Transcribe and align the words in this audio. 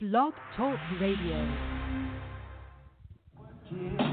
Blog 0.00 0.34
Talk 0.56 0.76
Radio. 1.00 1.40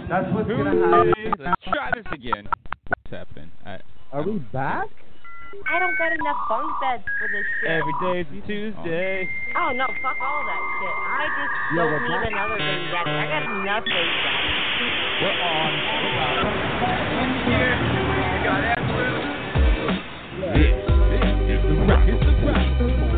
That's 0.09 0.25
what's 0.33 0.47
Who 0.47 0.57
gonna 0.57 0.79
happen. 0.79 1.33
Let's 1.39 1.61
try 1.67 1.91
this 1.93 2.05
again. 2.13 2.47
What's 2.87 3.11
happening? 3.11 3.51
I, 3.65 3.79
Are 4.11 4.23
we 4.23 4.39
back? 4.55 4.87
I 5.69 5.77
don't 5.79 5.95
got 5.99 6.11
enough 6.13 6.37
bunk 6.49 6.71
beds 6.81 7.03
for 7.19 7.27
this 7.27 7.45
shit. 7.61 7.69
every 7.69 7.93
day's 8.01 8.25
a 8.31 8.47
Tuesday. 8.47 9.27
Oh 9.59 9.71
no, 9.75 9.85
fuck 10.01 10.17
all 10.23 10.41
that 10.47 10.61
shit. 10.79 10.95
I 10.97 11.27
just 11.35 11.53
Yeah, 11.75 11.83
don't 11.83 12.03
need 12.07 12.15
back. 12.15 12.31
another 12.31 12.57
Vendetta. 12.57 13.11
I 13.11 13.27
got 13.27 13.43
enough 13.43 13.83
Vendetta. 13.83 14.31
We're 15.21 15.35
on. 15.43 15.71
We're 15.99 16.15
live. 16.15 16.47
This, 20.55 20.73
this 21.11 21.27
is 21.53 21.61
the 21.67 21.75
rock. 21.85 22.07
It's 22.07 22.23
the 22.23 22.31
rock. 22.47 23.12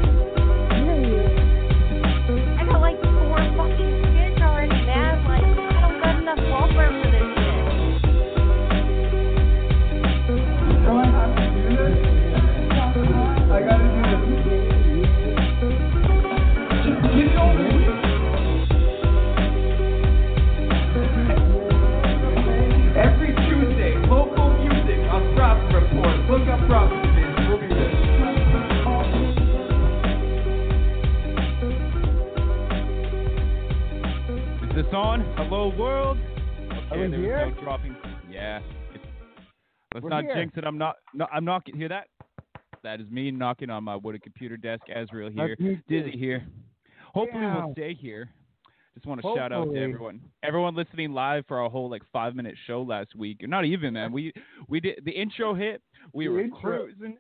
On? 34.96 35.22
Hello, 35.36 35.74
world. 35.78 36.18
Are 36.92 36.98
we 36.98 37.08
here? 37.18 37.52
no 37.54 37.62
dropping. 37.62 37.96
Yeah. 38.32 38.60
It's, 38.94 39.04
let's 39.94 40.04
We're 40.04 40.10
not 40.10 40.24
here. 40.24 40.36
jinx 40.36 40.58
it. 40.58 40.64
I'm 40.64 40.78
not. 40.78 40.96
No, 41.14 41.28
I'm 41.34 41.44
knocking. 41.44 41.76
Hear 41.76 41.90
that? 41.90 42.08
That 42.84 43.02
is 43.02 43.10
me 43.10 43.30
knocking 43.32 43.70
on 43.70 43.84
my 43.84 43.96
wooden 43.98 44.22
computer 44.22 44.56
desk. 44.58 44.84
Az-real 44.94 45.32
here. 45.32 45.50
That's 45.50 45.60
me 45.60 45.76
too. 45.90 46.04
Dizzy 46.04 46.18
here. 46.18 46.46
Hopefully 47.14 47.42
Yeah. 47.44 47.66
we'll 47.66 47.74
stay 47.74 47.94
here. 47.94 48.30
Just 48.94 49.06
want 49.06 49.22
to 49.22 49.28
shout 49.36 49.52
out 49.52 49.66
to 49.74 49.78
everyone, 49.78 50.22
everyone 50.42 50.74
listening 50.74 51.12
live 51.12 51.46
for 51.48 51.60
our 51.60 51.70
whole 51.70 51.90
like 51.90 52.02
five 52.14 52.34
minute 52.34 52.56
show 52.66 52.82
last 52.82 53.14
week. 53.16 53.40
Not 53.46 53.66
even 53.66 53.94
man. 53.94 54.14
We 54.14 54.32
we 54.70 54.80
did 54.80 55.02
the 55.04 55.12
intro 55.12 55.54
hit. 55.54 55.82
We 56.14 56.28
The 56.28 56.32
were 56.34 56.40
intro. 56.42 56.60
cruising. 56.86 57.18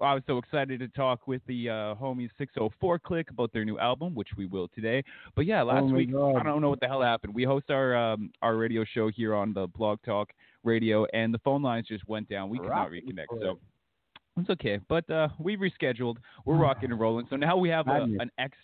I 0.00 0.14
was 0.14 0.22
so 0.26 0.38
excited 0.38 0.80
to 0.80 0.88
talk 0.88 1.26
with 1.26 1.42
the 1.46 1.68
uh, 1.68 1.72
homies 1.94 2.30
604 2.38 2.98
Click 2.98 3.30
about 3.30 3.52
their 3.52 3.64
new 3.64 3.78
album, 3.78 4.14
which 4.14 4.28
we 4.36 4.46
will 4.46 4.68
today. 4.68 5.02
But 5.36 5.46
yeah, 5.46 5.62
last 5.62 5.84
Oh 5.84 5.94
week 5.94 6.12
God. 6.12 6.36
I 6.36 6.42
don't 6.42 6.60
know 6.60 6.70
what 6.70 6.80
the 6.80 6.88
hell 6.88 7.02
happened. 7.02 7.34
We 7.34 7.44
host 7.44 7.70
our 7.70 7.94
um, 7.96 8.30
our 8.42 8.56
radio 8.56 8.84
show 8.84 9.10
here 9.10 9.34
on 9.34 9.52
the 9.52 9.66
Blog 9.66 9.98
Talk 10.04 10.30
Radio, 10.64 11.06
and 11.12 11.32
the 11.34 11.38
phone 11.38 11.62
lines 11.62 11.86
just 11.88 12.06
went 12.08 12.28
down. 12.28 12.48
We 12.48 12.58
could 12.58 12.68
not 12.68 12.90
reconnect. 12.90 13.26
So 13.40 13.58
it's 14.38 14.50
okay. 14.50 14.78
But 14.88 15.08
uh, 15.10 15.28
we 15.38 15.56
rescheduled. 15.56 16.16
We're 16.44 16.56
rocking 16.56 16.90
and 16.90 17.00
rolling. 17.00 17.26
So 17.28 17.36
now 17.36 17.56
we 17.56 17.68
have 17.68 17.86
a, 17.88 18.06
an 18.20 18.30
ex, 18.38 18.56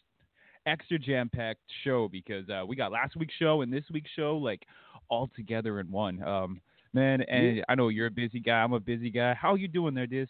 extra 0.67 0.99
jam 0.99 1.29
packed 1.29 1.61
show 1.85 2.09
because 2.09 2.49
uh, 2.49 2.65
we 2.67 2.77
got 2.77 2.93
last 2.93 3.17
week's 3.17 3.35
show 3.35 3.63
and 3.63 3.73
this 3.73 3.85
week's 3.93 4.11
show 4.17 4.37
like 4.37 4.63
all 5.09 5.31
together 5.37 5.81
in 5.81 5.91
one. 5.91 6.23
Um, 6.23 6.61
man, 6.93 7.21
and 7.23 7.65
I 7.69 7.75
know 7.75 7.89
you're 7.89 8.07
a 8.07 8.11
busy 8.11 8.41
guy. 8.41 8.63
I'm 8.63 8.73
a 8.73 8.81
busy 8.81 9.11
guy. 9.11 9.35
How 9.35 9.53
are 9.53 9.59
you 9.59 9.69
doing 9.69 9.95
there, 9.95 10.07
Diz? 10.07 10.29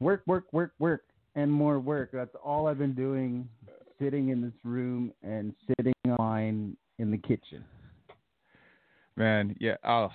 Work, 0.00 0.22
work, 0.26 0.44
work, 0.52 0.72
work, 0.78 1.02
and 1.34 1.50
more 1.50 1.78
work. 1.78 2.10
That's 2.12 2.34
all 2.42 2.66
I've 2.66 2.78
been 2.78 2.94
doing, 2.94 3.48
sitting 4.00 4.28
in 4.30 4.42
this 4.42 4.54
room 4.64 5.12
and 5.22 5.54
sitting 5.68 5.94
on 6.06 6.16
mine 6.18 6.76
in 6.98 7.10
the 7.10 7.18
kitchen. 7.18 7.64
Man, 9.16 9.54
yeah. 9.60 9.76
Oh, 9.84 10.08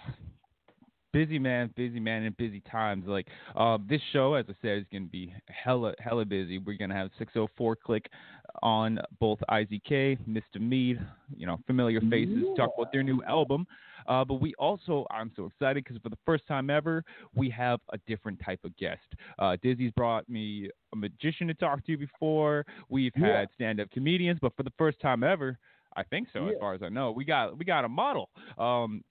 busy 1.11 1.39
man, 1.39 1.71
busy 1.75 1.99
man, 1.99 2.23
and 2.23 2.35
busy 2.37 2.61
times. 2.71 3.05
Like 3.07 3.27
uh, 3.55 3.77
this 3.87 4.01
show, 4.13 4.33
as 4.35 4.45
I 4.49 4.53
said, 4.61 4.79
is 4.79 4.85
gonna 4.91 5.05
be 5.05 5.33
hella, 5.47 5.93
hella 5.99 6.25
busy. 6.25 6.57
We're 6.57 6.77
gonna 6.77 6.95
have 6.95 7.09
604 7.17 7.75
Click 7.77 8.09
on 8.63 8.99
both 9.19 9.39
IZK, 9.49 10.17
Mista 10.27 10.59
Mead, 10.59 10.99
you 11.35 11.45
know, 11.45 11.57
familiar 11.67 12.01
faces, 12.01 12.43
talk 12.57 12.71
about 12.77 12.91
their 12.91 13.03
new 13.03 13.21
album. 13.23 13.65
Uh, 14.07 14.25
but 14.25 14.35
we 14.35 14.55
also, 14.55 15.05
I'm 15.11 15.31
so 15.35 15.45
excited 15.45 15.83
because 15.83 16.01
for 16.01 16.09
the 16.09 16.17
first 16.25 16.47
time 16.47 16.69
ever, 16.69 17.03
we 17.35 17.49
have 17.51 17.79
a 17.93 17.97
different 18.07 18.39
type 18.43 18.59
of 18.63 18.75
guest. 18.77 19.01
Uh, 19.37 19.55
Dizzy's 19.61 19.91
brought 19.91 20.27
me 20.27 20.69
a 20.93 20.95
magician 20.95 21.47
to 21.47 21.53
talk 21.53 21.85
to 21.85 21.95
before. 21.97 22.65
We've 22.89 23.11
Yeah. 23.15 23.39
had 23.39 23.49
stand-up 23.53 23.91
comedians, 23.91 24.39
but 24.41 24.55
for 24.55 24.63
the 24.63 24.73
first 24.79 24.99
time 24.99 25.23
ever, 25.23 25.59
I 25.95 26.03
think 26.03 26.29
so, 26.31 26.47
as 26.47 26.53
far 26.59 26.73
as 26.73 26.81
I 26.81 26.89
know, 26.89 27.11
we 27.11 27.25
got 27.25 27.57
we 27.57 27.65
got 27.65 27.83
a 27.83 27.89
model. 27.89 28.29
Um, 28.57 29.03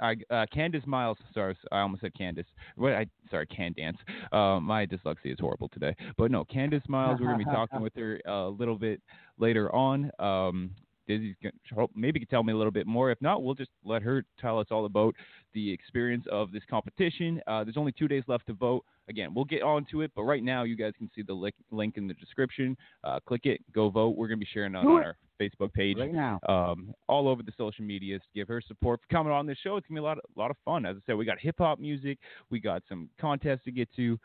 I, 0.00 0.16
uh, 0.30 0.46
Candace 0.52 0.84
Myles. 0.86 1.18
Sorry, 1.34 1.56
I 1.70 1.80
almost 1.80 2.02
said 2.02 2.14
Candace. 2.14 2.46
What? 2.76 2.92
I 2.92 3.06
sorry, 3.30 3.46
Candance. 3.46 3.96
Uh, 4.32 4.60
my 4.60 4.86
dyslexia 4.86 5.32
is 5.32 5.40
horrible 5.40 5.68
today. 5.68 5.94
But 6.16 6.30
no, 6.30 6.44
Candace 6.44 6.82
Myles. 6.88 7.18
We're 7.20 7.26
gonna 7.26 7.38
be 7.38 7.44
talking 7.44 7.80
with 7.82 7.94
her 7.96 8.20
a 8.26 8.48
little 8.48 8.78
bit 8.78 9.00
later 9.38 9.74
on. 9.74 10.10
Um, 10.18 10.70
Dizzy's 11.06 11.34
gonna, 11.42 11.86
maybe 11.94 12.20
can 12.20 12.28
tell 12.28 12.42
me 12.42 12.52
a 12.52 12.56
little 12.56 12.70
bit 12.72 12.86
more. 12.86 13.10
If 13.10 13.20
not, 13.20 13.42
we'll 13.42 13.54
just 13.54 13.70
let 13.84 14.02
her 14.02 14.24
tell 14.40 14.58
us 14.58 14.68
all 14.70 14.84
about 14.86 15.14
the 15.54 15.70
experience 15.72 16.24
of 16.30 16.52
this 16.52 16.62
competition. 16.70 17.40
Uh, 17.46 17.64
there's 17.64 17.76
only 17.76 17.92
two 17.92 18.08
days 18.08 18.22
left 18.28 18.46
to 18.46 18.52
vote. 18.54 18.84
Again, 19.08 19.34
we'll 19.34 19.44
get 19.44 19.62
on 19.62 19.84
to 19.90 20.02
it, 20.02 20.12
but 20.14 20.22
right 20.22 20.42
now 20.44 20.62
you 20.62 20.76
guys 20.76 20.92
can 20.96 21.10
see 21.14 21.22
the 21.22 21.32
link, 21.32 21.54
link 21.70 21.96
in 21.96 22.06
the 22.06 22.14
description. 22.14 22.76
Uh, 23.02 23.18
click 23.26 23.46
it, 23.46 23.60
go 23.74 23.90
vote. 23.90 24.16
We're 24.16 24.28
gonna 24.28 24.38
be 24.38 24.48
sharing 24.52 24.74
it 24.74 24.78
on 24.78 24.86
our 24.86 25.16
Facebook 25.40 25.72
page 25.72 25.96
Right 25.98 26.14
now. 26.14 26.38
um, 26.48 26.94
all 27.08 27.26
over 27.28 27.42
the 27.42 27.52
social 27.58 27.84
medias 27.84 28.20
to 28.22 28.28
give 28.38 28.46
her 28.46 28.60
support 28.60 29.00
for 29.00 29.08
coming 29.08 29.32
on 29.32 29.44
this 29.44 29.58
show. 29.62 29.76
It's 29.76 29.86
gonna 29.88 30.00
be 30.00 30.04
a 30.04 30.04
lot, 30.04 30.18
of, 30.18 30.24
lot 30.36 30.50
of 30.52 30.56
fun. 30.64 30.86
As 30.86 30.96
I 30.96 31.00
said, 31.04 31.16
we 31.16 31.24
got 31.24 31.40
hip 31.40 31.56
hop 31.58 31.80
music, 31.80 32.18
we 32.50 32.60
got 32.60 32.82
some 32.88 33.10
contests 33.20 33.64
to 33.64 33.72
get 33.72 33.88
to. 33.96 34.18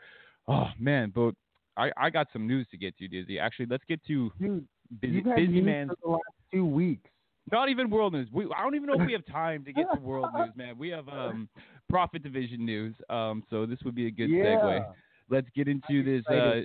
Oh 0.46 0.68
man, 0.78 1.12
but 1.14 1.34
I, 1.76 1.90
I 1.96 2.10
got 2.10 2.28
some 2.32 2.46
news 2.46 2.66
to 2.70 2.76
get 2.76 2.96
to, 2.98 3.08
Dizzy. 3.08 3.38
Actually, 3.38 3.66
let's 3.66 3.84
get 3.88 4.04
to 4.06 4.32
Dude, 4.40 4.66
busy, 5.00 5.14
you've 5.14 5.26
had 5.26 5.36
busy 5.36 5.52
news 5.52 5.64
man. 5.64 5.88
for 5.88 5.96
the 6.02 6.10
last 6.10 6.22
two 6.52 6.66
weeks. 6.66 7.10
Not 7.50 7.68
even 7.68 7.88
world 7.88 8.12
news. 8.12 8.28
We, 8.32 8.44
I 8.56 8.62
don't 8.62 8.74
even 8.74 8.86
know 8.86 9.00
if 9.00 9.06
we 9.06 9.12
have 9.12 9.24
time 9.26 9.64
to 9.64 9.72
get 9.72 9.86
to 9.94 10.00
world 10.02 10.28
news, 10.36 10.50
man. 10.54 10.76
We 10.76 10.90
have 10.90 11.08
um, 11.08 11.48
profit 11.88 12.22
division 12.22 12.64
news. 12.64 12.94
Um, 13.08 13.42
so 13.48 13.64
this 13.64 13.78
would 13.84 13.94
be 13.94 14.06
a 14.06 14.10
good 14.10 14.28
yeah. 14.28 14.44
segue. 14.44 14.86
Let's 15.30 15.46
get 15.54 15.68
into 15.68 16.02
this 16.04 16.26
uh, 16.26 16.60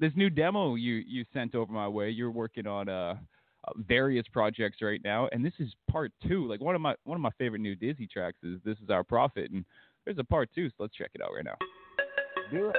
this 0.00 0.12
new 0.16 0.30
demo 0.30 0.74
you 0.74 0.94
you 1.06 1.24
sent 1.32 1.54
over 1.54 1.72
my 1.72 1.88
way. 1.88 2.10
You're 2.10 2.30
working 2.30 2.66
on 2.66 2.88
uh, 2.88 3.14
uh, 3.66 3.72
various 3.86 4.24
projects 4.32 4.78
right 4.80 5.00
now, 5.04 5.28
and 5.32 5.44
this 5.44 5.52
is 5.58 5.72
part 5.90 6.12
two. 6.26 6.46
Like 6.48 6.60
one 6.60 6.74
of 6.74 6.80
my 6.80 6.94
one 7.04 7.16
of 7.16 7.22
my 7.22 7.32
favorite 7.38 7.60
new 7.60 7.74
Dizzy 7.74 8.06
tracks 8.06 8.38
is 8.42 8.58
"This 8.64 8.78
Is 8.82 8.90
Our 8.90 9.04
Profit," 9.04 9.50
and 9.50 9.64
there's 10.04 10.18
a 10.18 10.24
part 10.24 10.50
two. 10.54 10.68
So 10.70 10.74
let's 10.80 10.94
check 10.94 11.10
it 11.14 11.20
out 11.20 11.30
right 11.34 11.44
now. 11.44 11.56
Do 12.50 12.70
it. 12.70 12.76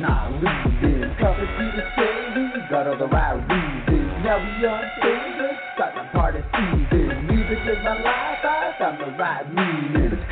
Not 0.00 0.32
losing. 0.32 1.14
Profit 1.18 1.48
to 1.48 1.66
the 1.74 1.84
city, 1.98 2.44
got 2.70 2.86
all 2.86 2.98
the 2.98 3.06
right 3.06 3.34
reasons. 3.34 4.24
Now 4.24 4.38
we 4.38 4.66
on 4.66 4.84
stage, 4.98 5.58
got 5.78 5.94
the 5.94 6.04
party 6.14 6.42
season. 6.54 7.26
Music 7.26 7.58
is 7.66 7.78
my 7.82 7.98
life, 7.98 8.44
I 8.44 8.74
found 8.78 9.00
the 9.00 9.10
right 9.18 9.46
meaning. 9.50 10.12
It's 10.12 10.22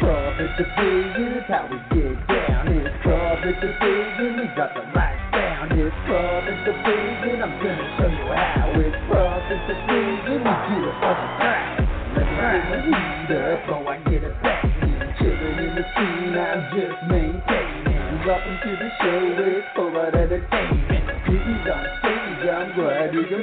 division, 0.57 1.43
it's 1.43 1.49
how 1.49 1.67
we 1.67 1.79
get 1.91 2.15
down. 2.29 2.69
It's 2.69 2.95
profit 3.03 3.59
division, 3.61 3.67
the 3.67 3.75
got 3.83 4.06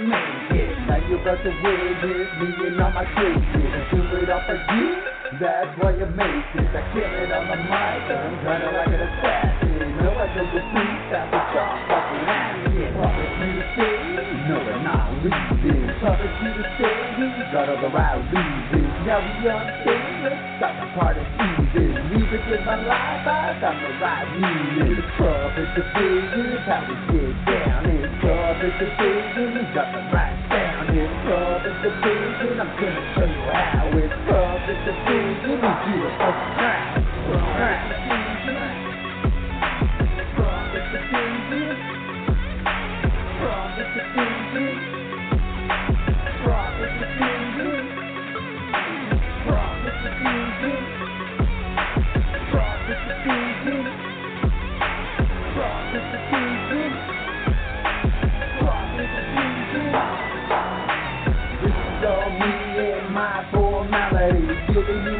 ready 0.10 0.32
to 0.32 0.54
make 0.54 0.60
it. 0.60 0.78
Now 0.88 0.98
you're 1.08 1.22
about 1.22 1.44
to 1.44 1.52
witness 1.52 2.30
me 2.40 2.68
and 2.68 2.82
all 2.82 2.92
my. 2.92 3.04
I 3.04 3.90
do 3.92 4.00
it 4.20 4.30
all 4.30 4.44
for 4.46 4.56
you, 4.56 5.04
that's 5.40 5.72
why 5.80 5.92
you 5.96 6.06
make 6.06 6.52
it. 6.56 6.76
I 6.76 6.82
kill 6.94 7.04
it 7.04 7.32
on 7.32 7.48
the 7.48 7.58
mic, 7.58 8.08
I'm 8.12 8.36
kinda 8.44 8.70
like 8.74 8.88
an 8.88 9.02
assassin. 9.02 9.98
No, 10.04 10.10
I 10.18 10.28
to 10.28 10.44
sleep, 10.44 11.00
that's 11.12 11.34
a 11.34 11.42
chalk, 11.54 11.78
fucking 11.88 12.26
acting. 12.28 12.94
Profit 12.94 13.30
to 13.40 13.48
the 13.54 13.66
city, 13.76 14.38
no 14.48 14.56
we're 14.64 14.84
not 14.84 15.10
losing. 15.24 15.88
Profit 16.00 16.32
to 16.42 16.50
the 16.58 16.66
city, 16.78 17.28
got 17.52 17.70
all 17.70 17.80
the 17.82 17.90
right 17.90 18.20
reasons. 18.34 18.94
Now 19.08 19.20
we 19.20 19.50
on 19.50 19.68
stage, 19.84 20.16
let's 20.24 20.40
start 20.58 20.76
the 20.80 20.88
party 20.98 21.24
season. 21.38 21.92
Music 22.14 22.44
is 22.50 22.64
my 22.66 22.78
life, 22.84 23.28
I 23.28 23.58
found 23.62 23.80
the 23.84 23.92
right 24.00 24.28
meaning. 24.40 25.00
It's 25.00 25.08
profit 25.18 25.70
division, 25.76 26.46
it's 26.56 26.68
how 26.68 26.82
we 26.88 26.96
get 27.12 27.34
down. 27.46 27.86
It's 27.90 28.13
profit 28.24 28.80
division, 28.80 29.54
we 29.54 29.62
got 29.76 29.92
the 29.92 30.00
right 30.16 30.40
down. 30.48 30.88
It's 30.96 31.12
profit 31.28 31.76
division, 31.84 32.56
I'm 32.56 32.58
gonna 32.58 32.63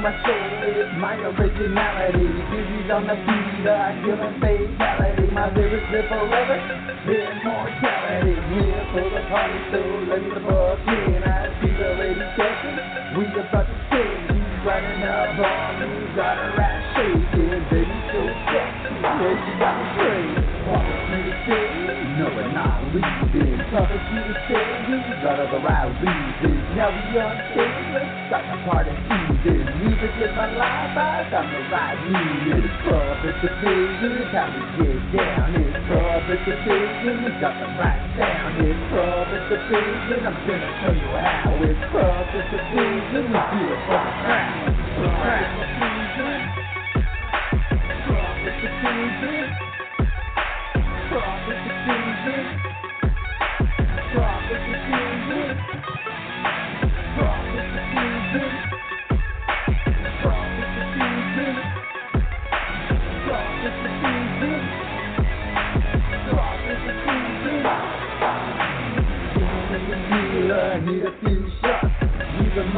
my 0.04 0.12
is 0.68 0.92
my 1.00 1.16
originality. 1.16 2.28
Dizzy's 2.52 2.92
on 2.92 3.08
the 3.08 3.16
but 3.64 3.72
I 3.72 3.96
kill 4.04 4.20
and 4.20 4.36
fatality. 4.44 5.32
My 5.32 5.48
lyrics 5.56 5.88
live 5.96 6.12
forever, 6.12 6.60
immortality. 7.08 8.36
Here 8.52 8.84
for 8.92 9.08
the 9.08 9.24
party, 9.32 9.60
so 9.72 9.80
let 10.12 10.20
me 10.20 10.36
fuck 10.44 10.84
in. 10.92 11.24
I 11.24 11.48
see 11.64 11.72
the 11.72 11.90
ladies 12.04 12.36
dancing, 12.36 12.84
we 13.16 13.24
about 13.32 13.64
to 13.64 13.76
sing. 13.96 14.44
You 14.44 14.44
riding 14.68 15.08
up 15.08 15.40
on 15.40 15.72
me, 15.80 15.88
got 16.20 16.36
her 16.36 16.52
ass 16.52 16.84
shaking. 17.00 17.64
Baby, 17.72 17.96
so 18.12 18.20
sexy, 18.52 18.92
yeah, 19.00 19.40
she 19.40 19.52
got 19.56 19.74
me 19.80 19.88
crazy. 20.04 20.44
With 20.68 21.04
me 21.16 21.20
to 21.24 21.36
say, 21.48 21.64
no, 22.20 22.28
we're 22.28 22.52
not 22.52 22.84
leaving. 22.92 23.56
Talking 23.72 24.04
to 24.04 24.20
the 24.20 24.36
stage, 24.52 25.24
got 25.24 25.40
all 25.40 25.48
the 25.48 25.64
right 25.64 25.96
reasons. 25.96 26.60
Now 26.76 26.92
we 26.92 27.24
on 27.24 27.40
stage, 27.56 27.88
let's 27.96 28.52
the 28.52 28.58
party 28.68 29.33
this 29.44 29.60
music 29.76 30.16
is 30.24 30.32
my 30.38 30.48
life, 30.56 30.96
I 30.96 31.28
got 31.30 31.52
the 31.52 31.60
right 31.68 32.00
knee 32.08 32.48
in 32.48 32.64
the 32.64 32.72
club, 32.80 33.20
it's 33.28 33.44
a 33.44 33.52
vision, 33.60 34.32
got 34.32 34.56
get 34.80 35.04
down 35.12 35.52
It's 35.60 35.76
the 35.76 35.84
club, 35.84 36.24
it's 36.32 36.48
a 36.48 36.56
vision, 36.64 37.28
we 37.28 37.32
got 37.44 37.60
the 37.60 37.68
right 37.76 38.00
sound 38.16 38.56
It's 38.64 38.80
the 38.80 38.88
club, 38.88 39.28
it's 39.36 39.52
a 39.52 39.60
vision, 39.68 40.24
I'm 40.24 40.40
gonna 40.48 40.72
show 40.80 40.96
you. 40.96 41.12
how 41.12 41.60
it's 41.60 41.76
club, 41.92 42.32
it's 42.32 42.56
a 42.56 42.62
vision, 42.72 43.36
we 43.36 43.40
do 43.52 43.68
it 43.68 43.84
for 43.84 44.00
the 44.00 44.16
crowd, 44.24 44.80
the 44.80 45.12
crowd, 45.12 45.60
the 45.60 45.68
vision, 45.76 46.40
club, 48.08 48.48
it's 48.48 48.64
a 48.64 48.72
vision, 48.80 49.44
club, 51.12 51.52
it's 51.52 51.83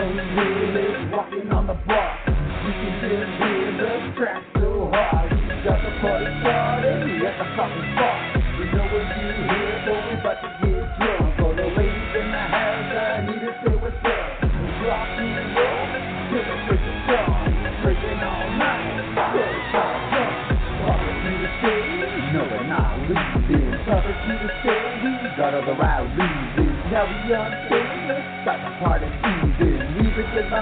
The 0.06 0.14
most 0.14 1.10
walking 1.10 1.50
on 1.50 1.66
the 1.66 1.74
block. 1.82 2.30
You 2.30 2.72
can 2.78 2.94
just 3.10 3.42
hear 3.42 3.74
the 3.74 3.90
track 4.14 4.38
so 4.54 4.94
hard. 4.94 5.34
Got 5.66 5.82
the 5.82 5.92
party 5.98 6.30
started 6.46 7.26
at 7.26 7.36
the 7.42 7.48
fucking 7.58 7.90
spot. 7.90 8.18
You 8.54 8.66
know 8.70 8.86
what 8.86 9.02
you 9.02 9.34
hear, 9.34 9.74
but 9.82 9.98
we 10.06 10.16
to 10.22 10.50
get 10.62 10.86
drunk. 11.02 11.26
For 11.42 11.52
the 11.58 11.68
ladies 11.74 12.14
in 12.22 12.28
the 12.30 12.44
house, 12.54 12.86
I 12.94 13.26
need 13.26 13.50
to 13.50 13.52
say 13.66 13.74
what's 13.82 13.98
up. 14.06 14.46
Rock 14.86 15.10
and 15.26 15.58
roll, 15.58 15.90
till 15.90 16.46
the 16.46 16.58
freaking 16.70 17.02
dawn. 17.10 17.50
Freaking 17.82 18.22
all 18.22 18.46
night, 18.62 19.10
till 19.10 19.58
all 19.74 20.00
done. 20.14 20.38
Walking 20.86 21.18
to 21.18 21.32
the 21.34 21.50
stage, 21.66 22.30
no 22.30 22.42
we're 22.46 22.70
not 22.70 22.94
leaving. 23.10 23.74
Cover 23.90 24.14
to 24.14 24.34
the 24.38 24.50
stage, 24.62 25.02
we 25.02 25.30
got 25.34 25.58
all 25.58 25.66
the 25.66 25.74
right 25.74 26.06
reasons. 26.14 26.94
Now 26.94 27.10
we 27.10 27.34
on 27.34 27.50
stage, 27.66 28.06
let's 28.06 28.46
the 28.46 28.72
party 28.86 29.10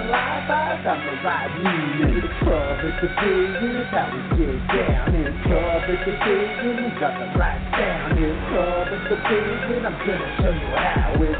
alive, 0.07 0.49
I'm 0.51 1.03
in 1.63 2.19
the 2.19 2.27
club, 2.43 2.83
the 2.83 3.07
down. 4.67 5.15
In 5.15 5.23
the 5.23 5.35
club, 5.47 5.87
the 5.87 5.95
down. 7.71 8.11
In 8.11 8.23
the 8.23 8.37
club, 8.51 8.85
the 8.91 9.15
I'm 9.85 9.95
gonna 10.05 10.27
show 10.37 10.51
you 10.51 10.75
how. 10.75 11.15
The 11.19 11.33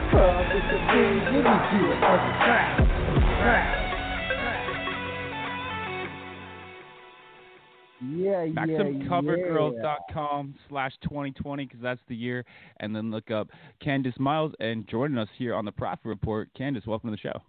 slash 10.70 10.94
2020 11.04 11.66
because 11.66 11.80
that's 11.82 12.02
the 12.08 12.16
year. 12.16 12.46
And 12.80 12.96
then 12.96 13.12
look 13.12 13.32
up 13.32 13.50
Candace 13.82 14.14
Myles 14.20 14.54
and 14.60 14.88
joining 14.88 15.18
us 15.18 15.30
here 15.38 15.56
on 15.56 15.66
the 15.66 15.72
Prophet 15.72 16.06
Report. 16.06 16.50
Candace, 16.54 16.86
welcome 16.86 17.10
to 17.10 17.16
the 17.16 17.20
show. 17.20 17.42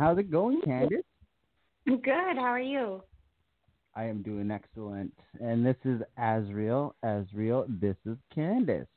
How's 0.00 0.16
it 0.16 0.30
going, 0.30 0.62
Candace? 0.62 1.02
Good. 1.86 2.06
How 2.06 2.44
are 2.44 2.58
you? 2.58 3.02
I 3.94 4.04
am 4.04 4.22
doing 4.22 4.50
excellent. 4.50 5.12
And 5.40 5.64
this 5.64 5.76
is 5.84 6.00
Az-real. 6.16 6.94
Az-real, 7.02 7.66
this 7.68 7.96
is 8.06 8.16
Candace. 8.34 8.88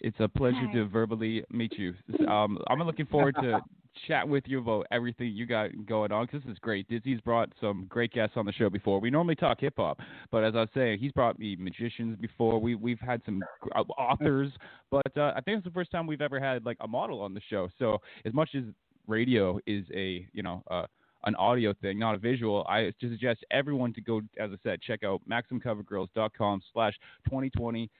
It's 0.00 0.16
a 0.18 0.26
pleasure 0.26 0.66
Hi. 0.66 0.72
to 0.72 0.88
verbally 0.88 1.44
meet 1.52 1.78
you. 1.78 1.94
Um, 2.28 2.58
I'm 2.68 2.80
looking 2.80 3.06
forward 3.06 3.36
to 3.40 3.60
chat 4.08 4.28
with 4.28 4.42
you 4.46 4.58
about 4.58 4.86
everything 4.90 5.28
you 5.28 5.46
got 5.46 5.70
going 5.86 6.10
on. 6.10 6.26
Cause 6.26 6.40
this 6.44 6.52
is 6.52 6.58
great. 6.58 6.88
Dizzy's 6.88 7.20
brought 7.20 7.52
some 7.60 7.86
great 7.88 8.12
guests 8.12 8.36
on 8.36 8.44
the 8.44 8.52
show 8.52 8.68
before. 8.68 9.00
We 9.00 9.10
normally 9.10 9.36
talk 9.36 9.60
hip 9.60 9.74
hop, 9.76 10.00
but 10.32 10.42
as 10.42 10.54
I 10.56 10.60
was 10.60 10.68
saying, 10.74 10.98
he's 10.98 11.12
brought 11.12 11.38
me 11.38 11.56
magicians 11.56 12.16
before. 12.20 12.60
We 12.60 12.74
we've 12.74 13.00
had 13.00 13.22
some 13.24 13.42
uh, 13.74 13.82
authors, 13.98 14.50
but 14.90 15.16
uh, 15.16 15.32
I 15.36 15.40
think 15.42 15.58
it's 15.58 15.64
the 15.64 15.72
first 15.72 15.92
time 15.92 16.08
we've 16.08 16.20
ever 16.20 16.40
had 16.40 16.64
like 16.66 16.76
a 16.80 16.88
model 16.88 17.20
on 17.20 17.34
the 17.34 17.40
show. 17.48 17.68
So 17.78 17.98
as 18.24 18.34
much 18.34 18.50
as 18.56 18.64
radio 19.08 19.58
is 19.66 19.84
a 19.94 20.26
you 20.32 20.42
know 20.42 20.62
uh, 20.70 20.86
an 21.24 21.34
audio 21.34 21.74
thing, 21.82 21.98
not 21.98 22.14
a 22.14 22.18
visual, 22.18 22.64
I 22.68 22.92
just 23.00 23.12
suggest 23.12 23.44
everyone 23.50 23.92
to 23.94 24.00
go, 24.00 24.20
as 24.38 24.50
I 24.52 24.56
said, 24.62 24.80
check 24.80 25.02
out 25.02 25.20
MaximCoverGirls.com 25.28 26.62
slash 26.72 26.94
2020 27.24 27.90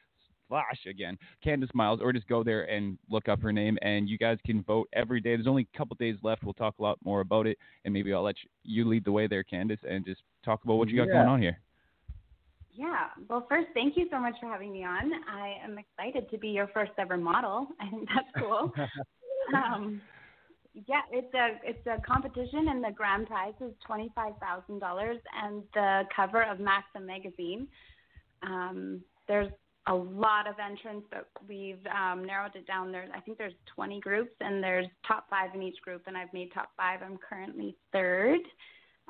slash 0.49 0.87
again 0.89 1.19
Candace 1.43 1.69
Myles, 1.75 2.01
or 2.03 2.13
just 2.13 2.29
go 2.29 2.43
there 2.45 2.71
and 2.71 2.97
look 3.11 3.29
up 3.29 3.43
her 3.43 3.53
name, 3.53 3.77
and 3.83 4.09
you 4.09 4.17
guys 4.19 4.39
can 4.47 4.63
vote 4.63 4.89
every 4.93 5.21
day. 5.21 5.35
There's 5.37 5.49
only 5.49 5.67
a 5.75 5.77
couple 5.77 5.97
days 5.97 6.17
left. 6.23 6.45
We'll 6.45 6.55
talk 6.55 6.77
a 6.79 6.83
lot 6.83 6.99
more 7.05 7.21
about 7.21 7.47
it, 7.47 7.59
and 7.85 7.93
maybe 7.93 8.15
I'll 8.15 8.23
let 8.23 8.37
you, 8.43 8.51
you 8.85 8.89
lead 8.89 9.05
the 9.05 9.13
way 9.13 9.27
there, 9.27 9.43
Candace, 9.43 9.81
and 9.89 10.05
just 10.05 10.23
talk 10.45 10.63
about 10.65 10.75
what 10.77 10.89
you 10.89 10.97
got 10.97 11.09
Yeah. 11.09 11.15
going 11.15 11.29
on 11.29 11.43
here. 11.43 11.59
Yeah. 12.73 13.09
Well, 13.29 13.45
first, 13.49 13.67
thank 13.75 13.97
you 13.97 14.07
so 14.11 14.21
much 14.21 14.35
for 14.41 14.47
having 14.47 14.73
me 14.73 14.85
on. 14.85 15.11
I 15.29 15.57
am 15.65 15.77
excited 15.79 16.31
to 16.31 16.39
be 16.39 16.49
your 16.49 16.69
first 16.69 16.93
ever 16.97 17.17
model. 17.17 17.67
I 17.81 17.91
think 17.91 18.09
that's 18.09 18.29
cool. 18.39 18.73
um, 19.55 20.01
yeah, 20.87 21.01
it's 21.11 21.33
a 21.35 21.59
it's 21.63 21.87
a 21.87 22.01
competition, 22.07 22.69
and 22.69 22.83
the 22.83 22.91
grand 22.95 23.27
prize 23.27 23.55
is 23.61 23.73
twenty 23.87 24.11
five 24.15 24.35
thousand 24.41 24.79
dollars, 24.79 25.19
and 25.43 25.63
the 25.75 26.03
cover 26.15 26.43
of 26.43 26.61
Maxim 26.61 27.07
magazine. 27.07 27.67
Um, 28.43 29.03
there's 29.27 29.51
a 29.89 29.95
lot 29.95 30.47
of 30.47 30.55
entrants, 30.65 31.07
but 31.11 31.29
we've 31.49 31.85
um, 31.87 32.25
narrowed 32.25 32.55
it 32.55 32.67
down. 32.67 32.93
There's 32.93 33.11
I 33.15 33.21
think 33.21 33.39
there's 33.39 33.55
20 33.75 34.01
groups, 34.01 34.33
and 34.41 34.63
there's 34.63 34.87
top 35.07 35.27
five 35.31 35.55
in 35.55 35.63
each 35.63 35.81
group, 35.83 36.03
and 36.07 36.17
I've 36.17 36.33
made 36.33 36.53
top 36.53 36.71
five. 36.77 37.01
I'm 37.03 37.19
currently 37.19 37.75
third. 37.93 38.41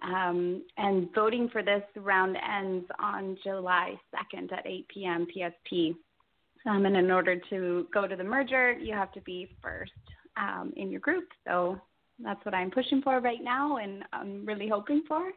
Um, 0.00 0.62
and 0.76 1.08
voting 1.12 1.48
for 1.50 1.62
this 1.62 1.82
round 1.96 2.36
ends 2.36 2.86
on 3.00 3.36
July 3.42 3.94
2nd 4.14 4.52
at 4.52 4.64
8 4.64 4.86
p.m. 4.88 5.26
PST. 5.26 5.96
Um, 6.66 6.86
and 6.86 6.96
in 6.96 7.10
order 7.10 7.40
to 7.50 7.88
go 7.92 8.06
to 8.06 8.14
the 8.14 8.22
merger, 8.22 8.78
you 8.78 8.94
have 8.94 9.10
to 9.12 9.20
be 9.22 9.56
first 9.60 9.90
um, 10.38 10.72
in 10.76 10.90
your 10.90 11.00
group. 11.00 11.24
So 11.46 11.80
that's 12.22 12.44
what 12.44 12.54
I'm 12.54 12.70
pushing 12.70 13.02
for 13.02 13.20
right 13.20 13.42
now, 13.42 13.76
and 13.76 14.04
I'm 14.12 14.44
really 14.44 14.68
hoping 14.68 15.02
for. 15.06 15.30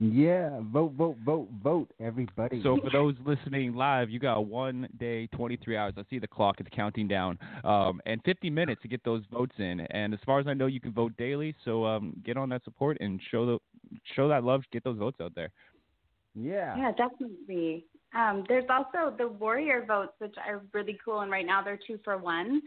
Yeah, 0.00 0.58
vote, 0.72 0.94
vote, 0.98 1.16
vote, 1.24 1.48
vote, 1.62 1.88
everybody. 2.00 2.60
So 2.64 2.76
for 2.82 2.90
those 2.90 3.14
listening 3.24 3.74
live, 3.76 4.10
you 4.10 4.18
got 4.18 4.46
one 4.46 4.88
day, 4.98 5.28
23 5.28 5.76
hours. 5.76 5.94
I 5.96 6.02
see 6.10 6.18
the 6.18 6.26
clock; 6.26 6.56
it's 6.58 6.68
counting 6.72 7.06
down, 7.06 7.38
um, 7.62 8.00
and 8.04 8.20
50 8.24 8.50
minutes 8.50 8.82
to 8.82 8.88
get 8.88 9.04
those 9.04 9.22
votes 9.30 9.54
in. 9.58 9.78
And 9.78 10.12
as 10.12 10.18
far 10.26 10.40
as 10.40 10.48
I 10.48 10.54
know, 10.54 10.66
you 10.66 10.80
can 10.80 10.92
vote 10.92 11.12
daily. 11.18 11.54
So 11.64 11.84
um, 11.84 12.20
get 12.24 12.36
on 12.36 12.48
that 12.48 12.64
support 12.64 12.96
and 13.00 13.20
show 13.30 13.46
the 13.46 13.58
show 14.16 14.26
that 14.28 14.42
love. 14.42 14.62
Get 14.72 14.82
those 14.82 14.98
votes 14.98 15.18
out 15.20 15.36
there. 15.36 15.50
yeah. 16.34 16.76
Yeah, 16.76 16.90
definitely. 16.90 17.84
Um, 18.14 18.44
there's 18.48 18.66
also 18.68 19.14
the 19.16 19.28
warrior 19.28 19.84
votes, 19.86 20.14
which 20.18 20.34
are 20.44 20.62
really 20.72 20.98
cool, 21.04 21.20
and 21.20 21.30
right 21.30 21.46
now 21.46 21.62
they're 21.62 21.78
two 21.86 22.00
for 22.02 22.18
one, 22.18 22.60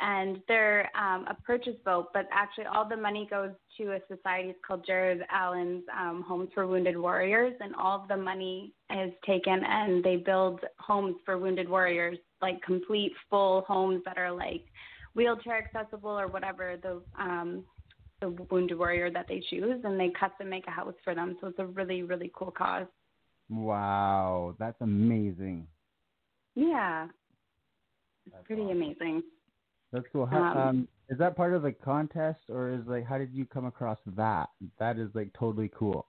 and 0.00 0.38
they're 0.48 0.90
um, 0.96 1.26
a 1.28 1.36
purchase 1.44 1.76
vote, 1.84 2.08
but 2.12 2.28
actually 2.32 2.66
all 2.66 2.88
the 2.88 2.96
money 2.96 3.26
goes 3.30 3.50
to 3.78 3.92
a 3.92 3.98
society 4.08 4.54
called 4.66 4.84
Jared 4.86 5.22
Allen's 5.30 5.84
um, 5.98 6.24
Homes 6.26 6.50
for 6.54 6.66
Wounded 6.66 6.96
Warriors, 6.96 7.54
and 7.60 7.74
all 7.74 8.02
of 8.02 8.08
the 8.08 8.16
money 8.16 8.72
is 8.90 9.12
taken 9.26 9.60
and 9.64 10.04
they 10.04 10.16
build 10.16 10.60
homes 10.78 11.16
for 11.24 11.38
wounded 11.38 11.68
warriors, 11.68 12.18
like 12.42 12.60
complete 12.62 13.12
full 13.30 13.62
homes 13.62 14.02
that 14.04 14.18
are 14.18 14.32
like 14.32 14.62
wheelchair 15.14 15.58
accessible 15.58 16.10
or 16.10 16.28
whatever 16.28 16.76
the 16.82 17.02
um, 17.18 17.64
the 18.20 18.30
wounded 18.50 18.78
warrior 18.78 19.10
that 19.10 19.26
they 19.28 19.42
choose, 19.50 19.80
and 19.84 19.98
they 19.98 20.10
custom 20.18 20.48
make 20.48 20.66
a 20.66 20.70
house 20.70 20.94
for 21.04 21.14
them. 21.14 21.36
So 21.40 21.48
it's 21.48 21.58
a 21.58 21.66
really 21.66 22.02
really 22.02 22.30
cool 22.34 22.50
cause. 22.50 22.86
Wow, 23.48 24.56
that's 24.58 24.80
amazing. 24.80 25.66
Yeah, 26.54 27.04
it's 27.04 28.34
That's 28.34 28.46
pretty 28.46 28.62
awesome. 28.62 28.76
amazing. 28.76 29.22
That's 29.96 30.08
cool. 30.12 30.26
How, 30.26 30.42
Um, 30.42 30.58
um, 30.58 30.88
is 31.08 31.16
that 31.18 31.36
part 31.36 31.54
of 31.54 31.62
the 31.62 31.72
contest, 31.72 32.40
or 32.50 32.68
is 32.68 32.86
like 32.86 33.06
how 33.06 33.16
did 33.16 33.32
you 33.32 33.46
come 33.46 33.64
across 33.64 33.98
that? 34.08 34.50
That 34.78 34.98
is 34.98 35.08
like 35.14 35.32
totally 35.32 35.70
cool. 35.74 36.06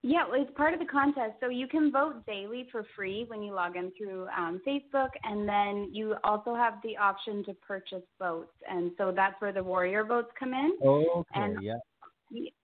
Yeah, 0.00 0.26
well, 0.26 0.40
it's 0.40 0.50
part 0.52 0.72
of 0.72 0.80
the 0.80 0.86
contest. 0.86 1.34
So 1.40 1.48
you 1.48 1.66
can 1.66 1.90
vote 1.90 2.24
daily 2.26 2.66
for 2.72 2.84
free 2.96 3.24
when 3.28 3.42
you 3.42 3.52
log 3.52 3.76
in 3.76 3.90
through 3.96 4.28
um, 4.36 4.60
Facebook, 4.66 5.08
and 5.22 5.46
then 5.46 5.88
you 5.92 6.14
also 6.24 6.54
have 6.54 6.74
the 6.82 6.96
option 6.96 7.44
to 7.44 7.54
purchase 7.54 8.02
votes. 8.18 8.52
And 8.70 8.92
so 8.96 9.12
that's 9.14 9.38
where 9.40 9.52
the 9.52 9.62
warrior 9.62 10.04
votes 10.04 10.30
come 10.38 10.54
in. 10.54 10.72
Okay, 10.82 11.24
And- 11.34 11.62
yeah. 11.62 11.74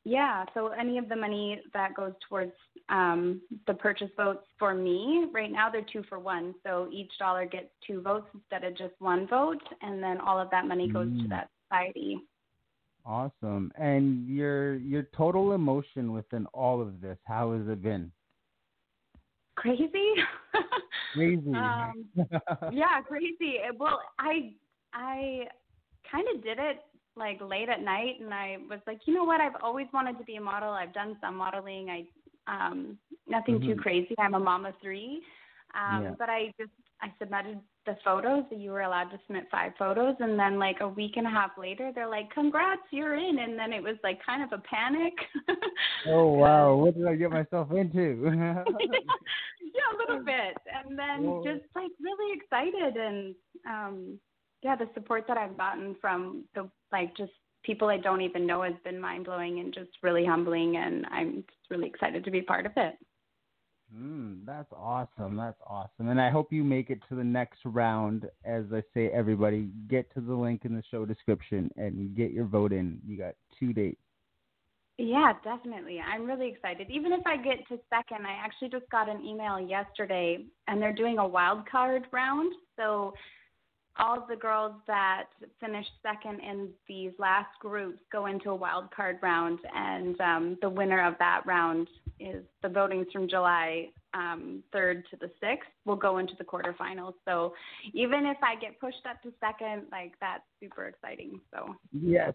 Yeah, 0.05 0.45
so 0.55 0.69
any 0.69 0.99
of 0.99 1.09
the 1.09 1.17
money 1.17 1.61
that 1.75 1.95
goes 1.95 2.13
towards 2.29 2.53
um, 2.89 3.41
the 3.67 3.75
purchase 3.75 4.11
votes 4.17 4.45
for 4.59 4.75
me, 4.75 5.27
right 5.33 5.51
now 5.51 5.71
they're 5.71 5.87
two 5.93 6.03
for 6.09 6.19
one. 6.19 6.55
So 6.65 6.89
each 6.91 7.11
dollar 7.19 7.47
gets 7.47 7.69
two 7.87 8.01
votes 8.01 8.27
instead 8.35 8.65
of 8.65 8.77
just 8.77 8.95
one 8.99 9.29
vote, 9.29 9.63
and 9.83 10.03
then 10.03 10.21
all 10.21 10.39
of 10.41 10.51
that 10.51 10.67
money 10.67 10.89
goes 10.89 11.09
to 11.09 11.25
Mm. 11.25 11.29
that 11.31 11.51
society. 11.65 12.19
Awesome. 13.05 13.73
And 13.77 14.29
your 14.29 14.75
your 14.77 15.05
total 15.17 15.53
emotion 15.53 16.13
within 16.13 16.47
all 16.47 16.81
of 16.81 17.01
this, 17.01 17.19
how 17.25 17.53
has 17.53 17.67
it 17.69 17.83
been? 17.83 18.13
Crazy. 19.57 20.15
Crazy. 21.15 21.55
um, 21.55 22.05
yeah, 22.73 23.01
crazy. 23.07 23.59
Well, 23.79 24.01
I 24.19 24.53
I 24.93 25.49
kind 26.11 26.27
of 26.35 26.43
did 26.43 26.59
it 26.59 26.79
like 27.17 27.41
late 27.41 27.69
at 27.69 27.83
night, 27.83 28.21
and 28.21 28.33
I 28.33 28.57
was 28.69 28.81
like, 28.87 29.01
you 29.07 29.15
know 29.15 29.25
what? 29.25 29.41
I've 29.41 29.61
always 29.63 29.87
wanted 29.93 30.19
to 30.19 30.25
be 30.25 30.37
a 30.37 30.41
model. 30.41 30.71
I've 30.71 30.95
done 30.95 31.17
some 31.21 31.37
modeling. 31.37 31.89
I 31.91 32.05
um 32.47 32.99
nothing 33.29 33.61
too 33.61 33.75
Mhm. 33.75 33.81
crazy. 33.81 34.15
I'm 34.19 34.35
a 34.35 34.41
mom 34.41 34.65
of 34.67 34.75
three, 34.81 35.23
um, 35.75 36.03
Yeah. 36.03 36.15
but 36.19 36.29
I 36.31 36.53
just 36.59 36.73
I 37.03 37.13
submitted 37.19 37.61
the 37.87 37.97
photos. 38.05 38.45
that 38.51 38.59
You 38.59 38.73
were 38.73 38.83
allowed 38.83 39.11
to 39.11 39.19
submit 39.27 39.49
five 39.51 39.73
photos, 39.79 40.17
and 40.21 40.39
then 40.39 40.59
like 40.59 40.81
a 40.81 40.89
week 40.89 41.17
and 41.17 41.27
a 41.27 41.31
half 41.31 41.57
later, 41.59 41.93
they're 41.95 42.09
like, 42.09 42.31
"Congrats, 42.31 42.83
you're 42.91 43.15
in!" 43.15 43.39
And 43.41 43.59
then 43.59 43.73
it 43.73 43.83
was 43.83 43.97
like 44.03 44.25
kind 44.25 44.43
of 44.43 44.53
a 44.53 44.63
panic. 44.63 45.15
oh 46.09 46.29
wow, 46.29 46.75
what 46.81 46.95
did 46.97 47.07
I 47.07 47.15
get 47.17 47.31
myself 47.31 47.71
into? 47.73 48.23
yeah, 49.75 49.89
a 49.93 49.97
little 49.99 50.25
bit. 50.25 50.57
And 50.75 50.99
then 50.99 51.25
Whoa. 51.25 51.43
just 51.45 51.65
like 51.75 51.91
really 52.01 52.37
excited 52.39 52.97
and 52.97 53.35
um 53.67 54.19
yeah, 54.63 54.77
the 54.77 54.89
support 54.95 55.25
that 55.29 55.37
I've 55.37 55.57
gotten 55.57 55.97
from 56.01 56.45
the 56.55 56.69
like 56.93 57.17
just 57.17 57.33
people 57.63 57.89
I 57.89 57.99
don't 57.99 58.23
even 58.23 58.47
know 58.47 58.63
has 58.63 58.75
been 58.85 59.01
mind 59.01 59.25
blowing 59.25 59.61
and 59.61 59.73
just 59.73 59.91
really 60.03 60.25
humbling 60.25 60.77
and 60.77 61.07
I'm 61.11 61.37
just 61.37 61.71
really 61.71 61.87
excited 61.87 62.25
to 62.25 62.31
be 62.31 62.43
part 62.43 62.67
of 62.67 62.73
it. 62.77 62.95
Mm, 63.95 64.47
that's 64.47 64.73
awesome. 64.73 65.37
That's 65.37 65.61
awesome. 65.67 66.09
And 66.09 66.21
I 66.21 66.31
hope 66.31 66.53
you 66.53 66.63
make 66.63 66.91
it 66.91 67.01
to 67.09 67.17
the 67.17 67.25
next 67.25 67.59
round. 67.65 68.27
As 68.45 68.65
I 68.73 68.83
say, 68.95 69.09
everybody, 69.09 69.69
get 69.89 70.13
to 70.15 70.21
the 70.21 70.35
link 70.35 70.65
in 70.65 70.75
the 70.75 70.83
show 70.91 71.05
description 71.05 71.71
and 71.77 72.15
get 72.15 72.31
your 72.31 72.45
vote 72.45 72.73
in. 72.73 73.01
You 73.05 73.19
got 73.19 73.35
two 73.59 73.73
dates. 73.73 74.01
Yeah, 74.97 75.33
definitely. 75.43 75.99
I'm 75.99 76.27
really 76.27 76.49
excited. 76.49 76.89
Even 76.91 77.13
if 77.13 77.27
I 77.27 77.37
get 77.37 77.67
to 77.69 77.79
second, 77.89 78.27
I 78.27 78.33
actually 78.33 78.69
just 78.69 78.89
got 78.91 79.09
an 79.09 79.25
email 79.25 79.59
yesterday 79.59 80.45
and 80.69 80.81
they're 80.81 80.93
doing 80.93 81.19
a 81.19 81.27
wild 81.27 81.69
card 81.69 82.07
round. 82.13 82.53
So 82.77 83.15
all 83.99 84.17
of 84.17 84.29
the 84.29 84.37
girls 84.37 84.73
that 84.87 85.25
finished 85.61 85.91
second 86.03 86.41
in 86.41 86.69
these 86.87 87.13
last 87.19 87.51
groups 87.61 87.99
go 88.11 88.27
into 88.27 88.51
a 88.51 88.55
wild 88.55 88.91
card 88.95 89.19
round 89.23 89.59
and 89.75 90.21
um, 90.21 90.59
the 90.63 90.69
winner 90.71 91.07
of 91.07 91.15
that 91.19 91.43
round 91.47 91.89
is 92.19 92.45
the 92.63 92.69
voting's 92.69 93.07
from 93.13 93.29
July 93.29 93.89
um, 94.15 94.63
3rd 94.75 95.03
to 95.11 95.17
the 95.17 95.31
6th 95.43 95.59
will 95.85 95.97
go 95.97 96.19
into 96.19 96.35
the 96.39 96.45
quarterfinals. 96.45 97.15
So 97.25 97.55
even 97.93 98.27
if 98.27 98.37
I 98.43 98.57
get 98.61 98.79
pushed 98.81 99.07
up 99.09 99.23
to 99.23 99.33
second, 99.41 99.85
like 99.93 100.13
that's 100.21 100.43
super 100.61 100.87
exciting. 100.87 101.41
So 101.53 101.77
Yes. 101.93 102.35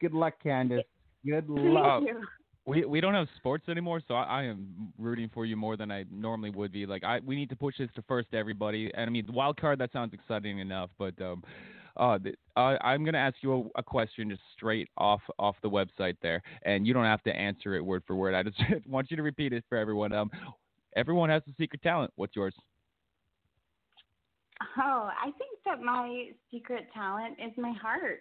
Good 0.00 0.14
luck, 0.14 0.34
Candace. 0.42 0.84
Good 1.24 1.46
thank 1.54 1.68
luck. 1.68 2.02
you. 2.02 2.22
We 2.68 2.84
we 2.84 3.00
don't 3.00 3.14
have 3.14 3.28
sports 3.38 3.66
anymore, 3.70 4.02
so 4.06 4.12
I, 4.12 4.40
I 4.40 4.42
am 4.42 4.92
rooting 4.98 5.30
for 5.32 5.46
you 5.46 5.56
more 5.56 5.78
than 5.78 5.90
I 5.90 6.04
normally 6.12 6.50
would 6.50 6.70
be. 6.70 6.84
Like 6.84 7.02
I, 7.02 7.18
we 7.20 7.34
need 7.34 7.48
to 7.48 7.56
push 7.56 7.78
this 7.78 7.88
to 7.94 8.02
first, 8.02 8.28
everybody. 8.34 8.90
And 8.94 9.08
I 9.08 9.10
mean, 9.10 9.24
the 9.24 9.32
wild 9.32 9.58
card 9.58 9.78
that 9.78 9.90
sounds 9.90 10.12
exciting 10.12 10.58
enough, 10.58 10.90
but 10.98 11.18
um, 11.22 11.42
uh, 11.96 12.18
th- 12.18 12.34
uh, 12.58 12.76
I'm 12.82 13.06
gonna 13.06 13.16
ask 13.16 13.36
you 13.40 13.70
a, 13.74 13.78
a 13.78 13.82
question 13.82 14.28
just 14.28 14.42
straight 14.54 14.90
off 14.98 15.22
off 15.38 15.56
the 15.62 15.70
website 15.70 16.18
there, 16.20 16.42
and 16.66 16.86
you 16.86 16.92
don't 16.92 17.06
have 17.06 17.22
to 17.22 17.34
answer 17.34 17.74
it 17.74 17.80
word 17.80 18.02
for 18.06 18.16
word. 18.16 18.34
I 18.34 18.42
just 18.42 18.60
want 18.86 19.10
you 19.10 19.16
to 19.16 19.22
repeat 19.22 19.54
it 19.54 19.64
for 19.70 19.78
everyone. 19.78 20.12
Um, 20.12 20.30
everyone 20.94 21.30
has 21.30 21.40
a 21.48 21.52
secret 21.58 21.82
talent. 21.82 22.12
What's 22.16 22.36
yours? 22.36 22.54
Oh, 24.76 25.08
I 25.08 25.30
think 25.38 25.58
that 25.64 25.80
my 25.80 26.32
secret 26.50 26.88
talent 26.92 27.38
is 27.42 27.52
my 27.56 27.72
heart. 27.80 28.20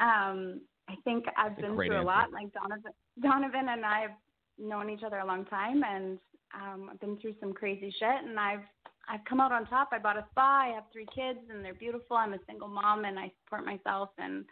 Um, 0.00 0.62
I 0.88 0.94
think 1.04 1.26
I've 1.36 1.54
That's 1.54 1.62
been 1.62 1.76
through 1.76 2.00
a 2.00 2.02
lot. 2.02 2.32
Like 2.32 2.52
Donovan, 2.52 2.92
Donovan 3.22 3.68
and 3.68 3.84
I 3.84 4.00
have 4.00 4.16
known 4.58 4.90
each 4.90 5.02
other 5.04 5.18
a 5.18 5.26
long 5.26 5.44
time, 5.46 5.82
and 5.84 6.18
um, 6.54 6.90
I've 6.92 7.00
been 7.00 7.18
through 7.18 7.34
some 7.40 7.52
crazy 7.52 7.94
shit, 7.98 8.24
and 8.24 8.38
I've 8.38 8.64
I've 9.10 9.24
come 9.24 9.40
out 9.40 9.52
on 9.52 9.66
top. 9.66 9.88
I 9.92 9.98
bought 9.98 10.18
a 10.18 10.26
spa. 10.30 10.64
I 10.64 10.74
have 10.74 10.84
three 10.92 11.06
kids, 11.14 11.38
and 11.50 11.64
they're 11.64 11.74
beautiful. 11.74 12.16
I'm 12.16 12.34
a 12.34 12.38
single 12.46 12.68
mom, 12.68 13.04
and 13.04 13.18
I 13.18 13.32
support 13.44 13.64
myself. 13.64 14.10
And 14.18 14.44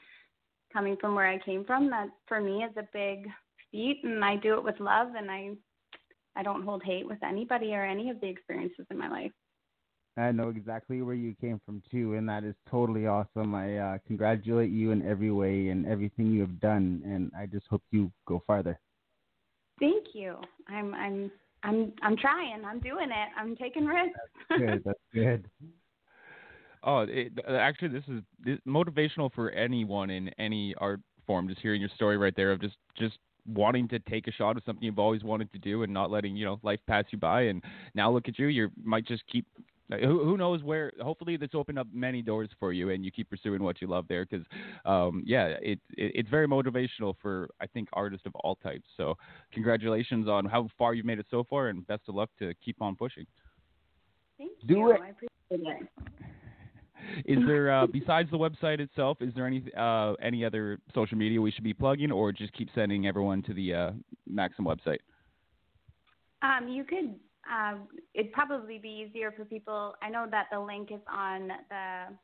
coming 0.72 0.96
from 0.98 1.14
where 1.14 1.28
I 1.28 1.38
came 1.38 1.64
from, 1.64 1.90
that 1.90 2.08
for 2.26 2.40
me 2.40 2.64
is 2.64 2.74
a 2.76 2.88
big 2.92 3.28
feat, 3.70 4.00
and 4.02 4.24
I 4.24 4.36
do 4.36 4.54
it 4.54 4.64
with 4.64 4.80
love, 4.80 5.08
and 5.16 5.30
I 5.30 5.50
I 6.36 6.42
don't 6.42 6.64
hold 6.64 6.82
hate 6.82 7.06
with 7.06 7.22
anybody 7.22 7.74
or 7.74 7.84
any 7.84 8.10
of 8.10 8.20
the 8.20 8.28
experiences 8.28 8.86
in 8.90 8.98
my 8.98 9.08
life. 9.08 9.32
I 10.16 10.32
know 10.32 10.48
exactly 10.48 11.02
where 11.02 11.14
you 11.14 11.34
came 11.40 11.60
from 11.66 11.82
too, 11.90 12.14
and 12.14 12.28
that 12.28 12.42
is 12.44 12.54
totally 12.70 13.06
awesome. 13.06 13.54
I 13.54 13.76
uh, 13.76 13.98
congratulate 14.06 14.70
you 14.70 14.90
in 14.90 15.06
every 15.06 15.30
way 15.30 15.68
and 15.68 15.86
everything 15.86 16.32
you 16.32 16.40
have 16.40 16.58
done, 16.60 17.02
and 17.04 17.30
I 17.38 17.46
just 17.46 17.66
hope 17.68 17.82
you 17.90 18.10
go 18.26 18.42
farther. 18.46 18.78
Thank 19.78 20.06
you. 20.14 20.36
I'm 20.68 20.94
I'm 20.94 21.30
I'm 21.62 21.92
I'm 22.02 22.16
trying. 22.16 22.64
I'm 22.64 22.80
doing 22.80 23.10
it. 23.10 23.28
I'm 23.38 23.56
taking 23.56 23.84
risks. 23.84 24.18
Good, 24.48 24.82
that's 24.84 24.98
good. 25.12 25.50
Oh, 26.86 27.04
it, 27.08 27.32
actually, 27.48 27.88
this 27.88 28.04
is 28.06 28.22
this, 28.44 28.58
motivational 28.66 29.32
for 29.34 29.50
anyone 29.50 30.08
in 30.08 30.28
any 30.38 30.72
art 30.78 31.00
form. 31.26 31.48
Just 31.48 31.60
hearing 31.60 31.80
your 31.80 31.90
story 31.96 32.16
right 32.16 32.34
there 32.36 32.52
of 32.52 32.60
just 32.60 32.76
just 32.96 33.18
wanting 33.44 33.88
to 33.88 33.98
take 33.98 34.28
a 34.28 34.32
shot 34.32 34.56
of 34.56 34.62
something 34.64 34.84
you've 34.84 35.00
always 35.00 35.24
wanted 35.24 35.52
to 35.52 35.58
do 35.58 35.82
and 35.82 35.92
not 35.92 36.12
letting 36.12 36.36
you 36.36 36.44
know 36.44 36.60
life 36.62 36.78
pass 36.86 37.04
you 37.10 37.18
by. 37.18 37.42
And 37.42 37.60
now 37.96 38.12
look 38.12 38.28
at 38.28 38.38
you. 38.38 38.46
You 38.46 38.70
might 38.82 39.04
just 39.04 39.24
keep. 39.26 39.46
Like, 39.88 40.02
Who, 40.02 40.24
who 40.24 40.36
knows 40.36 40.62
where? 40.62 40.92
Hopefully, 41.00 41.36
this 41.36 41.50
opened 41.54 41.78
up 41.78 41.86
many 41.92 42.22
doors 42.22 42.48
for 42.58 42.72
you, 42.72 42.90
and 42.90 43.04
you 43.04 43.10
keep 43.10 43.30
pursuing 43.30 43.62
what 43.62 43.80
you 43.80 43.86
love 43.86 44.06
there. 44.08 44.26
Because, 44.26 44.46
um, 44.84 45.22
yeah, 45.24 45.54
it, 45.62 45.78
it 45.96 46.12
it's 46.14 46.28
very 46.28 46.48
motivational 46.48 47.14
for 47.22 47.48
I 47.60 47.66
think 47.66 47.88
artists 47.92 48.26
of 48.26 48.34
all 48.36 48.56
types. 48.56 48.86
So, 48.96 49.14
congratulations 49.52 50.28
on 50.28 50.44
how 50.44 50.68
far 50.76 50.94
you've 50.94 51.06
made 51.06 51.18
it 51.18 51.26
so 51.30 51.44
far, 51.48 51.68
and 51.68 51.86
best 51.86 52.02
of 52.08 52.14
luck 52.14 52.30
to 52.40 52.52
keep 52.64 52.82
on 52.82 52.96
pushing. 52.96 53.26
Thank 54.38 54.52
Do 54.66 54.74
you. 54.74 54.90
it. 54.92 55.00
I 55.00 55.10
appreciate 55.10 55.80
it. 55.82 55.88
Is 57.24 57.38
there 57.46 57.72
uh, 57.72 57.86
besides 57.86 58.30
the 58.30 58.38
website 58.38 58.80
itself? 58.80 59.18
Is 59.20 59.32
there 59.34 59.46
any 59.46 59.62
uh, 59.78 60.14
any 60.14 60.44
other 60.44 60.78
social 60.94 61.16
media 61.16 61.40
we 61.40 61.52
should 61.52 61.64
be 61.64 61.74
plugging, 61.74 62.10
or 62.10 62.32
just 62.32 62.52
keep 62.54 62.68
sending 62.74 63.06
everyone 63.06 63.42
to 63.44 63.54
the 63.54 63.72
uh, 63.72 63.90
Maxim 64.28 64.64
website? 64.64 64.98
Um, 66.42 66.68
you 66.68 66.84
could. 66.84 67.14
Um, 67.52 67.88
it'd 68.14 68.32
probably 68.32 68.78
be 68.78 69.06
easier 69.08 69.32
for 69.32 69.44
people. 69.44 69.94
I 70.02 70.10
know 70.10 70.26
that 70.30 70.46
the 70.50 70.60
link 70.60 70.90
is 70.90 71.00
on 71.12 71.48
the 71.70 72.16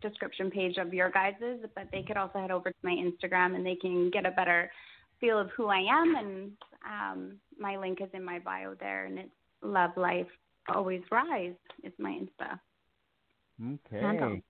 description 0.00 0.50
page 0.50 0.76
of 0.76 0.92
your 0.92 1.10
guys's, 1.10 1.60
but 1.74 1.88
they 1.92 2.02
could 2.02 2.16
also 2.16 2.38
head 2.38 2.50
over 2.50 2.70
to 2.70 2.76
my 2.82 2.94
Instagram 2.94 3.54
and 3.54 3.64
they 3.64 3.76
can 3.76 4.10
get 4.10 4.26
a 4.26 4.30
better 4.30 4.70
feel 5.20 5.38
of 5.38 5.50
who 5.56 5.66
I 5.66 5.78
am. 5.78 6.14
And 6.16 6.52
um, 6.86 7.32
my 7.58 7.76
link 7.76 8.00
is 8.00 8.08
in 8.12 8.24
my 8.24 8.38
bio 8.38 8.74
there, 8.78 9.06
and 9.06 9.18
it's 9.18 9.30
Love 9.62 9.90
Life 9.96 10.26
Always 10.74 11.02
Rise 11.10 11.54
is 11.82 11.92
my 11.98 12.10
Insta. 12.10 12.60
Okay. 13.86 14.42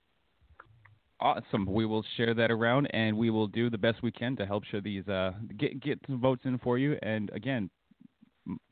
Awesome. 1.21 1.67
We 1.67 1.85
will 1.85 2.05
share 2.17 2.33
that 2.35 2.51
around, 2.51 2.87
and 2.87 3.17
we 3.17 3.31
will 3.31 3.49
do 3.49 3.71
the 3.71 3.79
best 3.79 4.03
we 4.03 4.13
can 4.13 4.37
to 4.37 4.47
help 4.47 4.65
show 4.65 4.81
these 4.81 5.07
uh, 5.09 5.33
get 5.59 5.81
get 5.81 5.99
some 6.07 6.21
votes 6.21 6.43
in 6.45 6.59
for 6.59 6.79
you. 6.79 6.97
And 7.03 7.29
again, 7.31 7.57
m- 7.57 7.71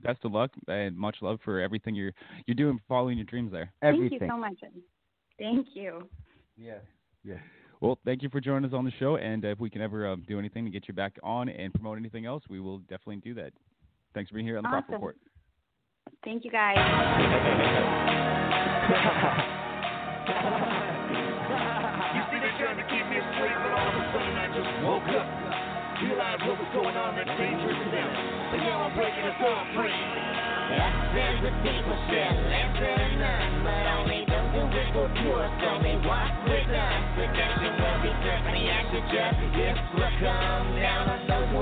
best 0.03 0.25
of 0.25 0.33
luck 0.33 0.51
and 0.69 0.97
much 0.97 1.17
love 1.21 1.39
for 1.45 1.61
everything 1.61 1.95
you're 1.95 2.13
you're 2.47 2.55
doing, 2.55 2.81
following 2.89 3.19
your 3.19 3.27
dreams 3.27 3.53
there. 3.53 3.73
Everything. 3.83 4.19
Thank 4.19 4.23
you 4.23 4.29
so 4.29 4.37
much. 4.39 4.61
Thank 5.39 5.67
you. 5.75 6.09
Yes. 6.57 6.81
Yes. 7.25 7.41
Well, 7.81 7.99
thank 8.05 8.23
you 8.23 8.31
for 8.31 8.41
joining 8.41 8.69
us 8.71 8.75
on 8.75 8.85
the 8.85 8.93
show, 8.99 9.17
and 9.17 9.45
if 9.45 9.61
we 9.61 9.69
can 9.69 9.83
ever 9.83 10.11
uh, 10.11 10.17
do 10.27 10.39
anything 10.39 10.65
to 10.65 10.71
get 10.71 10.89
you 10.89 10.95
back 10.95 11.19
on 11.23 11.49
and 11.51 11.75
promote 11.75 11.99
anything 11.99 12.25
else, 12.25 12.43
we 12.49 12.59
will 12.59 12.79
definitely 12.79 13.17
do 13.17 13.35
that. 13.35 13.53
Thanks 14.15 14.31
for 14.31 14.37
being 14.37 14.47
here 14.47 14.57
on 14.57 14.63
the 14.63 14.69
Prop 14.71 14.85
Awesome. 14.85 14.95
Report. 14.95 15.17
Thank 16.25 16.45
you 16.45 16.51
guys. 16.51 16.77
breaking 28.97 29.29
us 29.29 29.37
free. 29.77 29.93
Us 29.93 30.97
as 31.21 31.37
the 31.45 31.53
people 31.61 31.97
shall 32.09 32.37
answer 32.49 32.97
none, 33.21 33.63
but 33.63 33.85
only 34.01 34.25
those 34.25 34.51
who 34.57 34.63
wish 34.73 34.91
for 34.97 35.09
pure 35.21 35.47
soul 35.61 35.79
may 35.85 36.01
walk 36.01 36.33
with 36.49 36.69
us. 36.73 37.03
Redemption 37.21 37.73
will 37.77 37.99
be 38.03 38.13
served 38.25 38.45
for 38.49 38.53
the 38.57 38.65
act 38.73 38.89
will 39.95 40.17
come 40.17 40.69
down 40.81 41.05
on 41.13 41.21
those 41.29 41.49
who 41.53 41.61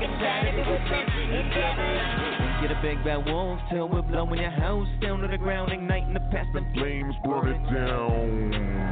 and 0.00 0.14
tired 0.18 0.56
of 0.56 0.66
the 0.66 0.78
sense 0.88 1.12
endeavors. 1.28 2.45
Get 2.62 2.70
a 2.70 2.80
big 2.80 3.04
bad 3.04 3.26
wolf 3.26 3.60
till 3.70 3.88
we're 3.88 4.02
blowing 4.02 4.40
your 4.40 4.50
house 4.50 4.88
down 5.02 5.20
to 5.20 5.28
the 5.28 5.36
ground, 5.36 5.72
igniting 5.72 6.14
the 6.14 6.20
past 6.32 6.48
and 6.54 6.66
Flames 6.74 7.14
burn 7.22 7.48
it 7.48 7.62
down. 7.72 8.86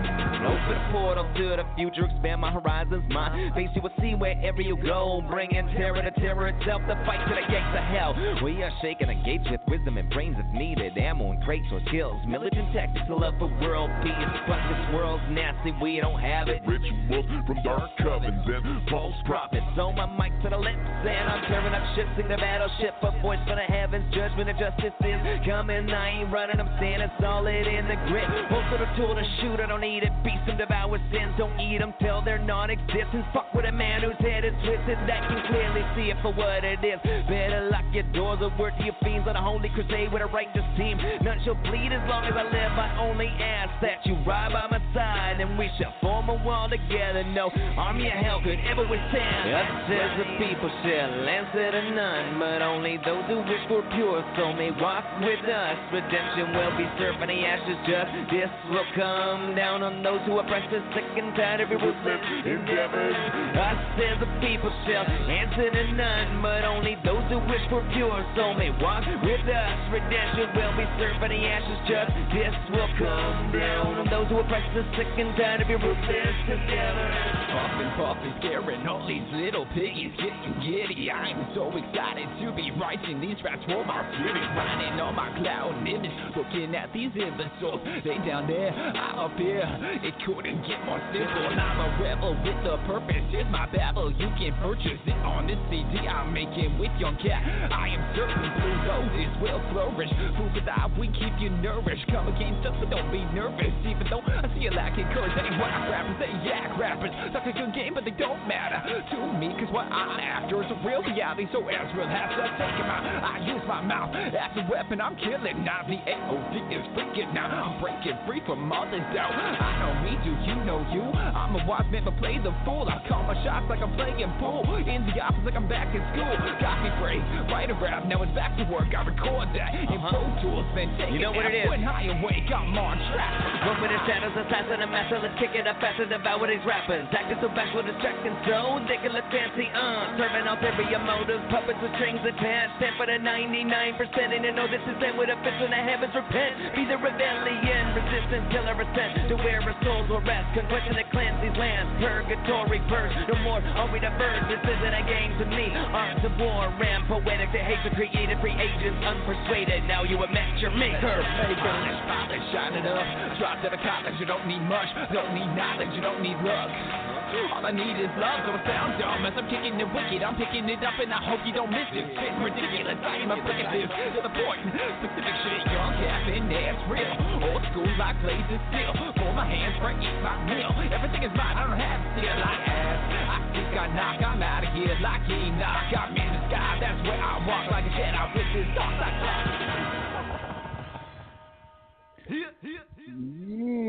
Open 0.45 0.77
a 0.77 0.93
portal 0.93 1.25
to 1.25 1.57
the 1.57 1.65
future, 1.75 2.05
expand 2.05 2.43
my 2.43 2.53
horizons. 2.53 3.03
My 3.09 3.33
face 3.55 3.71
you 3.75 3.81
will 3.81 3.97
see 4.01 4.15
wherever 4.15 4.61
you 4.61 4.77
go. 4.77 5.25
Bringing 5.31 5.67
terror 5.73 6.03
to 6.03 6.11
terror 6.21 6.49
itself, 6.49 6.83
the 6.87 6.95
fight 7.07 7.25
to 7.25 7.35
the 7.35 7.47
gates 7.49 7.73
of 7.73 7.85
hell. 7.89 8.13
We 8.45 8.63
are 8.63 8.71
shaking 8.83 9.09
the 9.09 9.17
gates 9.25 9.49
with 9.51 9.61
wisdom 9.67 9.97
and 9.97 10.11
brains 10.11 10.37
if 10.39 10.47
needed. 10.53 10.99
Ammo 10.99 11.33
and 11.33 11.43
crates 11.43 11.67
or 11.73 11.81
skills, 11.89 12.21
militant 12.29 12.75
tactics, 12.75 13.09
a 13.09 13.15
love 13.15 13.35
for 13.39 13.49
world 13.65 13.91
peace. 14.05 14.13
But 14.47 14.61
this 14.69 14.83
world's 14.93 15.25
nasty, 15.33 15.73
we 15.81 15.97
don't 16.01 16.21
have 16.21 16.49
it. 16.49 16.61
Rituals 16.69 17.25
from 17.47 17.63
dark 17.65 17.91
covens 18.01 18.45
and 18.45 18.91
false 18.91 19.17
prophets. 19.25 19.65
So 19.77 19.93
my 19.93 20.05
mic 20.05 20.37
to 20.45 20.51
the 20.51 20.61
lips, 20.61 20.77
and 20.77 21.25
I'm 21.33 21.49
tearing 21.49 21.73
up 21.73 21.83
shit, 21.97 22.07
sing 22.17 22.29
the 22.29 22.37
battleship. 22.37 23.01
A 23.01 23.17
voice 23.25 23.41
for 23.55 23.61
the 23.63 23.73
heavens, 23.73 24.03
judgment 24.15 24.51
and 24.51 24.59
justice 24.59 24.95
is 25.07 25.21
coming. 25.47 25.87
I 25.91 26.23
ain't 26.23 26.33
running, 26.33 26.59
I'm 26.59 26.71
standing 26.79 27.11
solid 27.21 27.67
in 27.67 27.87
the 27.87 27.95
grip. 28.11 28.27
Most 28.51 28.75
of 28.75 28.81
the 28.83 28.91
tool 28.99 29.15
to 29.15 29.23
shoot, 29.41 29.61
I 29.63 29.67
don't 29.67 29.81
need 29.81 30.03
it. 30.03 30.11
Beast 30.25 30.43
and 30.49 30.59
devour 30.59 30.99
sins, 31.13 31.35
don't 31.39 31.55
eat 31.61 31.79
them 31.79 31.95
till 32.01 32.23
they're 32.23 32.43
non 32.43 32.71
existent. 32.71 33.25
Fuck 33.33 33.55
with 33.55 33.65
a 33.67 33.73
man 33.73 34.03
whose 34.03 34.19
head 34.19 34.45
is 34.45 34.55
twisted, 34.67 34.99
that 35.07 35.23
can 35.31 35.39
clearly 35.47 35.87
see 35.95 36.11
it 36.11 36.19
for 36.23 36.35
what 36.35 36.65
it 36.65 36.83
is. 36.83 36.99
Better 37.31 37.71
lock 37.71 37.87
your 37.95 38.07
doors 38.11 38.43
or 38.43 38.51
word 38.59 38.75
to 38.79 38.85
your 38.91 38.97
fiends 39.03 39.29
on 39.29 39.37
a 39.37 39.43
holy 39.43 39.71
crusade 39.71 40.11
with 40.11 40.23
a 40.23 40.31
righteous 40.35 40.67
team. 40.77 40.99
None 41.23 41.39
shall 41.47 41.59
bleed 41.63 41.95
as 41.95 42.03
long 42.11 42.27
as 42.27 42.35
I 42.35 42.43
live. 42.43 42.75
I 42.75 42.99
only 43.07 43.31
ask 43.39 43.71
that 43.83 44.03
you 44.03 44.19
ride 44.27 44.51
by 44.51 44.67
my 44.67 44.83
side 44.95 45.39
and 45.39 45.55
we 45.55 45.71
shall 45.79 45.95
form 46.03 46.29
a 46.29 46.39
wall 46.43 46.69
together. 46.69 47.23
No 47.31 47.51
army 47.79 48.11
of 48.11 48.19
hell 48.19 48.43
could 48.43 48.59
ever 48.67 48.83
withstand. 48.83 49.47
Us 49.55 49.71
as 49.95 50.11
the 50.19 50.27
people 50.43 50.71
shall 50.83 51.13
answer 51.29 51.71
to 51.71 51.83
none, 51.95 52.39
but 52.41 52.63
only 52.63 52.99
those 53.05 53.23
who 53.31 53.44
wish 53.49 53.65
for 53.69 53.85
pure 53.93 54.25
soul 54.37 54.57
may 54.57 54.73
walk 54.81 55.05
with 55.21 55.45
us. 55.45 55.77
Redemption 55.93 56.57
will 56.57 56.75
be 56.81 56.89
served 56.97 57.21
by 57.21 57.27
the 57.29 57.41
ashes. 57.45 57.77
Justice 57.85 58.55
will 58.73 58.89
come 58.97 59.53
down 59.53 59.85
on 59.85 60.01
those 60.03 60.21
who 60.25 60.41
oppress 60.41 60.65
us, 60.73 60.85
sick 60.97 61.05
and 61.17 61.37
tired 61.37 61.61
of 61.61 61.69
your 61.69 61.81
ruthless 61.81 62.25
endeavors. 62.45 63.17
Us 63.53 63.81
as 64.01 64.17
the 64.21 64.31
people 64.41 64.73
shall 64.89 65.05
answer 65.05 65.69
to 65.69 65.85
none, 65.93 66.41
but 66.41 66.65
only 66.65 66.97
those 67.05 67.25
who 67.29 67.39
wish 67.45 67.65
for 67.69 67.85
pure 67.93 68.25
soul 68.33 68.57
may 68.57 68.73
walk 68.81 69.05
with 69.05 69.45
us. 69.45 69.77
Redemption 69.93 70.49
will 70.57 70.75
be 70.81 70.87
served 70.97 71.21
by 71.21 71.29
the 71.29 71.41
ashes. 71.45 71.79
Justice 71.85 72.57
will 72.73 72.93
come 72.97 73.53
down 73.53 73.93
on 74.01 74.07
those 74.09 74.29
who 74.33 74.41
oppress 74.41 74.65
us, 74.73 74.89
sick 74.97 75.11
and 75.21 75.37
tired 75.37 75.61
of 75.61 75.69
your 75.69 75.81
ruthless 75.85 76.37
endeavors. 76.49 77.17
Puffin', 77.53 77.93
puffin', 78.01 78.35
scaring 78.41 78.83
all 78.89 79.05
these 79.05 79.27
little 79.37 79.69
piggies 79.77 80.17
getting 80.17 80.57
giddy. 80.65 81.13
I'm 81.13 81.53
so 81.53 81.69
excited 81.77 82.29
to 82.41 82.53
be 82.57 82.73
writing 82.81 83.21
these 83.21 83.34
raps 83.43 83.65
for 83.67 83.85
my 83.85 84.05
city. 84.21 84.43
Riding 84.55 85.01
on 85.01 85.15
my 85.15 85.33
cloud 85.41 85.75
image, 85.87 86.15
looking 86.37 86.75
at 86.75 86.93
these 86.93 87.11
imbeciles. 87.17 87.81
They 88.05 88.19
down 88.23 88.47
there, 88.47 88.71
I 88.71 89.25
up 89.25 89.35
here. 89.39 89.67
It 90.05 90.15
couldn't 90.27 90.63
get 90.69 90.79
more 90.85 91.01
simple. 91.11 91.49
I'm 91.51 91.81
a 91.81 91.89
rebel 92.03 92.37
with 92.45 92.63
a 92.69 92.77
purpose. 92.87 93.25
Here's 93.31 93.49
my 93.51 93.67
babble. 93.73 94.13
You 94.13 94.29
can 94.39 94.53
purchase 94.61 95.01
it 95.07 95.19
on 95.25 95.47
this 95.49 95.59
CD 95.73 96.07
I'm 96.07 96.33
making 96.33 96.79
with 96.79 96.93
Young 97.01 97.17
Cat. 97.19 97.43
I 97.73 97.89
am 97.97 98.03
certain 98.15 98.51
blue 98.61 98.79
roses 98.87 99.33
will 99.41 99.63
flourish. 99.73 100.13
Food 100.37 100.53
for 100.53 100.63
thought, 100.63 100.93
we 100.99 101.09
keep 101.09 101.33
you 101.41 101.51
nourished. 101.65 102.07
Come 102.13 102.29
against 102.29 102.67
us, 102.67 102.77
but 102.79 102.91
don't 102.91 103.11
be 103.11 103.25
nervous. 103.33 103.73
Even 103.89 104.07
though 104.11 104.23
I 104.23 104.47
see 104.55 104.69
you 104.69 104.73
lacking 104.73 105.09
courage, 105.11 105.33
they 105.35 105.49
whack 105.57 105.89
rappers, 105.91 106.17
they 106.21 106.33
yak 106.45 106.77
rappers. 106.79 107.11
Talk 107.33 107.47
a 107.49 107.53
good 107.53 107.73
game, 107.75 107.95
but 107.95 108.05
they 108.05 108.15
don't 108.15 108.47
matter 108.47 108.79
to 108.85 109.19
me. 109.39 109.55
Cause 109.59 109.73
what 109.73 109.89
I'm 109.89 110.21
after 110.21 110.63
is 110.63 110.71
a 110.71 110.79
real 110.87 111.03
reality. 111.03 111.47
So 111.53 111.65
Az-real 111.65 112.09
has 112.09 112.29
to 112.37 112.45
take 112.61 112.77
him 112.77 112.89
out. 112.91 113.24
I 113.25 113.41
use 113.41 113.65
my 113.65 113.81
mouth 113.81 114.13
as 114.13 114.53
a 114.61 114.69
weapon. 114.69 115.01
I'm 115.01 115.17
killing 115.17 115.65
now. 115.65 115.81
The 115.89 115.97
AOD 115.97 116.55
is 116.69 116.85
freaking 116.93 117.33
now. 117.33 117.49
I'm 117.49 117.81
breaking 117.81 118.21
free 118.29 118.45
from 118.45 118.69
all 118.69 118.85
this 118.85 119.01
doubt. 119.17 119.33
I 119.33 119.81
know 119.81 119.93
me, 120.05 120.13
do 120.21 120.33
you 120.45 120.57
know 120.69 120.85
you? 120.93 121.01
I'm 121.01 121.57
a 121.57 121.65
wise 121.65 121.89
man, 121.89 122.05
but 122.05 122.21
play 122.21 122.37
the 122.37 122.53
fool. 122.69 122.85
I 122.85 123.01
call 123.09 123.25
my 123.25 123.33
shots 123.41 123.65
like 123.73 123.81
I'm 123.81 123.97
playing 123.97 124.29
pool. 124.37 124.61
In 124.85 125.09
the 125.09 125.17
office, 125.25 125.41
like 125.41 125.57
I'm 125.57 125.65
back 125.65 125.89
in 125.97 126.05
school. 126.13 126.29
Got 126.61 126.85
me 126.85 126.93
free, 127.01 127.21
write 127.49 127.73
a 127.73 127.77
rap. 127.81 128.05
Now 128.05 128.21
it's 128.21 128.33
back 128.37 128.53
to 128.61 128.65
work. 128.69 128.93
I 128.93 129.01
record 129.09 129.49
that 129.57 129.73
in 129.73 130.01
Pro 130.13 130.21
Tools. 130.45 130.69
Then 130.77 130.93
take 131.01 131.17
You 131.17 131.25
know 131.25 131.33
what 131.33 131.49
it 131.49 131.65
is. 131.65 131.69
When 131.69 131.81
I 131.81 132.05
awake, 132.13 132.45
I'm 132.53 132.77
on 132.77 133.01
track. 133.09 133.33
Run 133.65 133.81
with 133.81 133.89
the 133.89 134.01
shadows, 134.05 134.37
assassin, 134.37 134.85
and 134.85 134.93
master. 134.93 135.17
Let's 135.17 135.41
kick 135.41 135.57
it 135.57 135.65
up 135.65 135.81
faster, 135.81 136.05
devour 136.05 136.45
these 136.45 136.61
rappers. 136.69 137.09
Acting 137.09 137.41
so 137.41 137.49
back 137.57 137.73
with 137.73 137.89
distracting, 137.89 138.37
so 138.45 138.85
they 138.85 139.01
can 139.01 139.17
look 139.17 139.25
fancy, 139.33 139.73
uh. 139.73 140.13
Serving 140.21 140.45
ulterior 140.45 141.01
motives, 141.01 141.41
puppets 141.49 141.81
with 141.81 141.97
strings 141.97 142.21
attached. 142.21 142.77
Stand 142.77 143.01
for 143.01 143.09
the 143.09 143.14
99%, 143.21 144.01
and 144.01 144.43
they 144.43 144.51
know 144.51 144.67
this 144.67 144.83
is 144.83 144.99
it 144.99 145.15
with 145.15 145.29
a 145.29 145.39
fist 145.45 145.59
when 145.61 145.71
the 145.71 145.79
heavens 145.79 146.15
repent. 146.17 146.75
Be 146.75 146.89
the 146.89 146.99
rebellion, 146.99 147.83
resistance 147.95 148.47
till 148.51 148.67
a 148.67 148.75
ascent 148.75 149.29
to 149.29 149.37
where 149.45 149.61
our 149.63 149.77
souls 149.85 150.09
will 150.09 150.25
rest. 150.25 150.49
Conquesting 150.57 150.97
the 150.97 151.07
cleanse 151.13 151.39
these 151.45 151.55
lands, 151.55 151.91
purgatory 152.01 152.81
verse. 152.91 153.13
No 153.29 153.37
more 153.45 153.61
are 153.61 153.91
we 153.93 154.01
the 154.01 154.09
diverse. 154.09 154.43
This 154.49 154.63
isn't 154.65 154.95
a 154.95 155.05
game 155.07 155.33
to 155.39 155.47
me. 155.47 155.69
Arts 155.95 156.25
of 156.25 156.35
war, 156.41 156.73
ran 156.81 157.07
poetic 157.07 157.53
to 157.53 157.61
hate 157.61 157.79
hatred, 157.85 157.95
created 157.95 158.41
free 158.41 158.57
agents, 158.57 158.99
unpersuaded. 159.05 159.87
Now 159.87 160.03
you 160.03 160.19
have 160.19 160.31
match 160.31 160.61
your 160.61 160.73
maker. 160.73 161.23
Polish, 161.23 162.01
polish, 162.09 162.47
shine 162.51 162.75
it 162.75 162.87
up. 162.87 163.05
Drop 163.39 163.63
to 163.63 163.69
the 163.71 163.81
college, 163.83 164.15
you 164.19 164.27
don't 164.27 164.47
need 164.47 164.63
much. 164.67 164.89
Don't 165.13 165.35
need 165.35 165.51
knowledge, 165.55 165.93
you 165.95 166.01
don't 166.01 166.23
need 166.23 166.39
luck. 166.43 167.14
All 167.35 167.67
I 167.67 167.73
need 167.75 167.99
is 167.99 168.13
love, 168.15 168.47
so 168.47 168.55
it 168.55 168.63
sounds 168.63 168.95
dumb 169.03 169.27
As 169.27 169.35
I'm 169.35 169.49
kicking 169.51 169.75
it 169.75 169.89
wicked, 169.91 170.23
I'm 170.23 170.39
picking 170.39 170.71
it 170.71 170.79
up 170.87 170.95
and 171.03 171.11
I 171.11 171.19
hope 171.19 171.43
you 171.43 171.51
don't 171.51 171.71
miss 171.71 171.91
it. 171.91 172.07
Spitting 172.15 172.43
ridiculous, 172.47 172.99
I 173.03 173.27
am 173.27 173.31
applicative 173.35 173.91
To 173.91 174.21
the 174.23 174.31
point, 174.31 174.63
specific 175.03 175.35
shit, 175.43 175.67
young 175.75 175.93
cap 175.99 176.23
and 176.31 176.47
that's 176.47 176.83
real. 176.87 177.15
Old 177.51 177.63
school 177.75 177.91
like 177.99 178.15
blazing 178.23 178.63
still. 178.71 178.93
Pull 179.19 179.33
my 179.35 179.47
hands, 179.51 179.75
right, 179.83 179.99
eat 179.99 180.19
my 180.23 180.35
meal 180.47 180.71
Everything 180.95 181.23
is 181.27 181.35
mine, 181.35 181.59
I 181.59 181.67
don't 181.67 181.81
have 181.81 181.99
to 181.99 182.09
steal. 182.15 182.39
I 182.39 182.55
ask, 182.71 183.03
I 183.27 183.39
think 183.51 183.73
I 183.75 183.87
knock, 183.91 184.19
I'm 184.23 184.43
out 184.43 184.63
of 184.63 184.71
here 184.79 184.95
like 185.03 185.27
Enoch 185.27 185.91
I'm 185.91 186.15
in 186.15 186.31
the 186.31 186.43
sky, 186.47 186.79
that's 186.79 187.01
where 187.03 187.19
I 187.19 187.43
walk 187.43 187.67
like 187.71 187.87
a 187.87 187.93
Jedi. 187.99 188.23
With 188.35 188.49
this 188.55 188.69
dark 188.79 188.95
like 189.03 189.19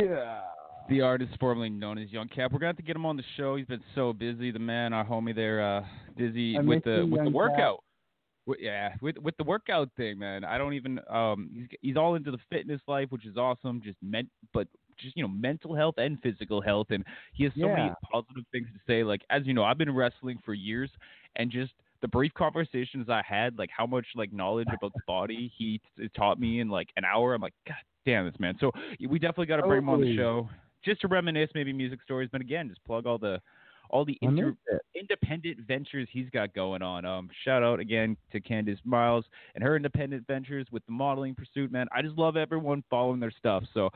Yeah. 0.02 0.55
The 0.90 1.02
artist 1.02 1.32
formerly 1.40 1.70
known 1.70 1.98
as 1.98 2.12
Young 2.12 2.28
Cap. 2.28 2.52
We're 2.52 2.60
gonna 2.60 2.70
have 2.70 2.78
to 2.78 2.84
get 2.84 2.96
him 2.96 3.06
on 3.06 3.18
the 3.18 3.24
show. 3.38 3.56
He's 3.56 3.66
been 3.66 3.84
so 3.96 4.14
busy. 4.14 4.52
The 4.52 4.60
man, 4.60 4.94
our 4.94 5.06
homie 5.06 5.36
there, 5.36 5.78
uh, 5.78 5.84
busy 6.16 6.60
with 6.60 6.84
the 6.84 7.08
with 7.10 7.12
the 7.12 7.16
Young 7.16 7.26
Cap. 7.26 7.34
workout. 7.34 7.84
With, 8.46 8.60
yeah, 8.62 8.94
with 9.02 9.18
with 9.18 9.36
the 9.38 9.44
workout 9.44 9.90
thing, 9.98 10.20
man. 10.20 10.44
I 10.44 10.60
don't 10.60 10.74
even. 10.74 11.00
Um, 11.10 11.50
he's 11.52 11.68
he's 11.82 11.98
all 11.98 12.16
into 12.16 12.30
the 12.30 12.38
fitness 12.52 12.82
life, 12.88 13.08
which 13.10 13.26
is 13.26 13.38
awesome. 13.38 13.82
Just 13.84 13.98
meant, 14.04 14.30
but 14.54 14.68
just 15.00 15.18
you 15.18 15.24
know, 15.24 15.30
mental 15.30 15.76
health 15.76 15.96
and 15.98 16.22
physical 16.22 16.62
health, 16.62 16.88
and 16.92 17.04
he 17.34 17.46
has 17.46 17.54
so 17.60 17.68
many 17.68 17.92
positive 18.12 18.44
things 18.52 18.68
to 18.74 18.80
say. 18.86 19.04
Like 19.04 19.22
as 19.32 19.42
you 19.46 19.54
know, 19.54 19.64
I've 19.64 19.80
been 19.80 19.94
wrestling 19.94 20.38
for 20.46 20.54
years, 20.54 20.92
and 21.36 21.50
just 21.50 21.72
the 22.02 22.08
brief 22.08 22.34
conversations 22.36 23.10
I 23.10 23.24
had, 23.28 23.58
like 23.58 23.72
how 23.76 23.88
much 23.88 24.06
like 24.16 24.32
knowledge 24.32 24.68
about 24.68 24.94
the 24.94 25.02
body 25.08 25.52
he 25.58 25.82
t- 25.98 26.08
taught 26.16 26.40
me 26.40 26.60
in 26.60 26.70
like 26.70 26.90
an 26.98 27.06
hour. 27.06 27.34
I'm 27.34 27.42
like, 27.42 27.56
God 27.66 27.76
damn 28.06 28.26
this 28.26 28.40
man. 28.40 28.56
So 28.60 28.72
we 29.00 29.18
definitely 29.18 29.48
got 29.48 29.58
to 29.58 29.64
bring 29.64 29.80
him 29.80 29.90
on 29.90 30.02
the 30.02 30.16
show 30.16 30.48
just 30.86 31.02
to 31.02 31.08
reminisce, 31.08 31.50
maybe 31.56 31.74
music 31.74 32.00
stories. 32.04 32.30
But 32.32 32.42
again, 32.42 32.70
just 32.70 32.84
plug 32.86 33.06
all 33.06 33.18
the 33.18 33.42
all 33.90 34.04
the 34.04 34.18
inter- 34.22 34.56
independent 34.96 35.60
ventures 35.68 36.08
he's 36.12 36.30
got 36.32 36.54
going 36.54 36.82
on. 36.82 37.06
Um, 37.06 37.30
shout 37.44 37.64
out 37.64 37.80
again 37.80 38.18
to 38.32 38.40
Candace 38.40 38.80
Myles 38.84 39.26
and 39.54 39.64
her 39.64 39.76
independent 39.76 40.26
ventures 40.28 40.66
with 40.72 40.86
the 40.86 40.92
modeling 40.92 41.36
pursuit, 41.36 41.72
man. 41.72 41.88
I 41.96 42.02
just 42.02 42.18
love 42.18 42.36
everyone 42.36 42.84
following 42.90 43.20
their 43.20 43.34
stuff. 43.38 43.64
So 43.74 43.90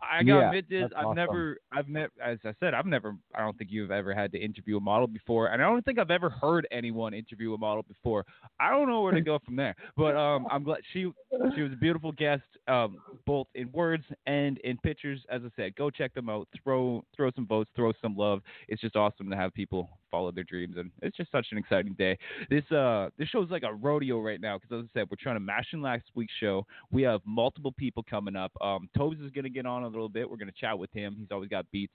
I 0.00 0.22
gotta 0.22 0.40
Yeah, 0.40 0.46
admit 0.46 0.68
this, 0.68 0.88
I've 0.96 1.10
awesome. 1.10 1.12
never 1.12 1.58
I've 1.72 1.88
met 1.88 2.10
as 2.22 2.38
I 2.44 2.54
said, 2.60 2.74
I've 2.74 2.86
never 2.86 3.16
I 3.34 3.40
don't 3.40 3.56
think 3.58 3.70
you've 3.70 3.90
ever 3.90 4.14
had 4.14 4.32
to 4.32 4.38
interview 4.38 4.76
a 4.76 4.80
model 4.80 5.06
before 5.06 5.48
and 5.48 5.62
I 5.62 5.66
don't 5.66 5.84
think 5.84 5.98
I've 5.98 6.10
ever 6.10 6.30
heard 6.30 6.66
anyone 6.70 7.14
interview 7.14 7.54
a 7.54 7.58
model 7.58 7.82
before. 7.82 8.24
I 8.60 8.70
don't 8.70 8.88
know 8.88 9.02
where 9.02 9.12
to 9.12 9.20
go 9.22 9.38
from 9.44 9.56
there. 9.56 9.74
But 9.96 10.16
um 10.16 10.46
I'm 10.50 10.62
glad 10.64 10.80
she 10.92 11.10
she 11.54 11.62
was 11.62 11.72
a 11.72 11.76
beautiful 11.76 12.12
guest, 12.12 12.42
um, 12.66 13.02
both 13.26 13.46
in 13.54 13.70
words 13.72 14.04
and 14.26 14.58
in 14.58 14.78
pictures. 14.78 15.24
As 15.30 15.42
I 15.44 15.50
said, 15.56 15.74
go 15.76 15.90
check 15.90 16.14
them 16.14 16.28
out. 16.28 16.48
Throw 16.62 17.04
throw 17.16 17.30
some 17.34 17.46
votes, 17.46 17.70
throw 17.74 17.92
some 18.00 18.16
love. 18.16 18.42
It's 18.68 18.80
just 18.80 18.96
awesome 18.96 19.30
to 19.30 19.36
have 19.36 19.52
people 19.54 19.88
follow 20.10 20.30
their 20.30 20.44
dreams, 20.44 20.76
and 20.76 20.90
it's 21.02 21.16
just 21.16 21.30
such 21.30 21.46
an 21.52 21.58
exciting 21.58 21.94
day. 21.94 22.18
This 22.50 22.64
uh 22.72 23.10
this 23.18 23.28
show's 23.28 23.50
like 23.50 23.62
a 23.62 23.72
rodeo 23.72 24.20
right 24.20 24.40
now 24.40 24.58
because 24.58 24.84
as 24.84 24.88
I 24.94 25.00
said, 25.00 25.08
we're 25.10 25.16
trying 25.20 25.36
to 25.36 25.40
mash 25.40 25.66
in 25.72 25.82
last 25.82 26.04
week's 26.14 26.32
show. 26.40 26.66
We 26.90 27.02
have 27.02 27.20
multiple 27.24 27.72
people 27.72 28.04
coming 28.08 28.36
up. 28.36 28.52
Um, 28.60 28.88
Tobes 28.96 29.20
is 29.20 29.30
gonna 29.30 29.48
get 29.48 29.66
on 29.66 29.84
a 29.84 29.88
little 29.88 30.08
bit. 30.08 30.28
We're 30.28 30.36
gonna 30.36 30.52
chat 30.58 30.78
with 30.78 30.92
him. 30.92 31.16
He's 31.18 31.28
always 31.30 31.48
got 31.48 31.70
beats. 31.70 31.94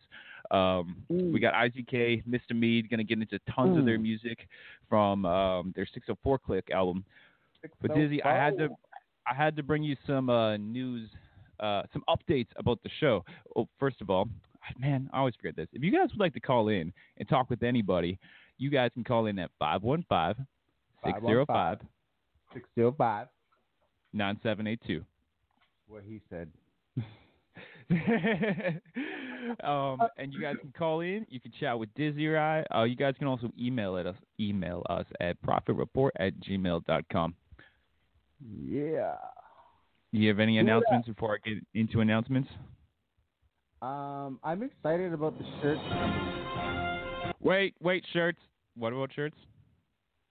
Um, 0.51 0.97
we 1.09 1.39
got 1.39 1.53
IZK, 1.53 2.25
Mista 2.25 2.53
Mead, 2.53 2.89
gonna 2.89 3.03
get 3.03 3.19
into 3.19 3.39
tons 3.53 3.77
of 3.77 3.85
their 3.85 3.99
music 3.99 4.47
from 4.89 5.25
um, 5.25 5.73
their 5.75 5.85
604 5.85 6.39
Click 6.39 6.69
album. 6.71 7.03
But 7.81 7.95
Dizzy, 7.95 8.21
I 8.23 8.33
had 8.35 8.57
to 8.57 8.69
I 9.29 9.33
had 9.33 9.55
to 9.55 9.63
bring 9.63 9.83
you 9.83 9.95
some 10.05 10.29
uh, 10.29 10.57
news, 10.57 11.09
uh, 11.59 11.83
some 11.93 12.03
updates 12.09 12.49
about 12.57 12.81
the 12.83 12.89
show. 12.99 13.23
Oh, 13.55 13.67
first 13.79 14.01
of 14.01 14.09
all, 14.09 14.27
man, 14.77 15.09
I 15.13 15.19
always 15.19 15.35
forget 15.35 15.55
this. 15.55 15.67
If 15.73 15.83
you 15.83 15.91
guys 15.91 16.09
would 16.11 16.19
like 16.19 16.33
to 16.33 16.39
call 16.39 16.69
in 16.69 16.93
and 17.17 17.27
talk 17.27 17.49
with 17.49 17.63
anybody, 17.63 18.19
you 18.57 18.69
guys 18.69 18.91
can 18.93 19.03
call 19.03 19.25
in 19.25 19.39
at 19.39 19.51
515 19.59 20.45
605 21.03 21.79
605. 22.53 23.27
9782. 24.13 25.03
What 25.87 26.03
he 26.07 26.21
said. 26.29 26.49
um, 29.63 29.99
and 30.17 30.31
you 30.31 30.39
guys 30.39 30.55
can 30.61 30.71
call 30.77 31.01
in. 31.01 31.25
You 31.29 31.39
can 31.39 31.51
chat 31.59 31.77
with 31.77 31.93
Dizzy 31.95 32.27
or 32.27 32.37
I. 32.39 32.63
Uh, 32.75 32.83
you 32.83 32.95
guys 32.95 33.15
can 33.17 33.27
also 33.27 33.51
email 33.59 33.97
at 33.97 34.05
us. 34.05 34.15
Email 34.39 34.83
us 34.89 35.05
at 35.19 35.41
prophetreport 35.41 36.11
at 36.17 36.33
gmail.com. 36.39 37.35
Yeah. 38.65 39.15
Do 40.13 40.19
you 40.19 40.29
have 40.29 40.39
any 40.39 40.55
Yeah. 40.55 40.61
announcements 40.61 41.07
before 41.07 41.33
I 41.35 41.37
get 41.47 41.65
into 41.73 42.01
announcements? 42.01 42.49
Um, 43.83 44.39
I'm 44.45 44.63
excited 44.63 45.11
about 45.11 45.37
the 45.37 45.43
shirts. 45.61 45.81
Wait, 47.41 47.75
wait, 47.81 48.05
shirts. 48.13 48.39
What 48.77 48.93
about 48.93 49.11
shirts? 49.13 49.35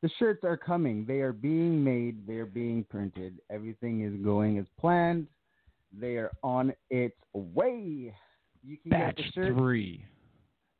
The 0.01 0.09
shirts 0.19 0.43
are 0.43 0.57
coming. 0.57 1.05
They 1.07 1.21
are 1.21 1.35
being 1.35 1.85
made. 1.85 2.27
They 2.27 2.37
are 2.37 2.47
being 2.47 2.83
printed. 2.88 3.41
Everything 3.51 4.05
is 4.05 4.15
going 4.25 4.59
as 4.59 4.65
planned. 4.81 5.27
They 5.93 6.17
are 6.17 6.31
on 6.43 6.73
its 6.88 7.15
way. 7.35 8.15
You 8.65 8.79
can 8.79 8.91
Batch 8.91 9.17
get 9.19 9.27
the 9.27 9.33
shirt. 9.33 9.55
three. 9.55 10.03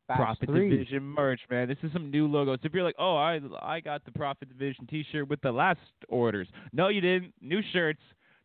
Batch 0.09 0.17
Profit 0.17 0.49
three. 0.49 0.71
Division 0.71 1.03
merch, 1.03 1.41
man. 1.51 1.69
This 1.69 1.77
is 1.83 1.93
some 1.93 2.11
new 2.11 2.27
logos. 2.27 2.59
If 2.63 2.73
you're 2.73 2.85
like, 2.85 2.97
oh, 2.99 3.17
I 3.17 3.39
I 3.61 3.81
got 3.81 4.03
the 4.07 4.13
Profit 4.13 4.49
Division 4.49 4.87
T-shirt 4.87 5.29
with 5.29 5.43
the 5.43 5.53
last 5.53 5.81
orders. 6.09 6.49
No, 6.73 6.89
you 6.89 7.03
didn't. 7.03 7.35
New 7.43 7.61
shirts. 7.75 8.01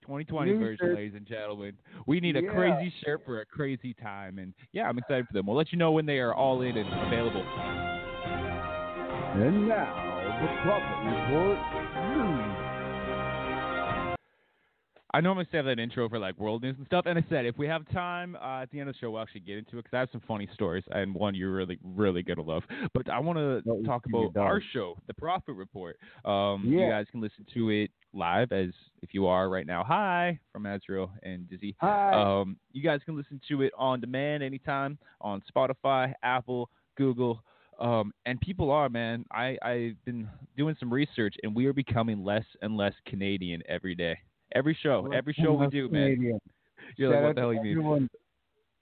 2020 0.08 0.52
New 0.52 0.60
version, 0.60 0.78
shirts. 0.80 0.96
ladies 0.96 1.14
and 1.16 1.26
gentlemen. 1.28 1.74
We 2.06 2.20
need 2.22 2.38
a 2.38 2.42
Yeah. 2.42 2.50
crazy 2.54 2.90
shirt 3.04 3.24
for 3.26 3.42
a 3.42 3.46
crazy 3.46 3.94
time, 3.94 4.40
and 4.40 4.54
yeah, 4.72 4.88
I'm 4.88 4.98
excited 4.98 5.28
for 5.28 5.34
them. 5.34 5.46
We'll 5.48 5.58
let 5.58 5.72
you 5.74 5.78
know 5.78 5.92
when 5.92 6.06
they 6.06 6.20
are 6.20 6.34
all 6.34 6.62
in 6.62 6.78
and 6.78 6.88
available. 7.08 7.44
And 9.36 9.68
now 9.68 9.94
the 10.42 10.48
prophet 10.64 10.98
report 11.06 11.60
news. 12.18 12.47
I 15.14 15.22
normally 15.22 15.48
save 15.52 15.66
that 15.66 15.80
intro 15.80 16.10
for 16.10 16.20
like 16.20 16.38
world 16.38 16.62
news 16.64 16.76
and 16.78 16.86
stuff, 16.86 17.06
and 17.06 17.18
I 17.18 17.24
said 17.30 17.46
if 17.46 17.58
we 17.58 17.66
have 17.68 17.88
time 17.92 18.36
uh, 18.36 18.64
at 18.64 18.72
the 18.72 18.80
end 18.80 18.90
of 18.90 18.96
the 18.96 19.00
show, 19.00 19.12
we'll 19.12 19.22
actually 19.22 19.42
get 19.42 19.58
into 19.58 19.78
it 19.78 19.84
because 19.84 19.94
I 19.96 20.00
have 20.00 20.10
some 20.12 20.22
funny 20.28 20.50
stories 20.54 20.84
and 20.92 21.14
one 21.16 21.34
you're 21.34 21.52
really, 21.54 21.80
really 21.82 22.24
gonna 22.24 22.42
love. 22.42 22.64
But 22.94 23.10
I 23.10 23.20
want 23.20 23.38
to 23.40 23.62
talk 23.86 24.06
about 24.06 24.36
our 24.36 24.62
show, 24.74 24.98
The 25.08 25.14
Prophet 25.14 25.54
Report. 25.54 25.98
Um, 26.26 26.66
You 26.86 26.90
guys 26.90 27.06
can 27.10 27.22
listen 27.22 27.46
to 27.54 27.70
it 27.70 27.92
live 28.14 28.52
as 28.52 28.70
if 29.02 29.14
you 29.14 29.28
are 29.28 29.50
right 29.50 29.66
now. 29.66 29.84
Hi 29.84 30.40
from 30.52 30.66
Az-real 30.66 31.12
and 31.24 31.50
Dizzy. 31.50 31.76
Hi. 31.80 32.12
Um, 32.14 32.58
you 32.74 32.84
guys 32.84 33.00
can 33.06 33.16
listen 33.16 33.40
to 33.48 33.62
it 33.62 33.72
on 33.78 34.02
demand 34.02 34.44
anytime 34.44 34.98
on 35.22 35.42
Spotify, 35.56 36.14
Apple, 36.24 36.70
Google. 36.98 37.44
Um, 37.80 38.12
and 38.26 38.42
people 38.42 38.72
are, 38.72 38.90
man. 38.90 39.24
I, 39.32 39.58
I've 39.62 40.04
been 40.04 40.28
doing 40.58 40.76
some 40.80 40.92
research, 40.92 41.36
and 41.44 41.56
we 41.56 41.68
are 41.68 41.74
becoming 41.74 42.24
less 42.24 42.46
and 42.62 42.76
less 42.76 42.94
Canadian 43.06 43.62
every 43.70 43.94
day. 43.94 44.18
Every 44.54 44.78
show, 44.82 45.10
every 45.14 45.34
show 45.34 45.54
we 45.54 45.68
do, 45.68 45.90
man. 45.90 46.40
You're 46.98 47.14
like, 47.14 47.24
what 47.24 47.36
the 47.36 47.42
hell 47.42 47.54
you 47.54 47.62
mean? 47.62 47.72
everyone. 47.74 48.10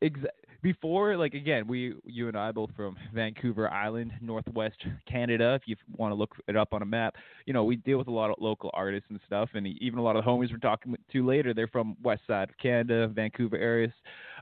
Exa- 0.04 0.28
before, 0.62 1.16
like 1.16 1.36
again, 1.36 1.68
we, 1.68 1.94
you 2.06 2.28
and 2.28 2.36
I 2.36 2.52
both 2.52 2.72
from 2.76 2.98
Vancouver 3.14 3.72
Island, 3.72 4.12
Northwest 4.20 4.78
Canada. 5.08 5.54
If 5.56 5.62
you 5.68 5.76
want 5.96 6.12
to 6.12 6.16
look 6.16 6.32
it 6.48 6.56
up 6.56 6.74
on 6.74 6.82
a 6.82 6.86
map, 6.86 7.16
you 7.46 7.54
know 7.54 7.64
we 7.64 7.76
deal 7.76 8.00
with 8.00 8.08
a 8.08 8.12
lot 8.12 8.32
of 8.32 8.38
local 8.40 8.72
artists 8.74 9.08
and 9.10 9.20
stuff, 9.28 9.50
and 9.54 9.68
even 9.68 10.00
a 10.00 10.02
lot 10.02 10.16
of 10.16 10.26
the 10.26 10.30
homies 10.30 10.52
we're 10.52 10.58
talking 10.58 10.96
to 11.12 11.26
later, 11.26 11.54
they're 11.54 11.68
from 11.68 11.96
West 12.04 12.24
Side 12.26 12.50
of 12.50 12.58
Canada, 12.58 13.08
Vancouver 13.08 13.58
areas. 13.58 13.92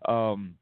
Um, 0.08 0.56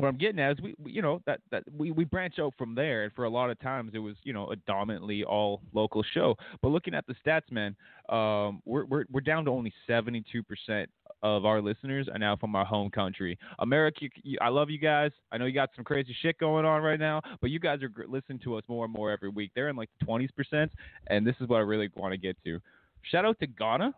what 0.00 0.08
I'm 0.08 0.16
getting 0.16 0.40
at 0.40 0.52
is 0.52 0.60
we, 0.60 0.74
we 0.82 0.92
you 0.92 1.02
know 1.02 1.22
that 1.26 1.40
that 1.50 1.64
we, 1.76 1.90
we 1.90 2.04
branch 2.04 2.38
out 2.38 2.54
from 2.58 2.74
there. 2.74 3.04
And 3.04 3.12
for 3.12 3.24
a 3.24 3.30
lot 3.30 3.50
of 3.50 3.58
times 3.60 3.92
it 3.94 3.98
was 3.98 4.16
you 4.22 4.32
know 4.32 4.50
a 4.50 4.56
dominantly 4.56 5.24
all 5.24 5.60
local 5.72 6.04
show. 6.14 6.36
But 6.62 6.68
looking 6.68 6.94
at 6.94 7.06
the 7.06 7.14
stats 7.24 7.50
man 7.50 7.76
um 8.08 8.62
we're 8.64 8.84
we're, 8.84 9.04
we're 9.10 9.20
down 9.20 9.44
to 9.44 9.50
only 9.50 9.72
72 9.86 10.42
percent 10.42 10.90
of 11.22 11.44
our 11.44 11.60
listeners 11.60 12.08
are 12.10 12.18
now 12.18 12.36
from 12.36 12.56
our 12.56 12.64
home 12.64 12.90
country. 12.90 13.38
America 13.58 14.06
I 14.40 14.48
love 14.48 14.70
you 14.70 14.78
guys. 14.78 15.10
I 15.30 15.38
know 15.38 15.46
you 15.46 15.52
got 15.52 15.70
some 15.76 15.84
crazy 15.84 16.16
shit 16.22 16.38
going 16.38 16.64
on 16.64 16.82
right 16.82 17.00
now 17.00 17.20
but 17.40 17.50
you 17.50 17.60
guys 17.60 17.80
are 17.82 17.92
listening 18.08 18.40
to 18.40 18.56
us 18.56 18.64
more 18.68 18.84
and 18.84 18.94
more 18.94 19.10
every 19.10 19.28
week. 19.28 19.52
They're 19.54 19.68
in 19.68 19.76
like 19.76 19.90
the 20.00 20.06
20s 20.06 20.34
percent 20.34 20.72
and 21.08 21.26
this 21.26 21.36
is 21.40 21.48
what 21.48 21.56
I 21.56 21.60
really 21.60 21.90
want 21.94 22.12
to 22.12 22.18
get 22.18 22.36
to. 22.44 22.60
Shout 23.02 23.24
out 23.24 23.38
to 23.40 23.46
Ghana 23.46 23.94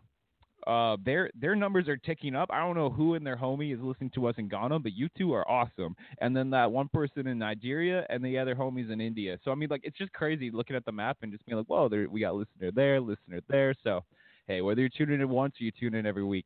uh, 0.67 0.97
their 1.03 1.29
their 1.39 1.55
numbers 1.55 1.87
are 1.87 1.97
ticking 1.97 2.35
up. 2.35 2.49
I 2.51 2.59
don't 2.59 2.75
know 2.75 2.89
who 2.89 3.15
in 3.15 3.23
their 3.23 3.37
homie 3.37 3.73
is 3.73 3.79
listening 3.81 4.11
to 4.15 4.27
us 4.27 4.35
in 4.37 4.47
Ghana, 4.47 4.79
but 4.79 4.93
you 4.93 5.09
two 5.17 5.33
are 5.33 5.49
awesome. 5.49 5.95
And 6.19 6.35
then 6.35 6.49
that 6.51 6.71
one 6.71 6.87
person 6.89 7.27
in 7.27 7.37
Nigeria, 7.37 8.05
and 8.09 8.23
the 8.23 8.37
other 8.37 8.55
homies 8.55 8.91
in 8.91 9.01
India. 9.01 9.37
So 9.43 9.51
I 9.51 9.55
mean, 9.55 9.69
like, 9.69 9.81
it's 9.83 9.97
just 9.97 10.13
crazy 10.13 10.51
looking 10.51 10.75
at 10.75 10.85
the 10.85 10.91
map 10.91 11.17
and 11.21 11.31
just 11.31 11.45
being 11.45 11.57
like, 11.57 11.67
whoa, 11.67 11.89
there, 11.89 12.09
we 12.09 12.21
got 12.21 12.35
listener 12.35 12.71
there, 12.71 12.99
listener 12.99 13.41
there. 13.49 13.73
So, 13.83 14.03
hey, 14.47 14.61
whether 14.61 14.81
you're 14.81 14.89
tuning 14.89 15.21
in 15.21 15.29
once 15.29 15.55
or 15.59 15.63
you 15.65 15.71
tune 15.79 15.95
in 15.95 16.05
every 16.05 16.23
week, 16.23 16.45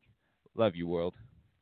love 0.56 0.76
you, 0.76 0.88
world. 0.88 1.14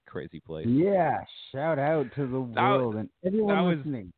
Crazy 0.06 0.39
place. 0.39 0.68
Yeah, 0.68 1.18
shout 1.52 1.80
out 1.80 2.08
to 2.15 2.28
the 2.28 2.39
was- 2.39 2.56
world 2.56 2.96
and 2.96 3.10
everyone 3.26 3.65
was- 3.65 3.78
listening. 3.78 4.13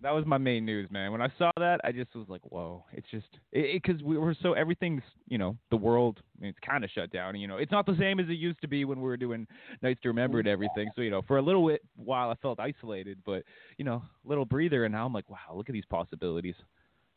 That 0.00 0.12
was 0.12 0.24
my 0.24 0.38
main 0.38 0.64
news, 0.64 0.88
man. 0.92 1.10
When 1.10 1.20
I 1.20 1.28
saw 1.38 1.50
that, 1.56 1.80
I 1.82 1.90
just 1.90 2.14
was 2.14 2.26
like, 2.28 2.40
whoa. 2.42 2.84
It's 2.92 3.06
just 3.10 3.26
because 3.52 4.00
we 4.02 4.16
were 4.16 4.36
so 4.40 4.52
everything's, 4.52 5.02
you 5.28 5.38
know, 5.38 5.56
the 5.70 5.76
world. 5.76 6.20
I 6.38 6.42
mean, 6.42 6.50
it's 6.50 6.58
kind 6.64 6.84
of 6.84 6.90
shut 6.90 7.10
down. 7.10 7.34
You 7.34 7.48
know, 7.48 7.56
it's 7.56 7.72
not 7.72 7.84
the 7.84 7.96
same 7.98 8.20
as 8.20 8.28
it 8.28 8.34
used 8.34 8.60
to 8.60 8.68
be 8.68 8.84
when 8.84 8.98
we 8.98 9.04
were 9.04 9.16
doing 9.16 9.46
nights 9.82 10.00
to 10.02 10.08
remember 10.08 10.38
and 10.38 10.46
everything. 10.46 10.88
So 10.94 11.02
you 11.02 11.10
know, 11.10 11.22
for 11.22 11.38
a 11.38 11.42
little 11.42 11.66
bit 11.66 11.82
while 11.96 12.30
I 12.30 12.36
felt 12.36 12.60
isolated, 12.60 13.18
but 13.26 13.42
you 13.76 13.84
know, 13.84 14.02
little 14.24 14.44
breather, 14.44 14.84
and 14.84 14.92
now 14.92 15.04
I'm 15.04 15.12
like, 15.12 15.28
wow, 15.28 15.54
look 15.54 15.68
at 15.68 15.72
these 15.72 15.86
possibilities. 15.90 16.54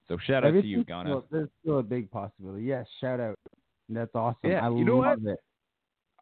So 0.08 0.18
shout 0.18 0.44
out 0.44 0.52
to 0.52 0.66
you, 0.66 0.84
Ghana. 0.84 1.10
Still, 1.10 1.26
there's 1.30 1.50
still 1.62 1.80
a 1.80 1.84
big 1.84 2.10
possibility. 2.10 2.64
Yes, 2.64 2.88
shout 3.00 3.20
out. 3.20 3.38
That's 3.90 4.14
awesome. 4.16 4.50
Yeah, 4.50 4.66
I 4.66 4.70
you 4.70 4.86
know 4.86 4.98
love 4.98 5.20
what? 5.22 5.34
it. 5.34 5.40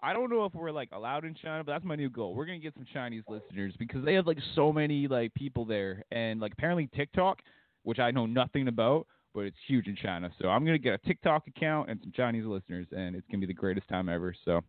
I 0.01 0.13
don't 0.13 0.29
know 0.29 0.45
if 0.45 0.53
we're 0.53 0.71
like 0.71 0.89
allowed 0.93 1.25
in 1.25 1.35
China, 1.35 1.63
but 1.63 1.73
that's 1.73 1.83
my 1.83 1.95
new 1.95 2.09
goal. 2.09 2.33
We're 2.33 2.45
gonna 2.45 2.59
get 2.59 2.73
some 2.73 2.85
Chinese 2.93 3.23
listeners 3.27 3.73
because 3.77 4.03
they 4.05 4.13
have 4.13 4.27
like 4.27 4.38
so 4.55 4.71
many 4.71 5.07
like 5.07 5.33
people 5.33 5.65
there, 5.65 6.03
and 6.12 6.39
like 6.39 6.53
apparently 6.53 6.89
TikTok, 6.95 7.41
which 7.83 7.99
I 7.99 8.12
know 8.12 8.25
nothing 8.25 8.67
about, 8.69 9.07
but 9.33 9.41
it's 9.41 9.57
huge 9.67 9.88
in 9.88 9.95
China. 9.95 10.29
So 10.41 10.47
I'm 10.47 10.63
gonna 10.65 10.77
get 10.77 10.93
a 10.93 10.97
TikTok 10.99 11.47
account 11.47 11.89
and 11.89 11.99
some 12.01 12.13
Chinese 12.15 12.45
listeners, 12.45 12.88
and 12.91 13.15
it's 13.15 13.27
gonna 13.27 13.41
be 13.41 13.47
the 13.47 13.53
greatest 13.53 13.89
time 13.89 14.07
ever. 14.07 14.33
So, 14.45 14.62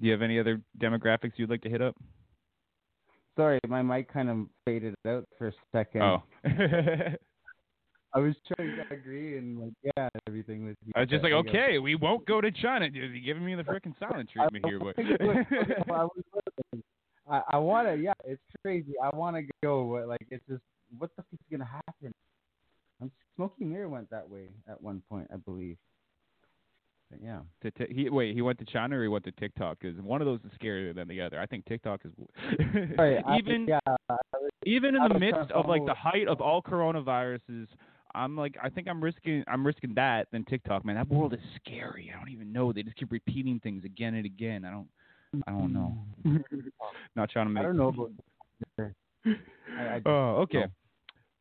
do 0.00 0.06
you 0.06 0.12
have 0.12 0.22
any 0.22 0.38
other 0.38 0.60
demographics 0.78 1.32
you'd 1.36 1.50
like 1.50 1.62
to 1.62 1.70
hit 1.70 1.80
up? 1.80 1.96
Sorry, 3.36 3.58
my 3.68 3.82
mic 3.82 4.12
kind 4.12 4.28
of 4.28 4.46
faded 4.66 4.94
out 5.06 5.24
for 5.38 5.48
a 5.48 5.52
second. 5.72 6.02
Oh, 6.02 6.22
I 8.14 8.20
was 8.20 8.34
trying 8.54 8.74
to 8.76 8.94
agree 8.94 9.36
and 9.36 9.58
like 9.60 9.72
yeah, 9.96 10.08
everything 10.26 10.64
with 10.64 10.76
you. 10.84 10.92
I 10.96 11.00
was 11.00 11.08
just 11.10 11.22
like, 11.22 11.32
okay, 11.32 11.78
we 11.78 11.94
won't 11.94 12.26
go 12.26 12.40
to 12.40 12.50
China. 12.50 12.88
Dude, 12.88 13.14
you 13.14 13.20
giving 13.20 13.44
me 13.44 13.54
the 13.54 13.64
freaking 13.64 13.94
silent 14.00 14.30
treatment 14.30 14.64
here, 14.66 14.78
but. 14.78 14.96
I. 17.30 17.42
I, 17.50 17.58
want 17.58 17.88
to. 17.88 17.94
Yeah, 17.94 18.14
it's 18.24 18.40
crazy. 18.62 18.92
I 19.02 19.14
want 19.14 19.36
to 19.36 19.42
go, 19.62 19.92
but 19.92 20.08
like 20.08 20.26
it's 20.30 20.42
just 20.48 20.62
what 20.96 21.10
the 21.16 21.22
fuck's 21.30 21.42
gonna 21.50 21.66
happen? 21.66 22.12
I'm 23.00 23.10
Smoky 23.36 23.64
Mirror 23.64 23.90
went 23.90 24.10
that 24.10 24.28
way 24.28 24.48
at 24.68 24.82
one 24.82 25.02
point, 25.10 25.28
I 25.32 25.36
believe. 25.36 25.76
But 27.10 27.20
yeah. 27.22 27.40
To 27.62 27.70
t- 27.70 27.92
he 27.94 28.08
wait, 28.10 28.34
he 28.34 28.42
went 28.42 28.58
to 28.58 28.64
China 28.64 28.98
or 28.98 29.02
he 29.02 29.08
went 29.08 29.24
to 29.24 29.32
TikTok? 29.32 29.78
Because 29.80 30.00
one 30.00 30.20
of 30.20 30.26
those 30.26 30.40
is 30.44 30.50
scarier 30.58 30.94
than 30.94 31.08
the 31.08 31.20
other. 31.20 31.40
I 31.40 31.46
think 31.46 31.64
TikTok 31.66 32.00
is 32.04 32.12
Sorry, 32.96 33.18
I- 33.26 33.38
even 33.38 33.66
yeah, 33.68 33.78
I 33.86 34.16
was- 34.34 34.50
even 34.66 34.96
in 34.96 35.02
the 35.12 35.18
midst 35.18 35.50
of 35.52 35.66
like 35.66 35.84
the 35.86 35.94
height 35.94 36.28
of 36.28 36.40
all 36.40 36.62
coronaviruses. 36.62 37.66
I'm 38.18 38.36
like, 38.36 38.56
I 38.62 38.68
think 38.68 38.88
I'm 38.88 39.02
risking, 39.02 39.44
I'm 39.46 39.64
risking 39.64 39.94
that 39.94 40.26
than 40.32 40.44
TikTok, 40.44 40.84
man. 40.84 40.96
That 40.96 41.08
world 41.08 41.34
is 41.34 41.40
scary. 41.64 42.12
I 42.14 42.18
don't 42.18 42.30
even 42.30 42.52
know. 42.52 42.72
They 42.72 42.82
just 42.82 42.96
keep 42.96 43.12
repeating 43.12 43.60
things 43.60 43.84
again 43.84 44.14
and 44.14 44.26
again. 44.26 44.64
I 44.64 44.70
don't, 44.70 44.88
I 45.46 45.52
don't 45.52 45.72
know. 45.72 45.96
Not 47.14 47.30
trying 47.30 47.46
to 47.46 47.50
make. 47.50 47.62
I 47.62 47.66
don't 47.66 47.76
know 47.76 47.88
about. 47.88 48.10
I, 49.26 49.82
I 49.82 50.02
Oh, 50.04 50.36
okay. 50.42 50.58
No. 50.58 50.66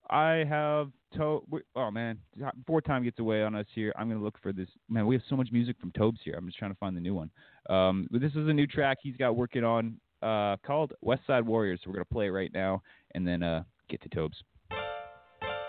I 0.10 0.46
have 0.48 0.92
to. 1.16 1.42
Oh 1.76 1.92
man, 1.92 2.20
before 2.58 2.82
time 2.82 3.04
gets 3.04 3.20
away 3.20 3.44
on 3.44 3.56
us 3.56 3.66
here, 3.74 3.92
I'm 3.98 4.08
gonna 4.08 4.24
look 4.24 4.38
for 4.42 4.54
this. 4.54 4.70
Man, 4.88 5.08
we 5.08 5.16
have 5.16 5.24
so 5.30 5.36
much 5.36 5.50
music 5.52 5.78
from 5.80 5.92
Tobes 5.98 6.20
here. 6.24 6.36
I'm 6.38 6.46
just 6.46 6.60
trying 6.60 6.72
to 6.72 6.78
find 6.78 6.96
the 6.96 7.02
new 7.02 7.16
one. 7.16 7.32
Um, 7.70 8.08
but 8.12 8.22
this 8.22 8.32
is 8.32 8.48
a 8.48 8.54
new 8.54 8.68
track 8.68 8.98
he's 9.02 9.18
got 9.18 9.36
working 9.36 9.63
on 9.63 10.00
uh, 10.22 10.58
called 10.66 10.94
West 11.02 11.24
Side 11.26 11.46
Warriors. 11.46 11.82
We're 11.86 11.94
gonna 11.94 12.06
play 12.06 12.28
it 12.28 12.32
right 12.32 12.52
now, 12.54 12.84
and 13.16 13.28
then 13.28 13.42
uh, 13.42 13.63
get 13.90 14.02
to 14.04 14.10
Tobes. 14.10 14.38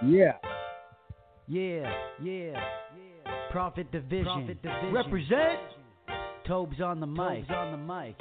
Yeah. 0.05 0.35
Yeah, 1.49 1.91
yeah, 2.23 2.53
yeah. 2.53 3.33
Profit 3.51 3.91
Division. 3.91 4.25
Profit 4.25 4.63
Division. 4.63 4.93
Represent. 4.93 5.59
Tobes 6.47 6.81
on 6.81 7.01
the 7.01 7.07
mic. 7.07 7.47
Tobes 7.47 7.51
on 7.51 7.73
the 7.73 7.79
mic. 7.95 8.17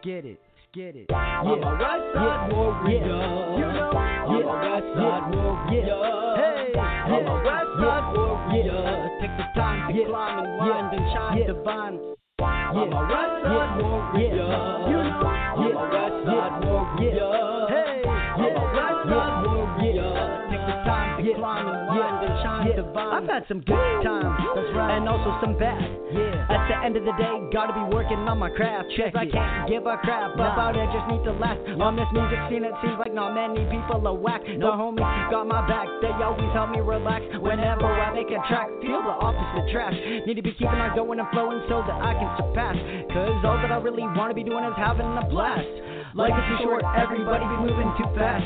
Skid 0.00 0.24
it. 0.26 0.40
Skid 0.70 0.96
it. 0.96 1.06
Yeah. 1.08 1.16
I'm 1.16 1.46
a 1.46 1.56
West 1.56 2.14
Side 2.14 2.52
warrior. 2.52 2.98
Yeah. 2.98 3.56
You 3.56 3.66
know, 3.72 3.90
I'm 3.94 4.30
a 4.30 4.38
West 4.42 4.86
Side 4.94 5.34
warrior. 5.34 6.02
Hey. 6.36 6.78
I'm 6.78 7.26
a 7.26 7.34
West 7.46 7.72
Side 7.78 8.06
warrior. 8.16 8.82
Take 9.20 9.36
the 9.38 9.46
time 9.60 9.92
to 9.92 9.98
Yeah. 10.00 10.06
climb 10.08 10.44
and 10.44 10.58
wind 10.58 10.94
and 10.94 11.12
shine 11.12 11.38
Yeah. 11.38 11.46
divine. 11.46 12.00
I'm 12.40 12.76
a 12.76 13.00
West 13.06 13.42
Side 13.46 13.82
warrior. 13.82 14.34
Yeah. 14.34 14.88
You 14.90 14.98
know, 14.98 15.26
I'm 15.26 15.76
a 15.76 15.84
West 15.94 16.26
Side 16.26 16.64
warrior. 16.64 17.66
Hey. 17.70 18.02
I'm 18.06 18.40
a 18.40 18.64
West 18.74 19.08
Side 19.08 19.46
warrior. 19.46 20.45
Time 20.86 21.24
Yeah. 21.24 21.34
climb 21.34 21.66
and 21.66 21.88
wind 21.88 22.18
and 22.22 22.34
shine 22.42 22.66
Yeah. 22.68 22.76
divine. 22.76 23.12
I've 23.12 23.28
had 23.28 23.42
some 23.48 23.60
good 23.60 24.02
times. 24.02 24.38
That's 24.54 24.70
right. 24.72 24.90
And 24.96 25.08
also 25.08 25.34
some 25.40 25.54
bad. 25.58 25.82
Yeah. 26.12 26.46
At 26.48 26.68
the 26.68 26.76
end 26.84 26.96
of 26.96 27.04
the 27.04 27.12
day, 27.12 27.34
gotta 27.52 27.72
be 27.72 27.82
working 27.94 28.18
on 28.28 28.38
my 28.38 28.50
craft. 28.50 28.90
Check 28.96 29.12
Cause 29.12 29.22
I 29.22 29.26
can't 29.26 29.66
give 29.68 29.86
a 29.86 29.96
crap 29.98 30.36
Nah. 30.36 30.52
about 30.52 30.76
it, 30.76 30.86
just 30.92 31.08
need 31.08 31.24
to 31.24 31.32
last. 31.32 31.58
On 31.80 31.96
this 31.96 32.06
music 32.12 32.38
scene, 32.48 32.64
it 32.64 32.74
seems 32.80 32.98
like 32.98 33.12
not 33.12 33.34
many 33.34 33.64
people 33.66 34.06
are 34.06 34.14
whack. 34.14 34.44
The 34.46 34.56
Nope. 34.58 34.74
homies 34.76 35.30
got 35.30 35.46
my 35.48 35.62
back, 35.66 35.88
they 36.00 36.12
always 36.22 36.52
help 36.52 36.70
me 36.70 36.80
relax. 36.80 37.24
Whenever 37.38 37.86
I 37.86 38.12
make 38.14 38.30
a 38.30 38.38
track, 38.46 38.68
feel 38.80 39.02
the 39.02 39.10
opposite 39.10 39.68
trash. 39.72 39.94
Need 40.26 40.34
to 40.34 40.42
be 40.42 40.52
keeping 40.52 40.80
on 40.80 40.94
going 40.94 41.18
and 41.18 41.28
flowing 41.30 41.60
so 41.68 41.82
that 41.82 41.98
I 42.00 42.14
can 42.14 42.30
surpass. 42.36 42.76
Cause 43.10 43.44
all 43.44 43.58
that 43.58 43.72
I 43.72 43.78
really 43.78 44.06
wanna 44.14 44.34
be 44.34 44.44
doing 44.44 44.62
is 44.64 44.76
having 44.76 45.06
a 45.18 45.24
blast. 45.26 45.66
Life 46.16 46.32
is 46.32 46.44
too 46.48 46.64
short, 46.64 46.80
everybody 46.96 47.44
be 47.44 47.56
moving 47.68 47.92
too 48.00 48.08
fast. 48.16 48.40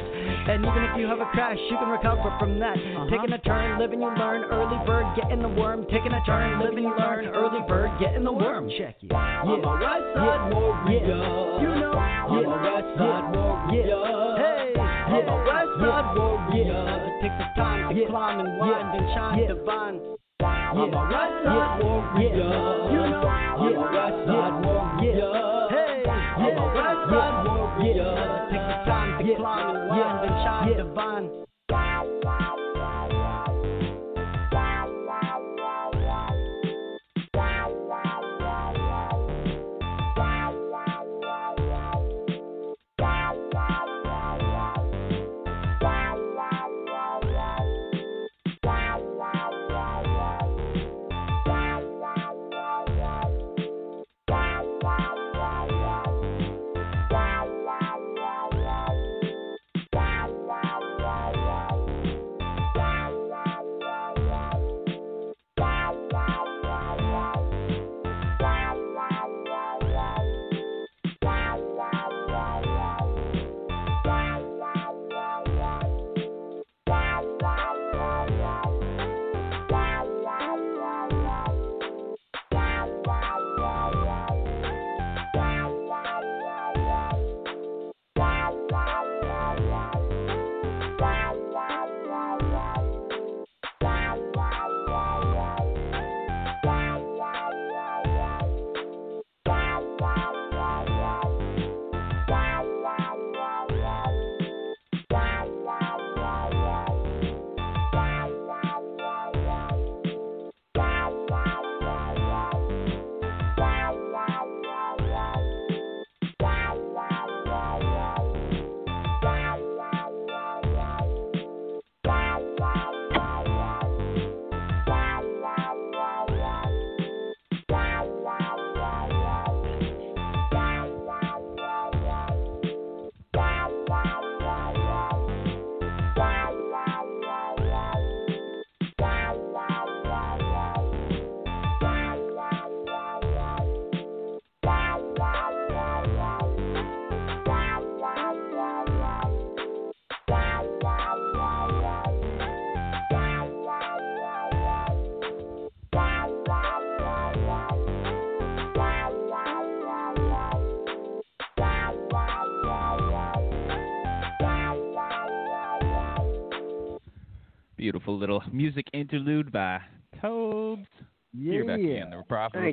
And 0.51 0.67
even 0.67 0.83
if 0.91 0.99
you 0.99 1.07
have 1.07 1.21
a 1.23 1.31
crash, 1.31 1.59
you 1.71 1.79
can 1.79 1.87
recover 1.89 2.35
from 2.39 2.59
that. 2.59 2.75
Uh-huh. 2.75 3.07
Taking 3.07 3.31
a 3.33 3.39
turn, 3.39 3.79
living 3.79 4.01
you 4.03 4.11
learn, 4.11 4.43
early 4.51 4.85
bird 4.85 5.07
getting 5.15 5.39
the 5.41 5.49
worm. 5.49 5.87
Taking 5.87 6.11
a 6.11 6.19
turn, 6.27 6.59
living 6.59 6.83
you 6.83 6.91
learn, 6.99 7.27
early 7.31 7.63
bird 7.69 7.95
getting 8.01 8.25
the 8.25 8.33
worm. 8.33 8.69
Check 8.77 8.97
it. 9.01 9.15
I'm 9.15 9.47
a 9.49 9.55
West 9.55 10.03
Side 10.19 10.51
warrior. 10.51 10.99
You 10.99 11.71
know, 11.79 11.95
I'm 11.95 12.43
a 12.43 12.59
West 12.59 12.91
Side 12.99 13.27
warrior. 13.39 14.03
Hey, 14.35 14.75
I'm 14.75 15.29
a 15.31 15.37
West 15.47 15.73
Side 15.79 16.11
warrior. 16.19 17.19
Take 17.23 17.39
the 17.39 17.49
time 17.55 17.95
to 17.95 18.01
Yeah. 18.01 18.09
climb 18.09 18.41
and 18.41 18.59
wind 18.59 18.89
and 18.99 19.07
shine 19.15 19.39
Yeah. 19.39 19.47
divine. 19.55 20.20
I'm 20.43 20.77
a 20.79 20.87
West 20.87 21.45
Side 21.45 21.83
warrior. 21.83 22.31
You 22.31 23.11
know, 23.11 23.23
I'm 23.27 23.61
a 23.61 23.81
West 23.81 24.27
Side 24.27 24.65
warrior. 24.65 25.69
Hey, 25.71 26.05
I'm 26.09 26.59
a 26.59 26.67
West 26.75 27.03
Side 27.11 27.47
warrior. 27.47 28.49
Take 28.51 28.67
the 28.71 28.77
time 28.91 29.19
to 29.19 29.25
Yeah. 29.25 29.37
climb 29.37 29.77
and 29.77 29.89
wind 29.91 30.01
Yeah. 30.01 30.23
and 30.23 30.35
shine 30.45 30.69
Yeah. 30.69 30.77
divine. 30.83 31.31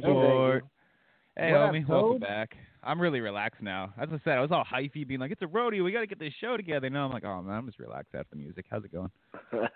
In 0.04 0.10
the 0.10 0.16
Thank 0.16 0.16
you, 0.16 0.22
thank 0.22 0.34
Report. 0.34 0.64
Hey, 1.38 1.52
What 1.52 1.62
up, 1.62 1.72
homie, 1.74 1.88
welcome 1.88 2.10
Tobes? 2.14 2.22
back. 2.24 2.56
I'm 2.84 3.00
really 3.02 3.20
relaxed 3.20 3.62
now. 3.62 3.94
As 4.00 4.10
I 4.12 4.20
said, 4.24 4.38
I 4.38 4.42
was 4.42 4.52
all 4.52 4.64
hypey, 4.64 5.08
being 5.08 5.20
like, 5.20 5.32
"It's 5.32 5.42
a 5.42 5.48
rodeo. 5.48 5.84
We 5.84 5.92
got 5.92 6.00
to 6.02 6.08
get 6.08 6.20
this 6.20 6.34
show 6.40 6.56
together." 6.58 6.90
Now 6.90 7.06
I'm 7.06 7.12
like, 7.12 7.26
"Oh 7.26 7.42
man, 7.42 7.56
I'm 7.56 7.66
just 7.66 7.80
relaxed 7.80 8.14
after 8.16 8.30
the 8.32 8.38
music. 8.38 8.66
How's 8.70 8.84
it 8.86 8.92
going?" 8.92 9.12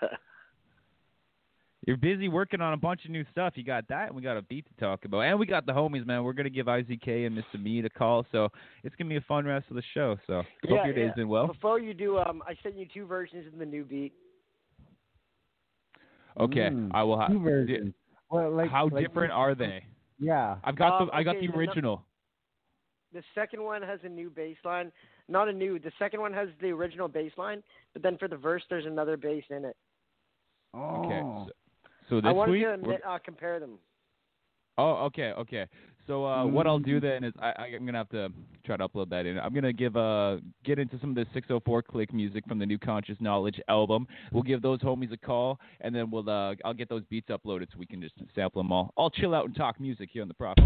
You're 1.88 1.98
busy 1.98 2.30
working 2.30 2.62
on 2.62 2.74
a 2.74 2.78
bunch 2.78 3.06
of 3.06 3.12
new 3.12 3.26
stuff. 3.32 3.54
You 3.56 3.64
got 3.64 3.88
that, 3.88 4.08
and 4.08 4.16
we 4.16 4.22
got 4.22 4.38
a 4.38 4.44
beat 4.44 4.66
to 4.68 4.74
talk 4.86 5.04
about, 5.06 5.22
and 5.22 5.40
we 5.40 5.48
got 5.48 5.66
the 5.66 5.72
homies, 5.72 6.06
man. 6.06 6.24
We're 6.24 6.34
gonna 6.34 6.52
give 6.52 6.68
IZK 6.68 7.26
and 7.26 7.36
Mista 7.36 7.58
Mead 7.58 7.86
a 7.86 7.90
call, 7.90 8.24
so 8.32 8.50
it's 8.84 8.96
gonna 8.96 9.10
be 9.10 9.16
a 9.18 9.22
fun 9.22 9.46
rest 9.46 9.66
of 9.72 9.76
the 9.76 9.84
show. 9.96 10.16
So 10.28 10.44
yeah, 10.64 10.78
hope 10.78 10.86
your 10.86 10.94
day's 10.94 11.08
yeah. 11.08 11.14
been 11.16 11.28
well. 11.28 11.48
Before 11.48 11.80
you 11.80 11.96
do, 11.96 12.20
um, 12.20 12.44
I 12.48 12.56
sent 12.62 12.78
you 12.78 12.86
two 12.94 13.08
versions 13.08 13.48
of 13.52 13.58
the 13.58 13.66
new 13.66 13.84
beat. 13.84 14.14
Okay, 16.40 16.70
Mm, 16.70 16.92
I 16.94 17.02
will 17.04 17.20
have. 17.20 17.30
two 17.32 17.40
versions. 17.42 17.94
Well, 18.30 18.52
like 18.52 18.70
how 18.70 18.88
like- 18.88 19.04
different 19.06 19.34
are 19.34 19.56
they? 19.56 19.84
Yeah. 20.22 20.58
I've 20.64 20.76
got 20.78 21.02
Um, 21.02 21.08
the 21.08 21.14
I 21.16 21.24
got 21.24 21.36
okay, 21.38 21.48
the 21.48 21.52
the 21.52 21.58
original. 21.58 22.06
The 23.12 23.24
second 23.36 23.62
one 23.64 23.82
has 23.82 24.00
a 24.04 24.10
new 24.10 24.30
bass 24.30 24.56
line. 24.64 24.92
Not 25.28 25.50
a 25.50 25.52
new. 25.54 25.80
The 25.80 25.92
second 26.00 26.22
one 26.22 26.32
has 26.34 26.48
the 26.62 26.70
original 26.70 27.08
bass 27.10 27.32
line, 27.38 27.62
but 27.94 28.02
then 28.04 28.18
for 28.18 28.28
the 28.30 28.38
verse, 28.38 28.64
there's 28.70 28.86
another 28.86 29.18
bass 29.18 29.44
in 29.50 29.66
it. 29.66 29.76
Oh. 30.74 31.04
Okay, 31.04 31.20
so, 31.20 31.50
so 32.10 32.16
this 32.22 32.30
I 32.30 32.32
wanted 32.32 32.52
week. 32.54 32.62
to 32.62 32.68
we're- 32.68 32.82
admit, 32.82 33.02
uh, 33.06 33.18
compare 33.24 33.60
them. 33.60 33.80
Oh, 34.78 35.06
okay, 35.08 35.32
okay. 35.34 35.66
So 36.08 36.26
uh, 36.26 36.46
what 36.46 36.68
I'll 36.68 36.80
do 36.80 37.00
then 37.00 37.24
is 37.24 37.34
I, 37.40 37.50
I, 37.50 37.66
I'm 37.76 37.86
gonna 37.86 37.98
have 37.98 38.10
to 38.10 38.30
try 38.66 38.78
to 38.78 38.88
upload 38.88 39.10
that 39.10 39.26
in. 39.26 39.40
I'm 39.40 39.54
gonna 39.54 39.74
give 39.74 39.96
uh 39.96 40.38
get 40.64 40.80
into 40.80 41.00
some 41.00 41.12
of 41.12 41.16
the 41.16 41.26
604 41.34 41.84
Click 41.84 42.14
music 42.14 42.46
from 42.48 42.60
the 42.60 42.66
new 42.66 42.80
Conscious 42.80 43.18
Knowledge 43.20 43.60
album. 43.68 44.08
We'll 44.32 44.44
give 44.44 44.62
those 44.62 44.80
homies 44.80 45.14
a 45.14 45.18
call, 45.18 45.60
and 45.82 45.94
then 45.94 46.10
we'll 46.10 46.28
uh, 46.30 46.56
I'll 46.66 46.74
get 46.74 46.90
those 46.90 47.04
beats 47.10 47.30
uploaded 47.30 47.68
so 47.72 47.78
we 47.78 47.86
can 47.86 48.02
just 48.02 48.16
sample 48.34 48.62
them 48.62 48.72
all. 48.72 48.94
I'll 48.98 49.10
chill 49.10 49.36
out 49.36 49.46
and 49.46 49.56
talk 49.56 49.80
music 49.80 50.10
here 50.12 50.22
on 50.22 50.28
the 50.28 50.34
Prophet. 50.34 50.64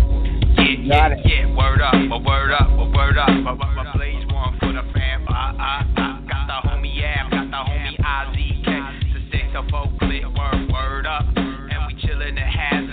Yeah, 0.57 1.09
yeah, 1.09 1.15
yeah, 1.25 1.55
word 1.55 1.81
up, 1.81 1.93
a 1.93 2.17
word 2.17 2.51
up, 2.51 2.69
a 2.69 2.85
word 2.95 3.17
up. 3.17 3.29
My, 3.29 3.53
my, 3.53 3.83
my 3.83 3.93
blaze 3.95 4.25
one 4.31 4.57
for 4.59 4.73
the 4.73 4.81
fam. 4.93 5.25
I, 5.27 5.53
I, 5.59 6.01
I 6.01 6.25
got 6.27 6.47
the 6.47 6.69
homie 6.69 7.03
Ab, 7.03 7.31
got 7.31 7.51
the 7.51 7.71
homie 7.71 7.99
IZK. 7.99 9.13
To 9.13 9.31
six 9.31 9.43
or 9.55 9.99
click, 9.99 10.23
word, 10.23 10.71
word 10.71 11.05
up. 11.05 11.25
And 11.35 11.87
we 11.87 12.01
chillin' 12.01 12.35
the 12.35 12.41
hazards 12.41 12.84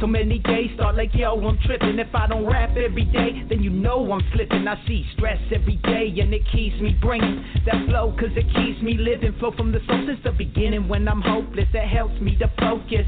So 0.00 0.06
many 0.06 0.38
days 0.38 0.70
start 0.76 0.96
like 0.96 1.10
yo, 1.12 1.34
I'm 1.34 1.58
tripping. 1.66 1.98
If 1.98 2.14
I 2.14 2.28
don't 2.28 2.46
rap 2.46 2.70
every 2.76 3.04
day, 3.04 3.42
then 3.48 3.62
you 3.64 3.70
know 3.70 4.12
I'm 4.12 4.22
slipping. 4.32 4.68
I 4.68 4.76
see 4.86 5.04
stress 5.14 5.40
every 5.52 5.76
day 5.76 6.14
and 6.20 6.32
it 6.32 6.42
keeps 6.52 6.80
me 6.80 6.96
bringing 7.00 7.44
that 7.66 7.84
flow, 7.86 8.14
cause 8.18 8.30
it 8.36 8.46
keeps 8.54 8.80
me 8.80 8.94
living. 8.96 9.34
Flow 9.40 9.50
from 9.56 9.72
the 9.72 9.80
soul 9.88 10.04
since 10.06 10.20
the 10.22 10.30
beginning 10.30 10.86
when 10.86 11.08
I'm 11.08 11.20
hopeless. 11.20 11.66
It 11.74 11.88
helps 11.88 12.20
me 12.20 12.36
to 12.38 12.48
focus. 12.60 13.06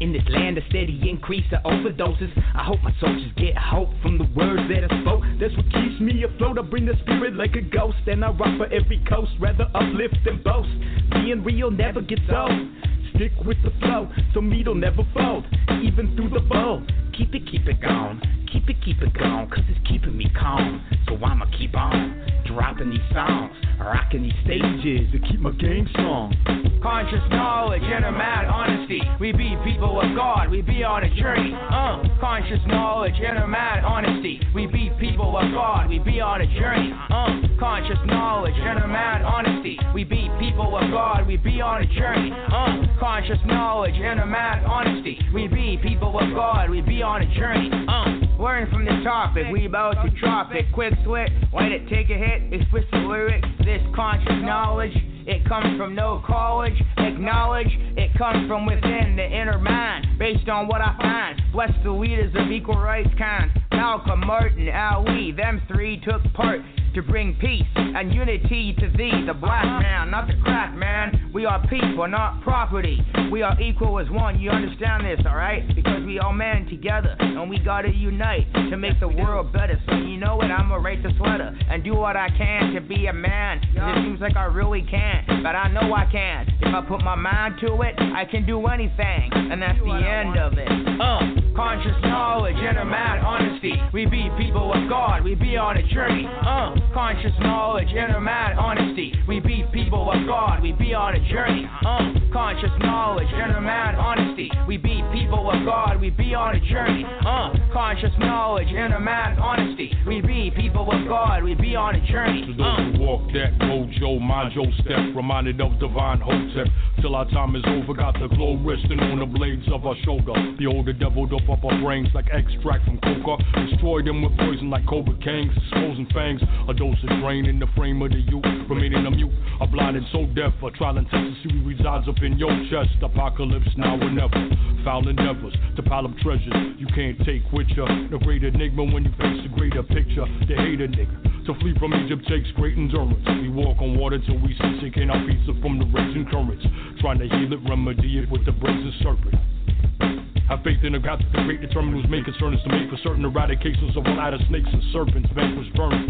In 0.00 0.12
this 0.12 0.22
land 0.28 0.56
of 0.56 0.64
steady 0.70 1.10
increase 1.10 1.46
of 1.50 1.60
overdoses, 1.64 2.30
I 2.54 2.62
hope 2.62 2.78
my 2.84 2.94
soldiers 3.00 3.32
get 3.36 3.58
hope 3.58 3.90
from 4.00 4.16
the 4.16 4.28
words 4.36 4.62
that 4.70 4.86
I 4.86 5.02
spoke. 5.02 5.24
That's 5.40 5.56
what 5.56 5.66
keeps 5.74 5.98
me 6.00 6.22
afloat. 6.22 6.56
I 6.56 6.62
bring 6.62 6.86
the 6.86 6.94
spirit 7.02 7.34
like 7.34 7.56
a 7.56 7.62
ghost, 7.62 8.06
and 8.06 8.24
I 8.24 8.30
rock 8.30 8.56
for 8.58 8.66
every 8.66 9.02
coast, 9.08 9.32
rather 9.40 9.66
uplift 9.74 10.18
than 10.24 10.40
boast. 10.44 10.70
Being 11.10 11.42
real 11.42 11.72
never 11.72 12.00
gets 12.00 12.22
old. 12.30 12.70
Stick 13.18 13.32
with 13.44 13.60
the 13.64 13.72
flow, 13.80 14.08
so 14.32 14.40
meat'll 14.40 14.76
never 14.76 15.02
fold. 15.12 15.44
Even 15.82 16.14
through 16.14 16.28
the 16.28 16.38
bowl, 16.38 16.84
keep 17.18 17.34
it, 17.34 17.50
keep 17.50 17.66
it 17.66 17.80
going. 17.80 18.22
Keep 18.52 18.70
it, 18.70 18.76
keep 18.82 19.02
it 19.02 19.12
going, 19.12 19.50
cause 19.50 19.64
it's 19.68 19.88
keeping 19.88 20.16
me 20.16 20.30
calm. 20.38 20.82
So 21.06 21.16
I'ma 21.16 21.46
keep 21.58 21.76
on 21.76 22.28
dropping 22.46 22.90
these 22.90 23.00
songs, 23.12 23.52
rocking 23.78 24.22
these 24.22 24.38
stages 24.44 25.10
to 25.12 25.18
keep 25.28 25.40
my 25.40 25.50
game 25.52 25.86
strong. 25.92 26.34
Conscious 26.82 27.22
knowledge, 27.30 27.82
inner 27.82 28.12
mad 28.12 28.46
honesty. 28.46 29.02
We 29.20 29.32
be 29.32 29.56
people 29.64 30.00
of 30.00 30.16
God, 30.16 30.50
we 30.50 30.62
be 30.62 30.82
on 30.82 31.04
a 31.04 31.14
journey. 31.14 31.52
Uh, 31.54 32.02
conscious 32.20 32.60
knowledge, 32.66 33.14
inner 33.18 33.46
mad 33.46 33.84
honesty. 33.84 34.40
We 34.54 34.66
be 34.66 34.90
people 34.98 35.36
of 35.36 35.52
God, 35.52 35.90
we 35.90 35.98
be 35.98 36.20
on 36.20 36.40
a 36.40 36.46
journey. 36.46 36.92
Uh, 37.10 37.58
conscious 37.60 37.98
knowledge, 38.06 38.54
inner 38.54 38.88
mad 38.88 39.22
honesty. 39.22 39.78
We 39.94 40.04
be 40.04 40.30
people 40.38 40.76
of 40.76 40.90
God, 40.90 41.26
we 41.26 41.36
be 41.36 41.60
on 41.60 41.82
a 41.82 41.86
journey. 41.86 42.32
Uh, 42.32 42.86
conscious 42.98 43.38
knowledge, 43.44 43.94
inner 43.94 44.26
mad 44.26 44.64
honesty. 44.64 45.18
We 45.34 45.48
be 45.48 45.78
people 45.82 46.18
of 46.18 46.32
God, 46.34 46.70
we 46.70 46.80
be 46.80 47.02
on 47.08 47.22
a 47.22 47.34
journey. 47.34 47.70
Uh, 47.88 48.42
learn 48.42 48.68
from 48.70 48.84
the 48.84 49.02
topic, 49.02 49.46
we 49.50 49.64
about 49.64 49.94
to 50.04 50.10
drop 50.20 50.52
it. 50.52 50.66
Quick 50.74 50.92
slit, 51.04 51.30
let 51.54 51.72
it 51.72 51.88
take 51.88 52.10
a 52.10 52.14
hit, 52.14 52.52
explicit 52.52 52.92
lyrics. 52.92 53.48
This 53.60 53.80
conscious 53.96 54.28
knowledge. 54.42 54.92
It 55.26 55.46
comes 55.46 55.76
from 55.76 55.94
no 55.94 56.22
college, 56.26 56.72
acknowledge 56.96 57.68
it 57.68 58.16
comes 58.16 58.48
from 58.48 58.64
within 58.64 59.14
the 59.16 59.24
inner 59.24 59.58
mind, 59.58 60.18
based 60.18 60.48
on 60.48 60.68
what 60.68 60.80
I 60.80 60.96
find. 60.98 61.40
Bless 61.52 61.72
the 61.84 61.90
leaders 61.90 62.34
of 62.34 62.50
equal 62.50 62.78
rights 62.78 63.10
kind. 63.18 63.50
Malcolm, 63.78 64.26
Martin, 64.26 64.68
Ali, 64.70 65.30
them 65.30 65.62
three 65.68 66.00
took 66.00 66.20
part 66.34 66.60
to 66.94 67.02
bring 67.02 67.36
peace 67.36 67.62
and 67.76 68.12
unity 68.12 68.74
to 68.76 68.88
thee, 68.96 69.24
the 69.24 69.34
black 69.34 69.64
man, 69.64 70.10
not 70.10 70.26
the 70.26 70.34
crack 70.42 70.74
man. 70.74 71.30
We 71.32 71.46
are 71.46 71.64
people, 71.68 72.08
not 72.08 72.42
property. 72.42 72.98
We 73.30 73.42
are 73.42 73.60
equal 73.60 74.00
as 74.00 74.10
one. 74.10 74.40
You 74.40 74.50
understand 74.50 75.04
this, 75.04 75.24
alright? 75.24 75.76
Because 75.76 76.04
we 76.04 76.18
all 76.18 76.32
man 76.32 76.66
together, 76.66 77.14
and 77.20 77.48
we 77.48 77.60
gotta 77.60 77.90
unite 77.90 78.52
to 78.54 78.76
make 78.76 78.98
the 78.98 79.06
world 79.06 79.52
better. 79.52 79.80
So 79.86 79.94
you 79.94 80.16
know 80.16 80.36
what? 80.36 80.50
I'ma 80.50 80.76
write 80.76 81.04
the 81.04 81.12
sweater 81.16 81.56
and 81.70 81.84
do 81.84 81.94
what 81.94 82.16
I 82.16 82.30
can 82.36 82.72
to 82.72 82.80
be 82.80 83.06
a 83.06 83.12
man. 83.12 83.60
It 83.62 84.04
seems 84.04 84.20
like 84.20 84.36
I 84.36 84.46
really 84.46 84.82
can't, 84.82 85.44
but 85.44 85.54
I 85.54 85.70
know 85.70 85.94
I 85.94 86.06
can. 86.10 86.48
If 86.60 86.74
I 86.74 86.80
put 86.88 87.04
my 87.04 87.14
mind 87.14 87.56
to 87.60 87.82
it, 87.82 87.94
I 87.98 88.24
can 88.24 88.44
do 88.44 88.66
anything, 88.66 89.30
and 89.32 89.62
that's 89.62 89.78
the 89.78 89.94
end 89.94 90.36
of 90.36 90.54
it. 90.54 90.68
Uh, 91.00 91.54
conscious 91.54 91.96
knowledge, 92.02 92.56
inner 92.56 92.84
mad 92.84 93.22
honesty. 93.22 93.67
We 93.92 94.06
be 94.06 94.30
people 94.36 94.72
of 94.72 94.88
God, 94.88 95.24
we 95.24 95.34
be 95.34 95.56
on 95.56 95.76
a 95.76 95.82
journey. 95.88 96.26
Uh, 96.26 96.74
conscious 96.92 97.32
knowledge, 97.40 97.88
inner 97.90 98.20
mad 98.20 98.56
honesty. 98.58 99.14
We 99.26 99.40
be 99.40 99.64
people 99.72 100.10
of 100.10 100.26
God, 100.26 100.62
we 100.62 100.72
be 100.72 100.94
on 100.94 101.14
a 101.14 101.28
journey. 101.28 101.68
Uh, 101.84 102.12
conscious 102.32 102.70
knowledge, 102.80 103.28
inner 103.32 103.60
mad 103.60 103.94
honesty. 103.94 104.50
We 104.66 104.76
be 104.76 105.02
people 105.12 105.50
of 105.50 105.64
God, 105.64 106.00
we 106.00 106.10
be 106.10 106.34
on 106.34 106.56
a 106.56 106.60
journey. 106.60 107.04
Uh, 107.04 107.52
conscious 107.72 108.12
knowledge, 108.18 108.68
inner 108.68 109.00
mad 109.00 109.38
honesty. 109.38 109.92
We 110.06 110.20
be 110.20 110.50
people 110.54 110.90
of 110.90 111.08
God, 111.08 111.42
we 111.42 111.54
be 111.54 111.74
on 111.76 111.94
a 111.94 112.06
journey. 112.06 112.46
To 112.46 112.54
those 112.54 112.96
who 112.96 113.00
walk 113.00 113.22
that 113.32 113.58
mojo, 113.58 114.20
majo 114.20 114.64
step, 114.80 115.14
reminded 115.14 115.60
of 115.60 115.78
divine 115.78 116.20
hotep. 116.20 116.66
Till 117.00 117.14
our 117.14 117.28
time 117.30 117.54
is 117.56 117.64
over, 117.66 117.94
got 117.94 118.14
the 118.18 118.28
glow 118.28 118.56
resting 118.64 119.00
on 119.00 119.20
the 119.20 119.26
blades 119.26 119.66
of 119.72 119.86
our 119.86 119.96
shoulder. 120.04 120.32
The 120.58 120.92
devil 120.92 121.26
dope 121.26 121.48
up 121.50 121.64
our 121.64 121.80
brains 121.80 122.08
like 122.14 122.26
extract 122.32 122.84
from 122.84 122.98
coca. 122.98 123.42
Destroy 123.66 124.02
them 124.02 124.22
with 124.22 124.36
poison 124.38 124.70
like 124.70 124.86
cobra 124.86 125.14
kings, 125.18 125.52
exposing 125.56 126.06
fangs. 126.14 126.40
A 126.68 126.74
dose 126.74 126.96
of 127.02 127.18
drain 127.20 127.46
in 127.46 127.58
the 127.58 127.66
frame 127.74 128.00
of 128.02 128.10
the 128.10 128.20
youth, 128.20 128.44
remaining 128.68 129.06
a 129.06 129.10
mute. 129.10 129.32
A 129.60 129.66
blinded 129.66 130.04
so 130.12 130.26
deaf, 130.26 130.52
a 130.62 130.70
trial 130.70 130.98
and 130.98 131.08
who 131.08 131.66
resides 131.66 132.08
up 132.08 132.22
in 132.22 132.38
your 132.38 132.54
chest. 132.70 133.02
Apocalypse 133.02 133.68
now 133.76 133.98
or 133.98 134.10
never. 134.10 134.38
Foul 134.84 135.08
endeavors 135.08 135.54
to 135.76 135.82
pile 135.82 136.06
up 136.06 136.16
treasures 136.18 136.54
you 136.78 136.86
can't 136.94 137.18
take 137.24 137.42
with 137.52 137.68
ya. 137.68 137.86
The 138.10 138.18
great 138.18 138.44
enigma 138.44 138.84
when 138.84 139.04
you 139.04 139.10
face 139.18 139.42
the 139.42 139.50
greater 139.54 139.82
picture. 139.82 140.26
The 140.46 140.54
hater 140.54 140.88
nigga. 140.88 141.46
To 141.46 141.54
flee 141.60 141.74
from 141.78 141.94
Egypt 141.94 142.28
takes 142.28 142.50
great 142.52 142.76
endurance. 142.76 143.24
We 143.42 143.48
walk 143.48 143.80
on 143.80 143.98
water 143.98 144.18
till 144.18 144.38
we 144.38 144.54
see 144.54 144.78
sinking 144.80 145.10
our 145.10 145.24
pizza 145.26 145.52
from 145.60 145.78
the 145.78 145.86
raging 145.86 146.26
currents. 146.30 146.64
Trying 147.00 147.18
to 147.20 147.28
heal 147.28 147.52
it, 147.52 147.60
remedy 147.68 148.18
it 148.18 148.30
with 148.30 148.44
the 148.44 148.52
brazen 148.52 148.92
serpent. 149.02 150.27
Have 150.48 150.64
faith 150.64 150.80
in 150.80 150.96
a 150.96 150.98
God 150.98 151.20
that 151.20 151.28
the 151.28 151.44
great 151.44 151.60
determine 151.60 151.92
whose 151.92 152.08
main 152.08 152.24
concern 152.24 152.56
is 152.56 152.62
to 152.64 152.72
make 152.72 152.88
for 152.88 152.96
certain 153.04 153.20
eradications 153.20 153.92
of 154.00 154.08
all 154.08 154.16
adder 154.16 154.40
snakes 154.48 154.72
and 154.72 154.80
serpents, 154.96 155.28
vanquish 155.36 155.68
vermin. 155.76 156.08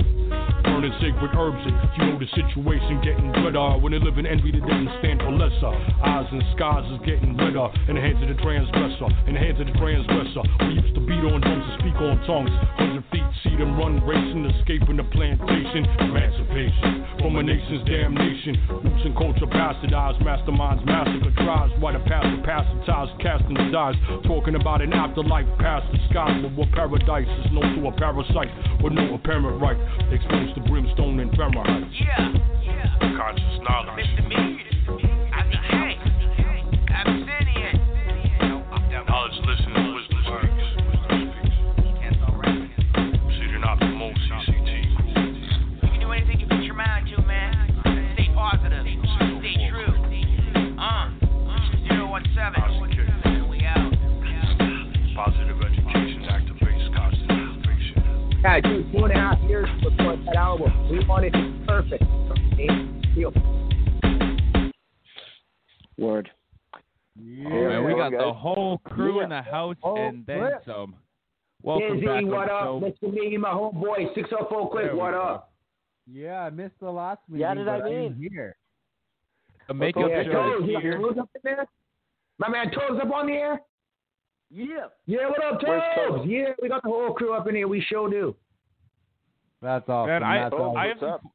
Burning 0.63 0.95
sacred 1.03 1.35
herbs, 1.35 1.59
and 1.67 1.75
you 1.99 2.07
know 2.07 2.19
the 2.23 2.31
situation 2.39 3.03
getting 3.03 3.35
redder. 3.35 3.83
When 3.83 3.91
they 3.91 3.99
live 3.99 4.15
in 4.15 4.31
envy, 4.31 4.55
they 4.55 4.63
didn't 4.63 4.95
stand 5.03 5.27
for 5.27 5.35
lesser. 5.35 5.75
Eyes 6.07 6.31
and 6.31 6.39
skies 6.55 6.87
is 6.87 7.03
getting 7.03 7.35
redder 7.35 7.67
in 7.91 7.99
the 7.99 8.03
hands 8.03 8.23
of 8.23 8.31
the 8.31 8.39
transgressor. 8.39 9.11
In 9.27 9.35
the 9.35 9.43
hands 9.43 9.59
of 9.59 9.67
the 9.67 9.75
transgressor. 9.75 10.47
We 10.71 10.87
used 10.87 10.95
to 10.95 11.03
beat 11.03 11.19
on 11.27 11.43
drums 11.43 11.67
and 11.67 11.77
speak 11.83 11.99
on 11.99 12.23
tongues. 12.23 12.55
Hundred 12.79 13.03
feet, 13.11 13.27
see 13.43 13.59
them 13.59 13.75
run 13.75 13.99
racing, 14.07 14.47
escaping 14.55 15.03
the 15.03 15.07
plantation. 15.11 15.83
Emancipation 15.99 17.11
from 17.19 17.35
a 17.37 17.43
nation's 17.43 17.83
damnation. 17.91 18.55
Roots 18.71 19.03
and 19.03 19.19
culture 19.19 19.51
bastardized, 19.51 20.23
masterminds 20.23 20.87
massacre 20.87 21.35
tribes. 21.43 21.75
Why 21.83 21.99
the 21.99 22.03
pastor 22.07 22.39
passitized, 22.47 23.19
casting 23.19 23.59
the 23.59 23.67
dies. 23.75 23.99
Talking 24.29 24.57
about 24.57 24.83
an 24.83 24.93
afterlife 24.93 25.49
past 25.59 25.91
the 25.91 25.99
sky, 26.11 26.39
but 26.43 26.53
what 26.53 26.71
paradise 26.73 27.25
is 27.47 27.51
known 27.51 27.81
to 27.81 27.89
a 27.89 27.93
parasite 27.97 28.53
with 28.85 28.93
no 28.93 29.15
apparent 29.15 29.57
right. 29.57 29.79
Exposed 30.13 30.55
to 30.55 30.61
brimstone 30.69 31.19
and 31.19 31.35
Fahrenheit. 31.35 31.89
Yeah, 31.97 32.37
yeah. 32.63 33.17
Conscious 33.17 33.59
knowledge. 33.65 34.05
Mr. 34.05 34.29
Me, 34.29 34.58
innovation. 58.65 58.91
Yeah, 58.93 58.99
two 58.99 59.05
and 59.05 59.13
a 59.13 59.17
half 59.17 59.39
years 59.49 59.69
to 59.83 59.91
record 59.91 60.27
that 60.27 60.37
album. 60.37 60.89
We 60.91 61.05
wanted 61.07 61.35
it 61.35 61.67
perfect. 61.67 62.05
Deal. 63.15 63.33
Word. 65.99 66.31
Oh, 67.21 67.23
man, 67.23 67.85
we 67.85 67.95
got 67.95 68.13
the 68.13 68.33
whole 68.33 68.79
crew 68.79 69.21
in 69.23 69.31
the 69.31 69.43
house 69.43 69.77
Oh, 69.83 69.97
and 69.97 70.25
then 70.27 70.39
flip. 70.39 70.63
some. 70.65 70.95
Welcome 71.63 71.97
Izzy, 71.99 72.07
back 72.07 72.25
what 72.25 72.51
up? 72.51 72.63
show. 72.63 72.81
Mr. 73.03 73.13
Me, 73.13 73.37
my 73.37 73.51
homeboy, 73.51 74.15
604 74.15 74.71
Click, 74.71 74.93
what 74.93 75.11
go. 75.11 75.21
up? 75.21 75.53
Yeah, 76.07 76.43
I 76.43 76.51
missed 76.51 76.79
the 76.81 76.91
last 76.91 77.21
meeting. 77.29 77.41
Yeah, 77.41 77.55
did 77.55 77.69
I 77.69 77.83
mean? 77.83 78.15
here. 78.33 78.57
Uh, 79.63 79.65
the 79.69 79.75
makeup 79.75 80.05
yeah, 80.09 80.23
show 80.25 80.61
is 80.63 80.71
here. 80.81 80.99
Toes 80.99 81.17
up 81.21 81.29
in 81.35 81.41
there? 81.43 81.67
My 82.39 82.49
man 82.49 82.71
Toes 82.71 83.01
up 83.03 83.13
on 83.13 83.27
the 83.27 83.33
air? 83.33 83.61
Yeah. 84.51 84.87
Yeah, 85.07 85.29
what 85.29 85.45
up, 85.45 85.61
Where's 85.67 85.83
Toes? 85.97 86.19
Toes? 86.21 86.27
Yeah, 86.29 86.51
we 86.63 86.69
got 86.69 86.85
the 86.85 86.89
whole 86.89 87.13
crew 87.13 87.35
up 87.35 87.49
in 87.49 87.57
here. 87.57 87.67
We 87.67 87.81
sure 87.81 88.09
do. 88.09 88.37
That's 89.63 89.89
awesome. 89.89 90.09
Man, 90.11 90.23
I, 90.23 90.39
That's 90.45 90.55
I 90.55 90.59
awesome. 90.59 90.89
have 90.89 90.99
some, 91.01 91.31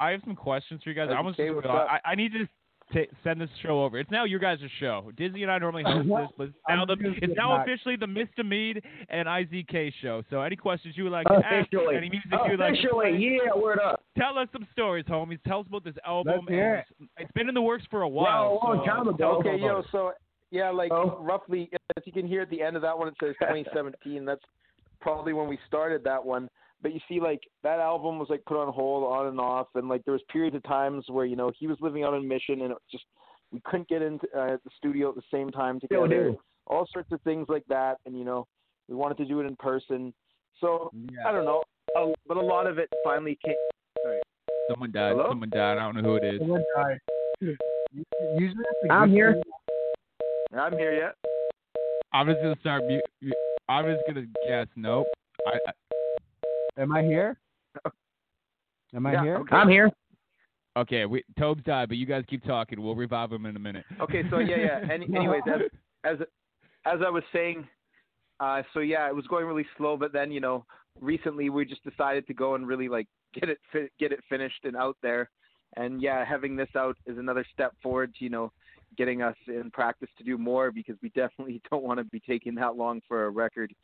I 0.00 0.10
have 0.10 0.20
some 0.24 0.36
questions 0.36 0.82
for 0.82 0.90
you 0.90 0.94
guys. 0.96 1.08
I 1.12 1.16
almost 1.16 1.38
Okay, 1.38 1.48
just, 1.48 1.56
what's 1.56 1.66
uh, 1.68 1.72
up? 1.72 1.88
I, 2.04 2.10
I 2.10 2.14
need 2.14 2.32
to 2.32 2.46
ta 2.92 3.00
send 3.22 3.40
this 3.40 3.50
show 3.62 3.82
over. 3.84 3.98
It's 3.98 4.10
now 4.10 4.24
your 4.24 4.38
guys' 4.38 4.60
show. 4.80 5.10
Dizzy 5.16 5.42
and 5.42 5.52
I 5.52 5.58
normally 5.58 5.82
host 5.86 6.08
this, 6.08 6.28
but 6.38 6.44
it's 6.48 6.56
now, 6.68 6.86
the, 6.86 6.96
it's 7.20 7.34
now 7.36 7.60
officially 7.62 7.96
the 7.96 8.06
Mr. 8.06 8.46
Mead 8.46 8.82
and 9.10 9.28
IZK 9.28 9.92
show. 10.00 10.22
So 10.30 10.40
any 10.40 10.56
questions 10.56 10.94
you 10.96 11.02
would 11.04 11.12
like 11.12 11.26
to 11.26 11.34
ask, 11.44 11.68
any 11.74 12.08
music 12.08 12.30
you 12.30 12.38
would 12.52 12.58
like 12.60 12.72
to 12.74 12.78
Officially, 12.78 13.10
play, 13.10 13.40
yeah, 13.44 13.60
word 13.60 13.78
up. 13.80 14.02
tell 14.16 14.38
us 14.38 14.48
some 14.52 14.66
stories, 14.72 15.04
homies. 15.06 15.38
Tell 15.46 15.60
us 15.60 15.66
about 15.68 15.84
this 15.84 15.96
album. 16.06 16.34
Let's 16.38 16.48
hear 16.48 16.74
and 16.76 16.78
it's- 17.00 17.08
it's 17.18 17.32
been 17.32 17.48
in 17.48 17.54
the 17.54 17.60
works 17.62 17.84
for 17.90 18.02
a 18.02 18.08
while. 18.08 18.58
a 18.62 18.66
long 18.66 18.82
so, 18.86 18.90
time 18.90 19.08
ago. 19.08 19.36
Okay, 19.40 19.58
yo, 19.60 19.82
so 19.92 20.12
yeah, 20.50 20.70
like 20.70 20.90
Oh. 20.90 21.18
roughly, 21.20 21.68
as 21.98 22.06
you 22.06 22.12
can 22.12 22.26
hear 22.26 22.40
at 22.40 22.48
the 22.48 22.62
end 22.62 22.76
of 22.76 22.80
that 22.82 22.98
one, 22.98 23.08
it 23.08 23.14
says 23.20 23.34
2017. 23.40 24.24
That's 24.24 24.40
probably 25.02 25.34
when 25.34 25.46
we 25.48 25.58
started 25.66 26.02
that 26.04 26.24
one. 26.24 26.48
But 26.80 26.94
you 26.94 27.00
see, 27.08 27.20
like 27.20 27.40
that 27.64 27.80
album 27.80 28.18
was 28.18 28.28
like 28.30 28.44
put 28.46 28.56
on 28.62 28.72
hold, 28.72 29.04
on 29.04 29.26
and 29.26 29.40
off, 29.40 29.66
and 29.74 29.88
like 29.88 30.04
there 30.04 30.12
was 30.12 30.22
periods 30.30 30.54
of 30.56 30.62
times 30.62 31.04
where 31.08 31.26
you 31.26 31.34
know 31.36 31.50
he 31.58 31.66
was 31.66 31.76
living 31.80 32.04
out 32.04 32.14
in 32.14 32.26
Mission, 32.26 32.62
and 32.62 32.70
it 32.72 32.78
just 32.90 33.04
we 33.50 33.60
couldn't 33.64 33.88
get 33.88 34.02
into 34.02 34.26
uh, 34.36 34.56
the 34.64 34.70
studio 34.76 35.08
at 35.08 35.16
the 35.16 35.22
same 35.32 35.50
time 35.50 35.78
Still 35.84 36.04
together. 36.04 36.30
do. 36.30 36.38
All 36.68 36.86
sorts 36.92 37.10
of 37.12 37.20
things 37.22 37.46
like 37.48 37.64
that, 37.68 37.96
and 38.06 38.16
you 38.16 38.24
know 38.24 38.46
we 38.88 38.94
wanted 38.94 39.16
to 39.18 39.24
do 39.24 39.40
it 39.40 39.46
in 39.46 39.56
person. 39.56 40.14
So 40.60 40.92
I 41.26 41.32
don't 41.32 41.44
know, 41.44 41.62
a, 41.96 42.12
but 42.26 42.36
a 42.36 42.40
lot 42.40 42.66
of 42.66 42.78
it 42.78 42.88
finally 43.02 43.38
came. 43.44 43.56
Sorry. 44.02 44.20
Someone 44.70 44.92
died. 44.92 45.12
Hello? 45.12 45.30
Someone 45.30 45.50
died. 45.50 45.78
I 45.78 45.80
don't 45.80 45.96
know 45.96 46.02
who 46.02 46.16
it 46.16 46.24
is. 46.24 46.38
Someone 46.40 46.64
died. 46.76 46.98
Usually 47.40 48.64
that's 48.68 48.90
a 48.90 48.92
I'm 48.92 49.10
here. 49.10 49.34
thing. 49.34 49.42
I'm 50.58 50.76
here 50.76 50.94
yet. 50.94 51.14
I'm 52.12 52.26
just 52.28 52.40
gonna 52.40 52.56
start. 52.60 52.84
Mu- 52.84 53.00
mu- 53.22 53.32
I'm 53.68 53.92
just 53.94 54.04
gonna 54.06 54.26
guess. 54.46 54.66
Nope. 54.76 55.08
I, 55.46 55.58
I, 55.66 55.72
Am 56.78 56.92
I 56.92 57.02
here? 57.02 57.36
Am 58.94 59.04
I 59.06 59.12
Yeah, 59.12 59.22
here? 59.24 59.36
okay. 59.38 59.56
I'm 59.56 59.68
here. 59.68 59.90
okay, 60.76 61.04
we, 61.06 61.24
Tobes 61.38 61.62
died, 61.64 61.88
but 61.88 61.98
you 61.98 62.06
guys 62.06 62.24
keep 62.28 62.44
talking. 62.44 62.80
We'll 62.80 62.94
revive 62.94 63.32
him 63.32 63.46
in 63.46 63.56
a 63.56 63.58
minute. 63.58 63.84
Okay, 64.00 64.22
so 64.30 64.38
yeah, 64.38 64.56
yeah. 64.56 64.92
Any, 64.92 65.06
anyways, 65.16 65.42
as 65.46 65.60
as 66.04 66.18
as 66.86 67.00
I 67.04 67.10
was 67.10 67.24
saying, 67.32 67.66
uh, 68.40 68.62
so 68.72 68.80
yeah, 68.80 69.08
it 69.08 69.14
was 69.14 69.26
going 69.26 69.44
really 69.44 69.66
slow, 69.76 69.96
but 69.96 70.12
then 70.12 70.30
you 70.30 70.40
know, 70.40 70.64
recently 71.00 71.50
we 71.50 71.64
just 71.64 71.82
decided 71.84 72.26
to 72.28 72.34
go 72.34 72.54
and 72.54 72.66
really 72.66 72.88
like 72.88 73.08
get 73.34 73.48
it 73.50 73.58
fi- 73.72 73.90
get 73.98 74.12
it 74.12 74.20
finished 74.28 74.64
and 74.64 74.76
out 74.76 74.96
there, 75.02 75.28
and 75.76 76.00
yeah, 76.00 76.24
having 76.24 76.54
this 76.56 76.70
out 76.76 76.96
is 77.06 77.18
another 77.18 77.44
step 77.52 77.74
forward 77.82 78.14
to 78.18 78.24
you 78.24 78.30
know 78.30 78.52
getting 78.96 79.20
us 79.20 79.36
in 79.48 79.70
practice 79.70 80.08
to 80.16 80.24
do 80.24 80.38
more 80.38 80.70
because 80.70 80.96
we 81.02 81.10
definitely 81.10 81.60
don't 81.70 81.82
want 81.82 81.98
to 81.98 82.04
be 82.04 82.20
taking 82.20 82.54
that 82.54 82.76
long 82.76 83.02
for 83.06 83.26
a 83.26 83.30
record 83.30 83.74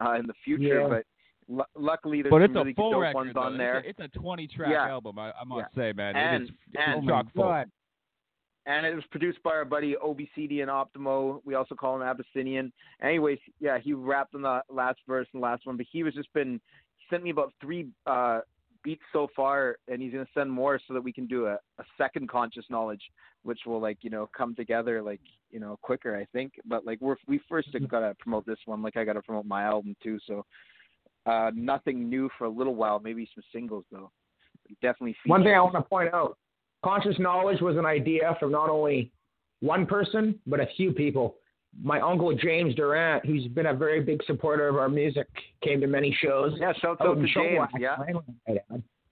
uh, 0.00 0.12
in 0.12 0.26
the 0.26 0.34
future, 0.44 0.80
Yeah. 0.82 0.88
but. 0.88 1.04
Lu 1.48 1.62
luckily, 1.76 2.22
there's 2.22 2.30
But 2.30 2.42
it's 2.42 2.52
some 2.52 2.62
really 2.62 2.72
a 2.72 2.74
full 2.74 2.90
dope 2.92 3.02
record. 3.02 3.14
ones 3.14 3.30
though. 3.34 3.40
on 3.40 3.58
there. 3.58 3.78
It's 3.78 3.98
a, 4.00 4.04
it's 4.04 4.16
a 4.16 4.18
20 4.18 4.46
track 4.48 4.70
Yeah. 4.72 4.88
album. 4.88 5.18
I, 5.18 5.32
I 5.32 5.44
must 5.44 5.68
Yeah. 5.76 5.82
say, 5.90 5.92
man. 5.92 6.16
And- 6.16 6.42
it 6.44 6.46
is 6.50 6.54
and- 6.74 7.08
chock 7.08 7.26
full. 7.34 7.64
And 8.66 8.86
it 8.86 8.94
was 8.94 9.04
produced 9.10 9.42
by 9.42 9.50
our 9.50 9.66
buddy 9.66 9.94
OBCD 10.02 10.62
and 10.62 10.70
Optimo. 10.70 11.42
We 11.44 11.54
also 11.54 11.74
call 11.74 11.96
him 11.96 12.02
Abyssinian. 12.02 12.72
Anyways, 13.02 13.38
yeah, 13.60 13.78
he 13.78 13.92
rapped 13.92 14.34
on 14.34 14.40
the 14.40 14.62
last 14.70 15.00
verse 15.06 15.28
and 15.34 15.42
last 15.42 15.66
one, 15.66 15.76
but 15.76 15.84
he 15.92 16.02
was 16.02 16.14
just 16.14 16.32
been 16.32 16.58
he 16.96 17.04
sent 17.10 17.22
me 17.22 17.28
about 17.30 17.52
three 17.60 17.88
uh 18.06 18.40
beats 18.82 19.02
so 19.12 19.28
far, 19.36 19.76
and 19.88 20.00
he's 20.00 20.12
gonna 20.12 20.26
send 20.32 20.50
more 20.50 20.80
so 20.88 20.94
that 20.94 21.00
we 21.02 21.12
can 21.12 21.26
do 21.26 21.46
a, 21.46 21.54
a 21.78 21.84
second 21.98 22.28
conscious 22.30 22.64
knowledge, 22.70 23.02
which 23.42 23.60
will 23.66 23.80
like 23.80 23.98
you 24.00 24.08
know 24.08 24.30
come 24.34 24.54
together 24.54 25.02
like 25.02 25.20
you 25.50 25.60
know 25.60 25.78
quicker, 25.82 26.16
I 26.16 26.24
think. 26.32 26.54
But 26.64 26.86
like 26.86 27.02
we're 27.02 27.16
we 27.26 27.40
first 27.46 27.68
gotta 27.90 28.16
promote 28.18 28.46
this 28.46 28.58
one, 28.64 28.80
like 28.82 28.96
I 28.96 29.04
gotta 29.04 29.20
promote 29.20 29.44
my 29.44 29.64
album 29.64 29.94
too. 30.02 30.18
So 30.26 30.46
uh 31.26 31.50
nothing 31.54 32.08
new 32.08 32.28
for 32.36 32.44
a 32.44 32.50
little 32.50 32.74
while, 32.74 33.00
maybe 33.00 33.28
some 33.34 33.44
singles 33.52 33.84
though. 33.90 34.10
Definitely. 34.82 35.16
One 35.26 35.42
thing 35.42 35.54
I 35.54 35.60
want 35.60 35.74
to 35.74 35.82
point 35.82 36.12
out: 36.12 36.38
conscious 36.84 37.18
knowledge 37.18 37.60
was 37.60 37.76
an 37.76 37.86
idea 37.86 38.36
from 38.40 38.52
not 38.52 38.70
only 38.70 39.10
one 39.60 39.86
person 39.86 40.38
but 40.46 40.60
a 40.60 40.66
few 40.76 40.92
people. 40.92 41.36
My 41.82 42.00
uncle 42.00 42.32
James 42.36 42.74
Durant, 42.76 43.26
who's 43.26 43.48
been 43.48 43.66
a 43.66 43.74
very 43.74 44.00
big 44.00 44.22
supporter 44.24 44.68
of 44.68 44.76
our 44.76 44.88
music, 44.88 45.26
came 45.60 45.80
to 45.80 45.88
many 45.88 46.16
shows. 46.22 46.52
Yeah, 46.58 46.72
shout 46.80 47.00
out 47.00 47.08
out 47.08 47.20
to 47.20 47.26
James. 47.26 47.66
Yeah. 47.78 47.96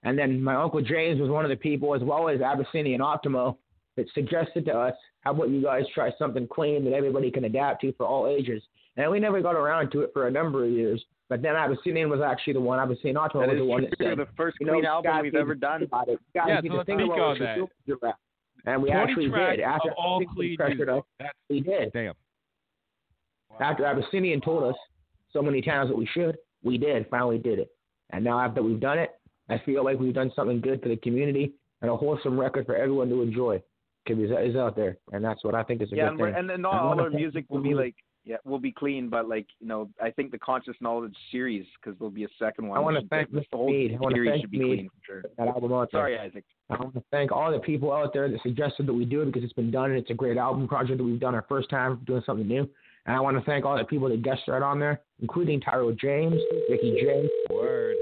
And 0.04 0.18
then 0.18 0.42
my 0.42 0.54
uncle 0.54 0.80
James 0.80 1.20
was 1.20 1.30
one 1.30 1.44
of 1.44 1.48
the 1.48 1.56
people, 1.56 1.94
as 1.94 2.02
well 2.02 2.28
as 2.28 2.40
Abyssinian 2.40 3.00
Optimo, 3.00 3.56
that 3.96 4.06
suggested 4.14 4.64
to 4.66 4.72
us, 4.72 4.94
"How 5.20 5.32
about 5.32 5.50
you 5.50 5.62
guys 5.62 5.84
try 5.94 6.12
something 6.18 6.46
clean 6.48 6.84
that 6.84 6.92
everybody 6.92 7.30
can 7.30 7.44
adapt 7.44 7.82
to 7.82 7.92
for 7.92 8.06
all 8.06 8.26
ages?" 8.26 8.62
And 8.96 9.10
we 9.10 9.18
never 9.18 9.40
got 9.40 9.54
around 9.56 9.90
to 9.92 10.02
it 10.02 10.12
for 10.12 10.26
a 10.26 10.30
number 10.30 10.64
of 10.64 10.70
years. 10.70 11.04
But 11.28 11.40
then 11.42 11.56
Abyssinian 11.56 12.10
was 12.10 12.20
actually 12.20 12.54
the 12.54 12.60
one. 12.60 12.78
Abyssinian 12.78 13.16
oh, 13.16 13.28
That 13.32 13.48
was 13.48 13.54
is 13.54 13.58
the 13.60 13.64
one 13.64 13.82
that 13.82 13.94
said, 13.98 14.18
the 14.18 14.28
first 14.36 14.56
you 14.60 14.66
know, 14.66 14.72
clean 14.72 14.84
you 14.84 14.90
album 14.90 15.22
we've 15.22 15.34
ever 15.34 15.54
done. 15.54 15.82
About 15.82 16.08
it. 16.08 16.18
Guys 16.34 16.44
Yeah, 16.48 16.70
so 16.70 16.76
let's 16.76 16.86
speak 16.86 17.00
about 17.00 17.18
on 17.18 17.38
that. 17.38 17.54
doing 17.54 17.60
with 17.62 17.70
your 17.86 17.98
rap. 18.02 18.16
And 18.66 18.82
we 18.82 18.90
actually 18.90 19.28
did. 19.28 19.60
After 19.60 19.90
of 19.90 19.96
all 19.96 20.22
clean 20.34 20.56
pressured 20.56 20.88
us, 20.88 21.02
we 21.48 21.60
did. 21.60 21.92
damn. 21.92 22.14
After 23.60 23.84
Abyssinian 23.84 24.40
told 24.40 24.64
us 24.64 24.76
so 25.32 25.42
many 25.42 25.60
times 25.60 25.90
that 25.90 25.96
we 25.96 26.06
should, 26.06 26.36
we 26.62 26.78
did. 26.78 27.08
Finally 27.10 27.38
did 27.38 27.58
it. 27.58 27.70
And 28.10 28.24
now 28.24 28.38
after 28.40 28.62
we've 28.62 28.80
done 28.80 28.98
it, 28.98 29.12
I 29.48 29.60
feel 29.64 29.84
like 29.84 29.98
we've 29.98 30.14
done 30.14 30.32
something 30.36 30.60
good 30.60 30.82
for 30.82 30.88
the 30.88 30.96
community 30.96 31.52
and 31.80 31.90
a 31.90 31.96
wholesome 31.96 32.38
record 32.38 32.66
for 32.66 32.76
everyone 32.76 33.08
to 33.08 33.22
enjoy. 33.22 33.62
Because 34.04 34.22
is 34.22 34.56
out 34.56 34.74
there, 34.74 34.98
and 35.12 35.24
that's 35.24 35.44
what 35.44 35.54
I 35.54 35.62
think 35.62 35.80
is 35.80 35.92
a 35.92 35.96
yeah, 35.96 36.10
good 36.10 36.10
and, 36.10 36.18
thing. 36.18 36.34
and 36.34 36.50
then 36.50 36.64
all 36.64 36.88
wanna 36.88 37.04
our 37.04 37.10
music 37.10 37.44
will 37.48 37.62
be 37.62 37.72
like 37.72 37.94
yeah, 38.24 38.36
we'll 38.44 38.58
be 38.60 38.70
clean, 38.72 39.08
but 39.08 39.28
like 39.28 39.46
you 39.60 39.66
know, 39.66 39.88
I 40.00 40.10
think 40.10 40.30
the 40.30 40.38
conscious 40.38 40.76
knowledge 40.80 41.14
series 41.30 41.66
because 41.80 41.98
there'll 41.98 42.10
be 42.10 42.24
a 42.24 42.28
second 42.38 42.68
one. 42.68 42.78
I 42.78 42.80
want 42.80 42.96
to 42.96 43.06
thank 43.08 43.32
get- 43.32 43.34
the 43.50 43.56
Mr. 43.56 43.58
whole 43.58 43.70
Mead. 43.70 43.92
I 43.94 43.98
want 43.98 44.14
to 44.14 44.16
series 44.16 44.30
thank 44.30 44.40
should 44.42 44.50
be 44.50 44.58
Mead 44.60 44.66
clean 44.78 44.88
for 44.88 45.04
sure. 45.06 45.22
that 45.38 45.48
album 45.48 45.72
out 45.72 45.88
there. 45.92 46.00
Sorry, 46.02 46.18
Isaac. 46.18 46.44
I 46.70 46.76
want 46.76 46.94
to 46.94 47.02
thank 47.10 47.32
all 47.32 47.50
the 47.50 47.58
people 47.58 47.92
out 47.92 48.12
there 48.12 48.28
that 48.30 48.40
suggested 48.42 48.86
that 48.86 48.92
we 48.94 49.04
do 49.04 49.22
it 49.22 49.26
because 49.26 49.42
it's 49.44 49.52
been 49.52 49.70
done 49.70 49.90
and 49.90 49.98
it's 49.98 50.10
a 50.10 50.14
great 50.14 50.36
album 50.38 50.68
project 50.68 50.98
that 50.98 51.04
we've 51.04 51.20
done 51.20 51.34
our 51.34 51.44
first 51.48 51.68
time 51.68 52.00
doing 52.06 52.22
something 52.24 52.46
new. 52.46 52.68
And 53.06 53.16
I 53.16 53.20
want 53.20 53.36
to 53.36 53.44
thank 53.44 53.64
all 53.66 53.76
the 53.76 53.84
people 53.84 54.08
that 54.08 54.22
guest 54.22 54.42
starred 54.44 54.62
on 54.62 54.78
there, 54.78 55.00
including 55.20 55.60
Tyro 55.60 55.90
James, 55.92 56.40
Ricky 56.70 56.92
J. 57.00 57.28
Word. 57.50 57.96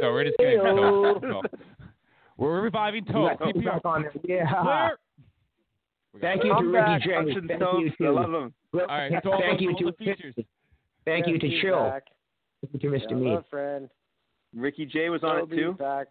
So 0.00 0.12
we're 0.12 0.24
just 0.24 0.36
getting 0.38 0.58
Heyo. 0.60 1.20
Tobe. 1.20 1.44
We're 2.36 2.60
reviving 2.60 3.04
We 3.06 3.12
Tobe. 3.12 3.38
got 3.38 3.44
Tobe 3.52 3.64
back 3.64 3.80
on 3.86 4.02
there. 4.02 4.12
Yeah. 4.24 4.62
Clear. 4.62 4.98
Thank 6.20 6.44
you 6.44 6.50
to 6.54 6.60
Ricky 6.60 6.72
back, 6.72 7.02
James. 7.02 7.28
Hudson 7.32 7.48
Thank 7.48 7.60
Toast. 7.60 7.82
you 7.98 8.06
I 8.06 8.10
to 8.10 8.12
love 8.12 8.32
him. 8.42 8.54
All 8.74 8.80
right, 8.86 9.12
so 9.22 9.32
all 9.32 9.40
thank 9.40 9.60
you 9.60 9.70
all 9.70 9.76
to 9.78 9.84
the 9.86 9.92
features. 9.92 10.34
Thank 11.04 11.26
you 11.26 11.38
to 11.38 11.60
Chill. 11.60 11.78
back. 11.90 12.04
Thank 12.70 12.82
you 12.82 12.90
to 12.90 12.96
Mr. 12.96 13.10
Yeah, 13.10 13.16
Mead. 13.16 13.28
hello, 13.28 13.44
friend. 13.50 13.88
Ricky 14.54 14.86
J 14.86 15.08
was 15.10 15.22
on 15.24 15.38
it 15.40 15.50
too. 15.50 15.72
Back. 15.78 16.08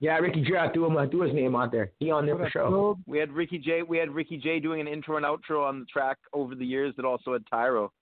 Yeah, 0.00 0.16
Ricky 0.18 0.42
J. 0.42 0.56
I 0.56 0.72
threw 0.72 0.86
him. 0.86 0.96
I 0.96 1.06
threw 1.08 1.22
his 1.22 1.34
name 1.34 1.56
out 1.56 1.72
there. 1.72 1.90
He 1.98 2.10
on 2.10 2.24
there 2.26 2.36
for 2.36 2.48
sure. 2.50 2.96
We 3.06 3.18
had 3.18 3.32
Ricky 3.32 3.58
J. 3.58 3.82
We 3.82 3.98
had 3.98 4.10
Ricky 4.10 4.36
J. 4.38 4.60
doing 4.60 4.80
an 4.80 4.86
intro 4.88 5.16
and 5.16 5.26
outro 5.26 5.66
on 5.66 5.80
the 5.80 5.86
track 5.86 6.18
over 6.32 6.54
the 6.54 6.64
years 6.64 6.94
that 6.96 7.04
also 7.04 7.32
had 7.32 7.42
Tyro. 7.50 7.92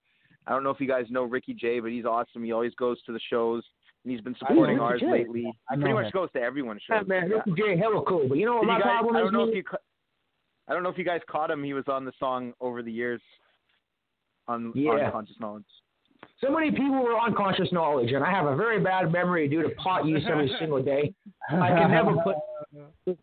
I 0.47 0.53
don't 0.53 0.63
know 0.63 0.71
if 0.71 0.81
you 0.81 0.87
guys 0.87 1.07
know 1.11 1.25
Ricky 1.25 1.55
J, 1.55 1.81
but 1.81 1.91
he's 1.91 2.05
awesome. 2.05 2.45
He 2.45 2.53
always 2.53 2.75
goes 2.75 3.03
to 3.05 3.13
the 3.13 3.21
shows, 3.31 3.65
and 4.05 4.13
he's 4.13 4.21
been 4.21 4.37
supporting 4.39 4.79
ours 4.79 5.01
J. 5.01 5.11
lately. 5.11 5.53
I 5.71 5.75
pretty 5.77 5.95
much 5.95 6.07
him. 6.07 6.11
goes 6.15 6.31
to 6.33 6.41
everyone's 6.41 6.83
Yeah, 6.89 7.01
shows. 7.01 7.09
man, 7.09 7.31
Yeah. 7.31 7.37
Ricky 7.47 7.63
J. 7.63 7.77
Hella 7.79 8.03
cool. 8.05 8.29
But 8.29 8.39
you 8.39 8.45
know 8.47 8.57
what 8.57 8.61
Did 8.63 8.69
my 8.69 8.79
guys, 8.81 8.83
problem 8.85 9.17
I 9.17 9.21
is? 9.21 9.25
don't 9.25 9.33
know 9.33 9.49
if 9.49 9.55
you. 9.57 9.65
ca- 9.65 9.79
I 10.69 10.73
don't 10.75 10.83
know 10.83 10.89
if 10.91 10.99
you 10.99 11.05
guys 11.05 11.21
caught 11.31 11.51
him. 11.51 11.65
He 11.65 11.73
was 11.73 11.85
on 11.89 12.05
the 12.05 12.13
song 12.19 12.53
over 12.61 12.83
the 12.83 12.93
years. 12.93 13.21
On 14.49 14.73
Yeah. 14.75 14.91
on 15.07 15.13
conscious 15.13 15.37
knowledge. 15.41 15.65
So 16.41 16.51
many 16.51 16.71
people 16.71 17.03
were 17.03 17.17
on 17.19 17.35
conscious 17.35 17.73
knowledge, 17.73 18.13
and 18.13 18.23
I 18.23 18.31
have 18.31 18.47
a 18.47 18.55
very 18.55 18.79
bad 18.79 19.11
memory 19.11 19.49
due 19.49 19.63
to 19.63 19.71
pot 19.71 20.05
use 20.05 20.23
every 20.29 20.49
single 20.59 20.83
day. 20.83 21.15
I 21.51 21.69
can 21.71 21.91
never 21.91 22.15
put 22.25 22.37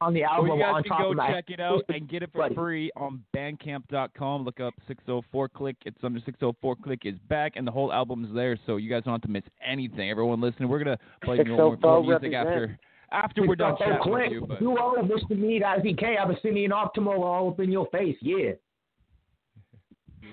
on 0.01 0.13
the 0.13 0.21
Well, 0.21 0.31
album 0.31 0.57
you 0.57 0.63
guys 0.63 0.73
on 0.75 0.83
can 0.83 0.89
top 0.89 0.99
go 1.01 1.11
of 1.11 1.17
my. 1.17 1.31
check 1.31 1.49
it 1.49 1.59
out 1.59 1.83
and 1.89 2.09
get 2.09 2.23
it 2.23 2.31
for 2.31 2.39
Buddy. 2.39 2.55
free 2.55 2.91
on 2.97 3.23
Bandcamp.com. 3.35 4.43
Look 4.43 4.59
up 4.59 4.73
604 4.87 5.47
Click. 5.49 5.75
It's 5.85 5.97
under 6.03 6.19
604 6.21 6.75
Click 6.77 7.01
is 7.05 7.15
back, 7.29 7.53
and 7.55 7.67
the 7.67 7.71
whole 7.71 7.93
album's 7.93 8.33
there, 8.33 8.57
so 8.65 8.77
you 8.77 8.89
guys 8.89 9.03
don't 9.03 9.13
have 9.13 9.21
to 9.21 9.27
miss 9.29 9.43
anything. 9.63 10.09
Everyone 10.09 10.41
listening, 10.41 10.69
we're 10.69 10.79
gonna 10.83 10.97
play 11.23 11.37
more, 11.43 11.61
oh 11.61 12.01
more, 12.01 12.01
music 12.19 12.31
represent. 12.33 12.35
after 12.47 12.79
after 13.11 13.47
we're 13.47 13.55
done 13.55 13.73
Oh, 13.73 13.77
chatting 13.77 13.97
Clint, 14.01 14.23
with 14.23 14.31
you. 14.41 14.47
But 14.47 14.59
you 14.61 14.75
all 14.79 14.95
Mr. 14.95 15.37
Mead, 15.37 15.61
IZK, 15.61 16.17
Abyssinian 16.17 16.71
Optimo 16.71 17.19
all 17.19 17.49
up 17.49 17.59
in 17.59 17.71
your 17.71 17.85
face. 17.87 18.17
Yeah. 18.21 18.53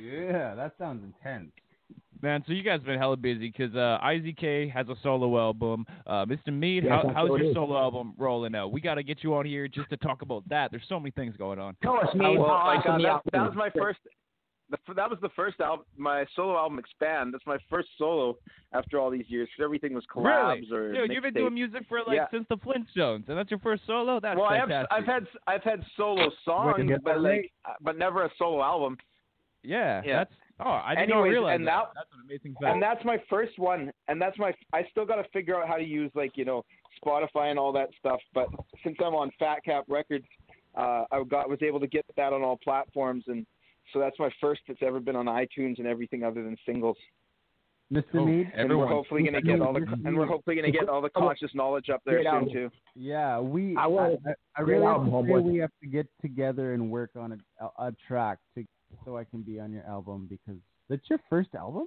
Yeah, 0.03 0.55
that 0.55 0.75
sounds 0.79 1.03
intense. 1.05 1.51
man, 2.23 2.43
so 2.47 2.53
you 2.53 2.63
guys 2.63 2.81
have 2.81 2.85
been 2.87 2.99
hella 2.99 3.17
busy 3.17 3.49
because 3.57 3.75
uh, 3.75 3.99
IZK 4.05 4.71
has 4.73 4.89
a 4.89 4.95
solo 5.03 5.39
album. 5.39 5.87
Uh, 6.07 6.25
Mr. 6.27 6.53
Mead, 6.53 6.85
Yes, 6.85 6.93
how, 7.07 7.13
how's 7.15 7.29
your 7.29 7.43
is. 7.45 7.55
solo 7.55 7.77
album 7.79 8.15
rolling 8.19 8.55
out? 8.55 8.73
We 8.73 8.81
got 8.81 8.95
to 8.97 9.03
get 9.03 9.25
you 9.25 9.35
on 9.35 9.47
here 9.47 9.67
just 9.69 9.89
to 9.91 9.97
talk 9.97 10.23
about 10.23 10.49
that. 10.49 10.71
There's 10.71 10.85
so 10.89 11.01
many 11.01 11.11
things 11.13 11.37
going 11.37 11.59
on. 11.59 11.77
Tell 11.83 11.97
us, 11.97 12.09
Mead, 12.15 12.37
how 12.39 12.43
like, 12.67 12.81
awesome 12.81 12.93
uh, 12.93 12.97
the 12.99 13.03
that, 13.05 13.09
album 13.09 13.31
that 13.33 13.43
is. 13.43 13.49
was 13.49 13.57
my 13.57 13.71
first. 13.81 13.99
That 14.95 15.11
was 15.11 15.19
the 15.21 15.31
first 15.35 15.59
album, 15.61 15.85
my 15.97 16.25
solo 16.37 16.57
album, 16.57 16.79
Expand. 16.79 17.35
That's 17.35 17.45
my 17.45 17.57
first 17.69 17.89
solo 17.99 18.37
after 18.73 19.01
all 19.01 19.11
these 19.11 19.25
years 19.27 19.49
because 19.49 19.65
everything 19.65 19.95
was 19.95 20.05
collabs 20.15 20.63
really? 20.71 20.97
or 20.99 21.07
Dude, 21.09 21.13
you've 21.13 21.25
been 21.25 21.35
mixtapes. 21.35 21.39
doing 21.39 21.55
music 21.55 21.83
for 21.89 21.99
like 22.07 22.15
Yeah. 22.15 22.27
since 22.31 22.47
the 22.49 22.57
Flintstones, 22.59 23.29
and 23.29 23.37
that's 23.37 23.51
your 23.51 23.59
first 23.59 23.83
solo. 23.85 24.21
That's 24.21 24.37
well, 24.39 24.47
I 24.47 24.59
have. 24.59 24.71
I've 24.93 25.05
had 25.07 25.27
I've 25.49 25.65
had 25.65 25.83
solo 25.97 26.31
songs, 26.45 26.89
but 27.03 27.21
like 27.21 27.51
uh, 27.65 27.73
but 27.81 27.99
never 27.99 28.25
a 28.25 28.31
solo 28.39 28.63
album. 28.63 28.97
Yeah, 29.63 30.03
Yeah. 30.05 30.17
that's. 30.19 30.35
Oh, 30.63 30.69
I 30.69 30.95
didn't 30.95 31.13
Anyways, 31.13 31.31
realize 31.31 31.57
and 31.57 31.67
that. 31.67 31.71
that- 31.71 31.95
That's 31.95 32.09
an 32.13 32.21
amazing 32.27 32.53
fact. 32.61 32.75
And 32.75 32.83
that's 32.83 33.03
my 33.05 33.17
first 33.31 33.59
one, 33.59 33.91
and 34.09 34.21
that's 34.21 34.39
my 34.39 34.53
I 34.75 34.85
still 34.91 35.07
got 35.07 35.17
to 35.17 35.25
figure 35.31 35.59
out 35.61 35.67
how 35.67 35.77
to 35.77 35.83
use 35.85 36.11
like 36.15 36.37
you 36.37 36.45
know 36.45 36.65
Spotify 37.03 37.51
and 37.51 37.59
all 37.59 37.73
that 37.73 37.89
stuff. 37.99 38.21
But 38.35 38.49
since 38.85 38.97
I'm 39.01 39.15
on 39.15 39.31
Fat 39.39 39.65
Cap 39.65 39.85
Records, 39.89 40.27
uh, 40.75 41.05
I 41.11 41.23
got 41.29 41.49
was 41.49 41.63
able 41.63 41.81
to 41.81 41.87
get 41.87 42.05
that 42.17 42.33
on 42.35 42.43
all 42.43 42.59
platforms, 42.63 43.25
and 43.29 43.47
so 43.93 43.99
that's 43.99 44.19
my 44.19 44.31
first 44.39 44.61
that's 44.69 44.83
ever 44.83 45.01
been 45.01 45.17
on 45.17 45.25
iTunes 45.27 45.79
and 45.79 45.87
everything 45.87 46.25
other 46.25 46.43
than 46.45 46.57
singles. 46.67 46.99
Mr. 47.91 48.05
Oh, 48.15 48.25
Mead. 48.27 48.53
And 48.55 48.69
we're 48.69 48.87
hopefully 48.87 49.23
going 49.23 49.35
to 49.35 49.43
get 49.43 49.61
all 49.61 49.73
the 49.73 49.85
and 50.05 50.17
we're 50.17 50.27
hopefully 50.27 50.55
going 50.55 50.71
to 50.71 50.79
get 50.79 50.89
all 50.89 51.01
the 51.01 51.11
conscious 51.11 51.51
knowledge 51.55 51.89
up 51.89 52.03
there 52.05 52.23
soon 52.23 52.53
too. 52.53 52.71
Yeah, 52.95 53.41
we. 53.41 53.75
I 53.77 53.85
I, 53.85 53.87
want 53.89 54.21
I, 54.27 54.31
I 54.57 54.61
really 54.61 54.85
album, 54.87 55.11
to 55.11 55.29
say 55.29 55.41
we 55.41 55.59
have 55.59 55.73
to 55.83 55.89
get 55.89 56.07
together 56.21 56.75
and 56.75 56.91
work 56.91 57.11
on 57.19 57.33
a, 57.33 57.65
a, 57.65 57.89
a 57.89 57.93
track 58.07 58.39
to 58.57 58.65
so 59.05 59.17
I 59.17 59.25
can 59.25 59.43
be 59.43 59.59
on 59.61 59.73
your 59.73 59.85
album 59.87 60.27
because 60.29 60.61
that's 60.89 61.03
your 61.09 61.19
first 61.29 61.51
album. 61.55 61.87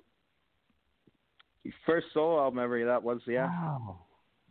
First 1.86 2.08
solo 2.14 2.40
album 2.42 2.60
ever. 2.60 2.84
That 2.86 3.02
was 3.04 3.22
yeah. 3.26 3.46
Wow. 3.48 4.00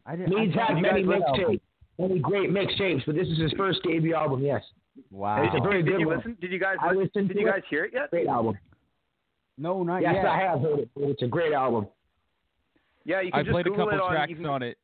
I 0.07 0.17
didn't. 0.17 0.31
Mead's 0.35 0.57
I 0.57 0.61
had 0.61 0.67
thought 0.75 0.81
many 0.83 1.01
you 1.03 1.11
guys 1.11 1.21
mixtapes, 1.23 1.61
many 1.99 2.19
great 2.21 2.51
mixtapes, 2.51 3.03
but 3.07 3.15
this 3.15 3.29
is 3.29 3.39
his 3.39 3.53
first 3.53 3.81
debut 3.85 4.15
album. 4.15 4.43
Yes, 4.43 4.63
Wow. 5.11 5.43
it's 5.45 5.55
a 5.57 5.61
very 5.63 5.83
Did 5.83 5.93
good 5.93 6.01
you 6.01 6.07
one. 6.09 6.17
listen? 6.19 6.37
Did 6.41 6.51
you 6.53 6.59
guys? 6.59 6.77
I 6.81 6.89
listen- 6.89 6.99
listened 7.03 7.29
Did 7.29 7.35
to 7.35 7.41
you 7.41 7.49
it. 7.49 7.51
guys 7.53 7.63
hear 7.69 7.85
it 7.85 7.93
yet? 7.93 8.11
Great 8.11 8.27
album. 8.29 8.59
No, 9.59 9.83
not 9.83 10.01
yes, 10.01 10.15
yet. 10.15 10.25
Yes, 10.25 10.33
I 10.33 10.39
have 10.41 10.61
heard 10.63 10.79
it. 10.81 10.91
It's 10.97 11.23
a 11.23 11.27
great 11.27 11.53
album. 11.53 11.87
Yeah, 13.05 13.21
you 13.21 13.31
can 13.31 13.41
I 13.41 13.43
just 13.43 13.53
played 13.53 13.67
a 13.67 13.71
couple 13.71 13.91
it 13.91 14.01
on. 14.01 14.11
tracks 14.11 14.33
can- 14.33 14.47
on 14.47 14.63
it. 14.63 14.79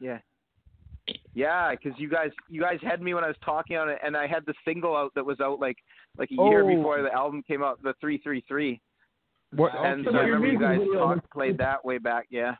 Yeah. 0.00 0.18
Yeah, 1.34 1.72
because 1.72 1.98
you 1.98 2.08
guys 2.08 2.30
you 2.48 2.60
guys 2.60 2.78
had 2.82 3.02
me 3.02 3.12
when 3.14 3.24
I 3.24 3.28
was 3.28 3.36
talking 3.44 3.76
on 3.76 3.88
it, 3.88 3.98
and 4.04 4.16
I 4.16 4.26
had 4.26 4.44
the 4.46 4.54
single 4.64 4.96
out 4.96 5.12
that 5.14 5.24
was 5.26 5.40
out 5.40 5.60
like 5.60 5.76
like 6.16 6.30
a 6.30 6.34
year 6.34 6.64
Oh. 6.64 6.76
before 6.76 7.02
the 7.02 7.12
album 7.12 7.42
came 7.46 7.62
out, 7.62 7.82
the 7.82 7.94
three 8.00 8.18
three 8.18 8.42
three. 8.48 8.80
What- 9.54 9.74
And 9.74 10.04
so 10.04 10.12
so 10.12 10.18
I 10.18 10.22
remember 10.22 10.46
you 10.48 10.58
guys 10.58 10.78
video- 10.78 10.94
talked, 11.14 11.30
played 11.30 11.58
that 11.58 11.84
way 11.84 11.98
back. 11.98 12.26
Yeah, 12.30 12.56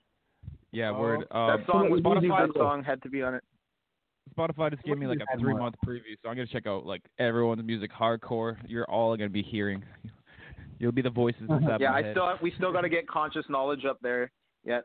Yeah, 0.72 0.90
Oh. 0.90 1.00
word. 1.00 1.26
Um, 1.30 1.46
that 1.60 1.66
song 1.66 1.88
was 1.90 2.00
Spotify. 2.02 2.46
that 2.48 2.54
song 2.58 2.82
had 2.82 3.00
to 3.02 3.08
be 3.08 3.22
on 3.22 3.34
it. 3.34 3.44
Spotify 4.36 4.70
just 4.70 4.82
gave 4.82 4.98
me 4.98 5.06
like 5.06 5.20
a 5.20 5.38
three 5.38 5.54
month 5.54 5.76
preview, 5.86 6.16
so 6.22 6.28
I'm 6.28 6.34
gonna 6.36 6.46
check 6.46 6.66
out 6.66 6.84
like 6.84 7.02
everyone's 7.18 7.62
music 7.62 7.92
hardcore. 7.92 8.56
You're 8.66 8.84
all 8.90 9.16
gonna 9.16 9.30
be 9.30 9.42
hearing. 9.42 9.82
You'll 10.80 10.92
be 10.92 11.02
the 11.02 11.10
voices 11.10 11.42
inside 11.48 11.80
Yeah, 11.80 11.92
I 11.94 12.02
head. 12.02 12.12
still 12.14 12.36
we 12.42 12.50
still 12.56 12.72
got 12.72 12.80
to 12.82 12.88
get 12.88 13.06
conscious 13.06 13.48
knowledge 13.48 13.84
up 13.84 13.98
there 14.02 14.30
yet. 14.64 14.84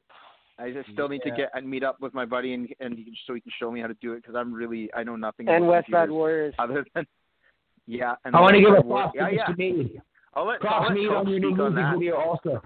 I 0.60 0.72
just 0.72 0.90
still 0.92 1.08
need 1.08 1.22
to 1.24 1.32
get 1.32 1.50
and 1.54 1.68
meet 1.70 1.84
up 1.84 2.02
with 2.02 2.14
my 2.14 2.26
buddy 2.26 2.54
and 2.54 2.68
and 2.80 2.98
he 2.98 3.04
can, 3.06 3.14
so 3.26 3.34
he 3.34 3.42
can 3.42 3.52
show 3.60 3.72
me 3.72 3.80
how 3.82 3.88
to 3.88 3.94
do 4.02 4.14
it 4.14 4.18
because 4.18 4.36
I'm 4.36 4.54
really 4.54 4.90
I 4.94 5.04
know 5.04 5.16
nothing. 5.16 5.48
And 5.48 5.64
about 5.64 5.70
West 5.70 5.86
Side 5.88 5.92
computers 5.92 6.12
Warriors. 6.14 6.56
Other 6.60 6.86
than 6.96 7.08
yeah, 7.88 8.16
and 8.26 8.36
I 8.36 8.42
want 8.42 8.56
to 8.56 8.60
give 8.62 8.72
a 8.74 8.76
Side 8.78 8.86
War- 8.86 9.02
props 9.04 9.14
to 9.14 9.20
yeah, 9.20 9.30
yeah. 9.30 9.46
Mr. 9.54 9.58
Mead. 9.58 10.02
I'll 10.36 10.46
let, 10.46 10.54
I'll 10.56 10.60
Props 10.60 10.86
let 10.90 10.96
Mead 10.98 11.08
Coach 11.10 11.18
on 11.18 11.28
your 11.30 11.40
new 11.40 11.50
speak 11.52 11.60
on 11.62 11.76
music 11.76 11.94
video 12.00 12.16
also. 12.18 12.62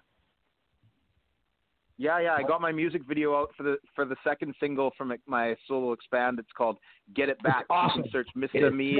Yeah, 1.97 2.19
yeah. 2.19 2.33
I 2.33 2.41
got 2.43 2.59
my 2.59 2.71
music 2.71 3.03
video 3.07 3.35
out 3.39 3.51
for 3.55 3.63
the 3.63 3.77
for 3.95 4.05
the 4.05 4.15
second 4.23 4.55
single 4.59 4.91
from 4.97 5.09
my- 5.09 5.17
my 5.27 5.55
solo 5.67 5.91
expand. 5.93 6.39
It's 6.39 6.51
called 6.57 6.77
"Get 7.13 7.29
It 7.29 7.41
Back." 7.43 7.65
awesome. 7.69 7.99
You 7.99 8.03
can 8.03 8.11
search 8.11 8.27
It 8.35 8.39
Mr. 8.53 8.67
is 8.67 8.73
Mead. 8.73 8.99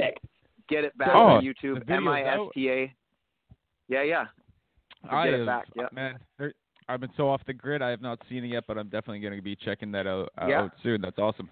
Get 0.68 0.84
It 0.84 0.96
Back 0.96 1.10
Oh, 1.12 1.26
on 1.26 1.44
YouTube. 1.44 1.88
M 1.90 2.06
I 2.08 2.22
S 2.22 2.38
T 2.54 2.70
A. 2.70 2.94
Yeah, 3.88 4.02
yeah. 4.02 4.24
So 5.02 5.10
I 5.14 5.24
Get 5.24 5.32
have, 5.32 5.40
It 5.42 5.46
Back. 5.46 5.64
Yeah. 5.76 5.86
man. 5.92 6.18
there- 6.38 6.54
I've 6.88 7.00
been 7.00 7.10
so 7.16 7.28
off 7.28 7.40
the 7.46 7.52
grid. 7.54 7.80
I 7.82 7.90
have 7.90 8.02
not 8.02 8.18
seen 8.28 8.44
it 8.44 8.48
yet, 8.48 8.64
but 8.68 8.76
I'm 8.78 8.88
definitely 8.88 9.20
gonna 9.20 9.40
be 9.40 9.56
checking 9.56 9.90
that 9.92 10.06
out, 10.06 10.30
uh, 10.40 10.46
Yeah. 10.46 10.62
out 10.62 10.72
soon. 10.82 11.00
That's 11.00 11.18
awesome. 11.18 11.48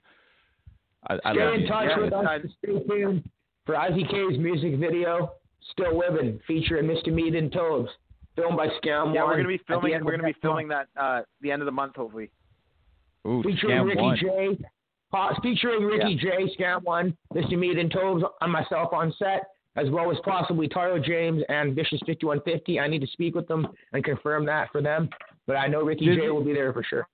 I, 1.09 1.15
I 1.25 1.33
Stay 1.33 1.45
love 1.45 1.55
in 1.55 1.67
touch 1.67 1.89
Yeah, 1.89 1.97
with 1.97 2.07
it's 2.07 2.15
us. 2.17 2.25
time- 2.25 2.55
Stay 2.59 2.85
tuned 2.87 3.31
for 3.67 3.75
IZK's 3.77 4.39
music 4.39 4.75
video, 4.77 5.33
"Still 5.61 5.97
Living," 5.99 6.39
featuring 6.47 6.85
Mr. 6.87 7.13
Mead 7.13 7.35
and 7.35 7.51
Tobes, 7.53 7.91
filmed 8.37 8.57
by 8.57 8.69
Scam 8.81 9.07
One. 9.07 9.15
Yeah, 9.15 9.25
we're 9.25 9.37
gonna 9.37 9.49
be 9.49 9.59
filming. 9.59 9.93
We're 10.05 10.13
gonna 10.13 10.23
be 10.25 10.29
next 10.29 10.43
month. 10.45 10.53
filming 10.53 10.69
that 10.69 10.89
uh 10.97 11.23
the 11.41 11.51
end 11.51 11.63
of 11.63 11.67
the 11.67 11.73
month, 11.73 11.97
hopefully. 11.97 12.31
Ooh, 13.27 13.43
featuring 13.43 13.77
Scam 13.79 13.87
Ricky 13.87 14.01
One. 14.03 14.17
J. 14.17 14.59
Uh, 15.15 15.35
featuring 15.43 15.85
Ricky 15.85 16.17
J, 16.17 16.55
Scam 16.57 16.83
One, 16.85 17.17
Mr. 17.35 17.59
Mead 17.59 17.79
and 17.79 17.91
Tobes, 17.93 18.25
and 18.41 18.51
myself 18.53 18.93
on 18.95 19.13
set, 19.13 19.43
as 19.77 19.91
well 19.91 20.11
as 20.11 20.19
possibly 20.25 20.69
Tyler 20.69 21.01
James 21.01 21.43
and 21.49 21.75
Vicious 21.75 22.01
5150. 22.07 22.79
I 22.81 22.89
need 22.89 23.01
to 23.01 23.07
speak 23.09 23.35
with 23.35 23.49
them 23.49 23.67
and 23.93 24.05
confirm 24.05 24.45
that 24.47 24.71
for 24.71 24.83
them, 24.83 25.09
but 25.47 25.57
I 25.57 25.67
know 25.67 25.83
Ricky 25.83 26.07
Did 26.07 26.21
J 26.21 26.31
will 26.31 26.45
be 26.45 26.53
there 26.53 26.73
for 26.73 26.83
sure. 26.83 27.07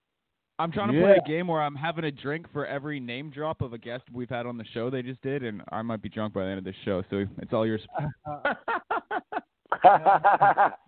I'm 0.61 0.73
trying 0.73 0.93
to 0.93 1.01
play 1.01 1.17
a 1.25 1.29
game 1.29 1.47
where 1.47 1.63
I'm 1.63 1.77
having 1.77 2.05
a 2.05 2.11
drink 2.11 2.47
for 2.53 2.67
every 2.67 2.99
name 2.99 3.31
drop 3.31 3.63
of 3.63 3.73
a 3.73 3.79
guest 3.79 4.03
we've 4.13 4.29
had 4.29 4.45
on 4.45 4.59
the 4.59 4.65
show 4.75 4.91
they 4.91 5.03
just 5.03 5.23
did, 5.23 5.45
and 5.45 5.63
I 5.71 5.83
might 5.83 6.03
be 6.03 6.09
drunk 6.09 6.35
by 6.35 6.43
the 6.43 6.49
end 6.49 6.59
of 6.59 6.65
this 6.65 6.75
show. 6.85 7.05
So 7.11 7.27
it's 7.39 7.53
all 7.53 7.65
yours. 7.65 7.81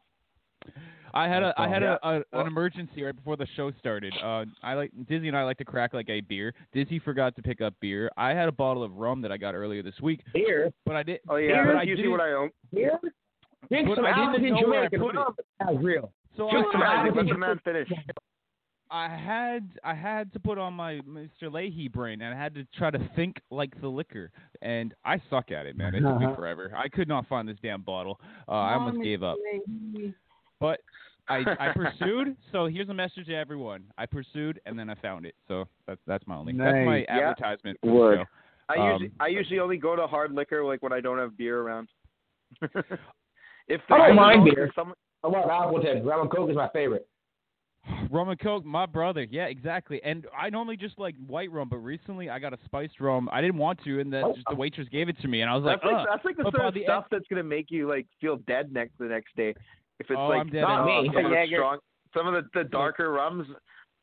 I 1.15 1.29
had 1.29 1.43
a 1.43 1.53
I 1.59 1.69
had 1.69 1.83
a, 1.83 1.99
a 2.03 2.23
an 2.41 2.47
emergency 2.47 3.03
right 3.03 3.15
before 3.15 3.37
the 3.37 3.47
show 3.57 3.71
started. 3.79 4.13
Uh, 4.23 4.45
I 4.63 4.75
like 4.75 4.91
Dizzy 5.09 5.29
and 5.29 5.37
I 5.37 5.45
like 5.45 5.59
to 5.59 5.65
crack 5.65 5.93
like 5.95 6.09
a 6.09 6.21
beer. 6.21 6.55
Dizzy 6.73 6.99
forgot 6.99 7.35
to 7.37 7.43
pick 7.43 7.61
up 7.61 7.75
beer. 7.81 8.11
I 8.17 8.31
had 8.31 8.49
a 8.49 8.53
bottle 8.53 8.83
of 8.83 8.95
rum 8.97 9.21
that 9.23 9.33
I 9.33 9.37
got 9.37 9.55
earlier 9.55 9.83
this 9.83 10.01
week, 10.01 10.23
Beer? 10.33 10.71
but 10.87 10.97
I 10.97 11.03
did. 11.03 11.21
Oh 11.29 11.37
yeah, 11.37 11.65
but 11.65 11.73
that's 11.73 11.79
I 11.81 11.83
usually 11.83 12.03
didn't- 12.05 12.13
what 12.13 12.21
I 12.21 12.33
own. 12.33 12.51
Beer? 12.73 12.99
Drink 13.69 13.89
But 13.89 13.97
some 13.97 14.05
I 14.07 14.09
didn't 14.11 14.29
African 14.31 14.55
know 14.55 14.69
where 14.69 14.83
I 14.85 14.89
Jamaican 14.89 15.01
put 15.01 15.15
it. 15.15 15.19
rum. 15.19 15.35
That's 15.61 15.85
real. 15.85 16.13
So 16.37 16.51
Drink 16.51 16.67
I, 16.75 17.07
some 17.07 17.17
Let 17.17 17.27
the 17.27 17.39
man 17.39 17.61
finish. 17.65 17.89
I 18.93 19.09
had 19.09 19.69
I 19.85 19.95
had 19.95 20.33
to 20.33 20.41
put 20.41 20.59
on 20.59 20.75
my 20.75 20.95
Mr. 21.09 21.53
Leahy 21.53 21.87
brain, 21.89 22.23
and 22.23 22.35
I 22.35 22.37
had 22.43 22.55
to 22.55 22.65
try 22.77 22.91
to 22.91 22.99
think 23.15 23.41
like 23.51 23.79
the 23.81 23.87
liquor, 23.89 24.33
and 24.63 24.95
I 25.05 25.21
suck 25.31 25.53
at 25.53 25.67
it, 25.67 25.77
man. 25.77 25.95
It 25.95 26.01
took 26.01 26.19
me 26.19 26.27
forever. 26.35 26.73
I 26.77 26.89
could 26.89 27.07
not 27.07 27.29
find 27.29 27.47
this 27.49 27.59
damn 27.63 27.83
bottle. 27.83 28.21
Uh, 28.49 28.53
I 28.53 28.75
almost 28.75 29.01
gave 29.05 29.23
up. 29.23 29.37
But 30.61 30.81
I 31.29 31.39
I 31.59 31.73
pursued. 31.75 32.37
So 32.53 32.67
here's 32.67 32.89
a 32.89 32.95
message 32.95 33.27
to 33.27 33.35
everyone. 33.35 33.85
I 33.99 34.07
pursued, 34.07 34.61
and 34.67 34.79
then 34.79 34.91
I 34.91 34.95
found 34.97 35.25
it. 35.27 35.35
So 35.49 35.67
that's 35.87 36.01
that's 36.07 36.27
my 36.27 36.37
only 36.37 36.53
that's 36.53 36.75
my 36.87 36.99
Nice. 37.01 37.07
Yeah. 37.09 37.31
advertisement. 37.31 37.79
For 37.83 37.91
Word. 37.93 38.19
the 38.19 38.23
show. 38.25 38.29
I 38.69 38.75
Um, 38.77 38.93
usually 38.93 39.13
I 39.21 39.27
usually 39.29 39.59
only 39.61 39.77
go 39.77 39.97
to 39.97 40.07
hard 40.07 40.33
liquor 40.33 40.65
like 40.65 40.83
when 40.83 40.93
I 40.93 41.01
don't 41.01 41.19
have 41.19 41.37
beer 41.37 41.61
around. 41.61 41.89
if 43.69 43.81
I 43.91 43.99
don't 44.09 44.17
mind 44.17 44.47
if 44.49 44.55
beer. 44.55 44.71
Someone, 44.75 44.97
I 45.25 45.29
love 45.29 45.49
Appleton. 45.51 46.05
Rum 46.05 46.23
and 46.23 46.31
Coke 46.31 46.51
is 46.51 46.57
my 46.57 46.69
favorite. 46.71 47.07
Rum 48.11 48.29
and 48.29 48.39
Coke, 48.39 48.65
my 48.65 48.85
brother. 48.85 49.27
Yeah, 49.31 49.47
exactly. 49.47 50.03
And 50.05 50.27
I 50.39 50.51
normally 50.51 50.77
just 50.77 50.99
like 50.99 51.15
white 51.27 51.51
rum, 51.51 51.69
but 51.71 51.79
recently 51.79 52.29
I 52.29 52.39
got 52.39 52.53
a 52.53 52.59
spiced 52.65 53.01
rum. 53.01 53.29
I 53.33 53.41
didn't 53.41 53.57
want 53.59 53.83
to, 53.85 54.01
and 54.01 54.13
then 54.13 54.25
just 54.35 54.47
the 54.51 54.55
waitress 54.57 54.89
gave 54.89 55.09
it 55.09 55.19
to 55.23 55.29
me, 55.29 55.41
and 55.43 55.51
I 55.51 55.55
was 55.55 55.65
like, 55.65 55.81
that's 55.81 55.85
like 55.93 56.01
"Ugh." 56.03 56.07
that's 56.11 56.25
like 56.25 56.37
the 56.37 56.43
But 56.45 56.55
sort 56.55 56.67
of 56.67 56.75
the 56.75 56.83
stuff 56.85 57.07
that's 57.11 57.27
gonna 57.29 57.43
make 57.43 57.71
you 57.71 57.89
like 57.89 58.07
feel 58.21 58.37
dead 58.47 58.73
next 58.73 58.99
the 58.99 59.07
next 59.07 59.35
day. 59.37 59.55
If 60.01 60.11
it's 60.11 60.19
Oh, 60.19 60.29
like 60.29 60.41
I'm 60.41 60.49
dead 60.51 60.63
not 60.63 60.89
in- 60.89 61.03
me, 61.05 61.11
some 61.15 61.25
of 61.27 61.31
the 61.31 61.37
Jaeger. 61.37 61.57
strong, 61.57 61.79
some 62.17 62.27
of 62.27 62.35
the, 62.35 62.49
the 62.63 62.65
darker 62.69 63.13
rums 63.13 63.47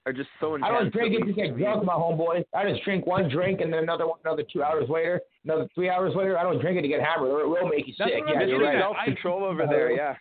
are 0.06 0.14
just 0.14 0.30
so 0.40 0.56
intense. 0.56 0.72
I 0.72 0.80
don't 0.80 0.94
drink 0.94 1.14
that 1.20 1.24
it 1.24 1.26
to 1.26 1.34
get 1.34 1.58
drunk, 1.58 1.84
my 1.84 1.94
homeboy. 1.94 2.46
I 2.56 2.70
just 2.70 2.84
drink 2.86 3.06
one 3.06 3.28
drink 3.30 3.60
and 3.62 3.74
then 3.74 3.84
another 3.84 4.08
one, 4.08 4.20
another 4.24 4.44
two 4.54 4.64
hours 4.64 4.88
later, 4.90 5.20
another 5.44 5.68
three 5.76 5.90
hours 5.90 6.14
later. 6.16 6.38
I 6.38 6.44
don't 6.44 6.62
drink 6.62 6.78
it 6.78 6.84
to 6.84 6.88
get 6.88 7.02
hammered, 7.02 7.30
or 7.32 7.42
it 7.42 7.48
will 7.50 7.68
make 7.68 7.88
you 7.88 7.94
That's 7.98 8.12
sick. 8.12 8.22
what 8.26 8.36
I'm 8.36 8.42
Yeah, 8.42 8.48
you're 8.48 8.64
right. 8.64 8.80
Self 8.80 8.96
control 9.04 9.44
over 9.44 9.66
there, 9.68 9.92
yeah. 9.92 10.16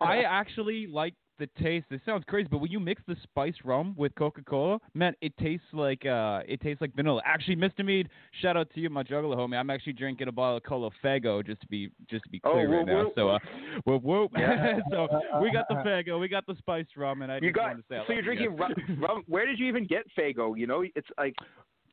I 0.00 0.22
actually 0.22 0.86
like 0.90 1.14
the 1.42 1.62
taste. 1.62 1.86
This 1.90 2.00
sounds 2.06 2.24
crazy, 2.28 2.48
but 2.50 2.58
when 2.58 2.70
you 2.70 2.78
mix 2.78 3.02
the 3.08 3.16
spice 3.22 3.54
rum 3.64 3.94
with 3.96 4.14
Coca-Cola, 4.14 4.78
man, 4.94 5.14
it 5.20 5.36
tastes 5.38 5.66
like 5.72 6.06
uh, 6.06 6.40
it 6.46 6.60
tastes 6.60 6.80
like 6.80 6.94
vanilla. 6.94 7.20
Actually, 7.24 7.56
Mr. 7.56 7.84
Mead, 7.84 8.08
shout 8.40 8.56
out 8.56 8.68
to 8.74 8.80
you, 8.80 8.88
my 8.90 9.02
juggler 9.02 9.36
homie. 9.36 9.56
I'm 9.56 9.70
actually 9.70 9.94
drinking 9.94 10.28
a 10.28 10.32
bottle 10.32 10.58
of 10.58 10.62
Colo 10.62 10.90
Fago 11.04 11.44
just 11.44 11.60
to 11.62 11.66
be 11.66 11.90
just 12.08 12.22
to 12.24 12.30
be 12.30 12.40
Oh, 12.44 12.52
clear 12.52 12.68
whoop, 12.70 12.78
right 12.78 12.86
now. 12.86 13.04
whoop. 13.04 13.12
So, 13.16 13.28
uh, 13.30 13.38
whoop 13.84 14.02
whoop. 14.02 14.30
Yeah. 14.38 14.78
so 14.90 15.08
we 15.42 15.50
got 15.50 15.66
the 15.68 15.74
Fago, 15.86 16.20
we 16.20 16.28
got 16.28 16.46
the 16.46 16.54
spice 16.58 16.86
rum, 16.96 17.22
and 17.22 17.32
I 17.32 17.36
You 17.36 17.52
just 17.52 17.54
got 17.56 17.72
to 17.74 17.82
say 17.88 17.98
so 18.06 18.12
you're 18.12 18.22
drinking 18.22 18.56
rum. 18.56 19.22
Where 19.26 19.46
did 19.46 19.58
you 19.58 19.66
even 19.66 19.84
get 19.86 20.04
Fago? 20.16 20.56
You 20.56 20.66
know, 20.66 20.84
it's 20.94 21.08
like 21.18 21.34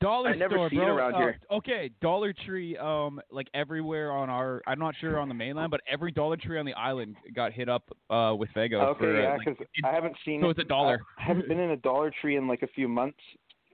Dollar 0.02 0.30
I 0.30 0.36
never 0.36 0.56
store, 0.56 0.70
seen 0.70 0.80
bro. 0.80 0.96
around 0.96 1.16
Uh, 1.16 1.18
here. 1.20 1.40
Okay, 1.52 1.90
Dollar 2.02 2.34
Tree, 2.46 2.78
um, 2.78 3.20
like 3.32 3.48
everywhere 3.54 4.12
on 4.12 4.30
our, 4.30 4.62
I'm 4.66 4.80
not 4.80 4.96
sure 5.00 5.20
on 5.20 5.28
the 5.28 5.34
mainland, 5.34 5.72
but 5.72 5.82
every 5.92 6.12
Dollar 6.12 6.38
Tree 6.38 6.58
on 6.58 6.66
the 6.66 6.74
island 6.74 7.18
got 7.36 7.52
hit 7.52 7.68
up 7.70 7.84
uh 8.10 8.34
with 8.38 8.50
Fago. 8.56 8.82
okay, 8.92 9.00
for, 9.00 9.18
uh, 9.18 9.22
yeah, 9.22 9.30
like, 9.36 9.46
because 9.48 9.68
I 9.84 9.92
haven't 9.92 10.16
seen. 10.24 10.42
so 10.42 10.48
it. 10.48 10.52
it's 10.52 10.60
a 10.62 10.64
dollar. 10.64 11.02
I 11.18 11.24
haven't 11.24 11.48
been 11.50 11.60
in 11.60 11.72
a 11.72 11.78
Dollar 11.78 12.12
Tree 12.22 12.38
in 12.38 12.48
like 12.48 12.62
a 12.62 12.68
few 12.68 12.88
months. 12.88 13.20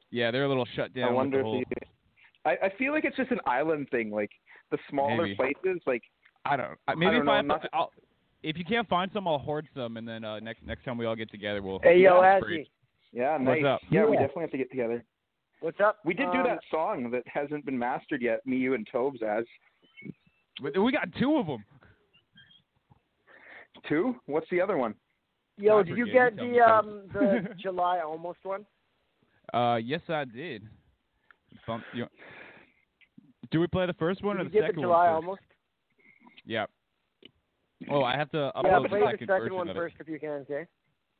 yeah, 0.09 0.31
they're 0.31 0.45
a 0.45 0.47
little 0.47 0.67
shut 0.75 0.93
down. 0.93 1.09
I 1.09 1.11
wonder 1.11 1.37
with 1.37 1.45
whole, 1.45 1.61
if 1.61 1.67
you, 1.69 1.87
I, 2.45 2.67
I 2.67 2.69
feel 2.77 2.91
like 2.91 3.05
it's 3.05 3.17
just 3.17 3.31
an 3.31 3.39
island 3.45 3.87
thing. 3.91 4.09
Like 4.11 4.31
the 4.71 4.77
smaller 4.89 5.23
Maybe. 5.23 5.35
places, 5.35 5.81
like 5.85 6.01
I 6.45 6.57
don't. 6.57 6.77
I- 6.87 6.91
I 6.93 6.95
Maybe 6.95 7.11
don't 7.11 7.19
if 7.21 7.25
know, 7.25 7.31
I, 7.31 7.35
have, 7.37 7.45
not 7.45 7.65
I'll, 7.73 7.91
if 8.43 8.57
you 8.57 8.65
can't 8.65 8.87
find 8.89 9.11
some, 9.13 9.27
I'll 9.27 9.37
hoard 9.39 9.67
some, 9.75 9.97
and 9.97 10.07
then 10.07 10.23
uh, 10.23 10.39
next 10.39 10.65
next 10.65 10.85
time 10.85 10.97
we 10.97 11.05
all 11.05 11.15
get 11.15 11.29
together, 11.29 11.61
we'll. 11.61 11.79
Hey, 11.83 11.99
yo, 11.99 12.13
we'll 12.15 12.23
Azzy. 12.23 12.39
spread. 12.41 12.65
yeah, 13.13 13.31
What's 13.37 13.61
nice. 13.61 13.65
up? 13.65 13.81
Yeah, 13.91 14.05
we 14.05 14.13
definitely 14.17 14.41
have 14.43 14.51
to 14.51 14.57
get 14.57 14.69
together. 14.71 15.03
What's 15.61 15.79
up? 15.79 15.99
We 16.05 16.13
did 16.13 16.31
do 16.31 16.39
Um, 16.39 16.43
that 16.43 16.59
song 16.69 17.09
that 17.11 17.23
hasn't 17.27 17.65
been 17.65 17.77
mastered 17.77 18.21
yet. 18.21 18.45
Me, 18.45 18.57
you, 18.57 18.73
and 18.73 18.87
Tobes 18.91 19.21
as 19.23 19.45
We- 20.61 20.71
We 20.71 20.91
got 20.91 21.11
two 21.15 21.37
of 21.37 21.47
them. 21.47 21.65
two. 23.87 24.19
What's 24.25 24.49
the 24.49 24.61
other 24.61 24.77
one? 24.77 24.95
Yo, 25.57 25.79
I 25.79 25.83
did 25.83 25.97
you 25.97 26.05
get 26.11 26.35
the 26.35 26.59
um 26.61 27.07
the 27.13 27.53
July 27.57 27.99
almost 27.99 28.39
one? 28.43 28.65
Uh, 29.53 29.79
yes, 29.83 30.01
I 30.09 30.25
did. 30.25 30.67
Bump, 31.67 31.83
you, 31.93 32.07
do 33.51 33.59
we 33.59 33.67
play 33.67 33.85
the 33.85 33.93
first 33.93 34.23
one 34.23 34.37
Did 34.37 34.41
or 34.47 34.49
the 34.49 34.49
get 34.49 34.61
the 34.61 34.67
second 34.67 34.81
July 34.81 35.11
one? 35.11 35.21
first? 35.21 35.25
almost? 35.25 35.41
Yeah. 36.45 36.65
Oh, 37.89 38.03
I 38.03 38.17
have 38.17 38.29
to 38.31 38.51
upload 38.55 38.63
yeah, 38.63 38.79
the 38.81 38.89
play 38.89 38.99
second, 39.01 39.11
the 39.11 39.17
second 39.19 39.27
version 39.27 39.55
one 39.55 39.69
of 39.69 39.75
first 39.75 39.95
if 39.99 40.07
you 40.07 40.19
can, 40.19 40.29
okay? 40.49 40.65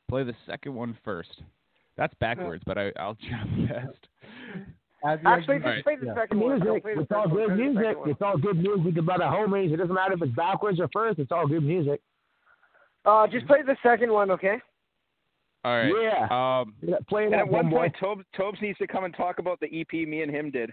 Play 0.10 0.24
the 0.24 0.36
second 0.46 0.74
one 0.76 0.98
first. 1.04 1.42
That's 1.98 2.14
backwards, 2.20 2.64
but 2.66 2.78
I, 2.78 2.92
I'll 3.00 3.16
try 3.30 3.44
my 3.46 3.68
best. 3.68 4.08
As 5.06 5.20
you 5.22 5.30
Actually, 5.30 5.60
just 5.60 5.84
play 5.84 5.95
the 5.97 6.14
second 6.16 6.39
one. 6.39 6.60
Music. 6.60 6.84
It's 6.86 7.12
all 7.12 7.28
good 7.30 7.56
music. 7.58 7.97
It's 8.06 8.22
all 8.22 8.38
good 8.38 8.58
music 8.58 8.97
about 8.97 9.20
the 9.20 9.26
homies. 9.26 9.72
It 9.72 9.78
doesn't 9.78 9.93
matter 9.93 10.14
if 10.14 10.22
it's 10.22 10.36
backwards 10.36 10.80
or 10.80 10.89
first. 10.91 11.20
It's 11.20 11.32
all 11.32 11.47
good 11.47 11.64
music. 11.64 12.01
Uh, 13.06 13.28
just 13.28 13.45
play 13.45 13.62
the 13.62 13.76
second 13.84 14.12
one, 14.12 14.32
okay? 14.32 14.58
All 15.64 15.78
right. 15.78 15.91
Yeah. 16.01 16.28
Um, 16.62 16.74
Yeah, 16.82 16.95
Play 17.08 17.26
And 17.26 17.36
at 17.36 17.47
one 17.47 17.70
point, 17.70 17.95
Tobes, 17.99 18.24
Tobes 18.36 18.58
needs 18.62 18.78
to 18.80 18.88
come 18.88 19.03
and 19.03 19.16
talk 19.16 19.38
about 19.39 19.60
the 19.60 19.68
EP 19.80 20.08
me 20.08 20.22
and 20.24 20.32
him 20.32 20.49
did. 20.49 20.72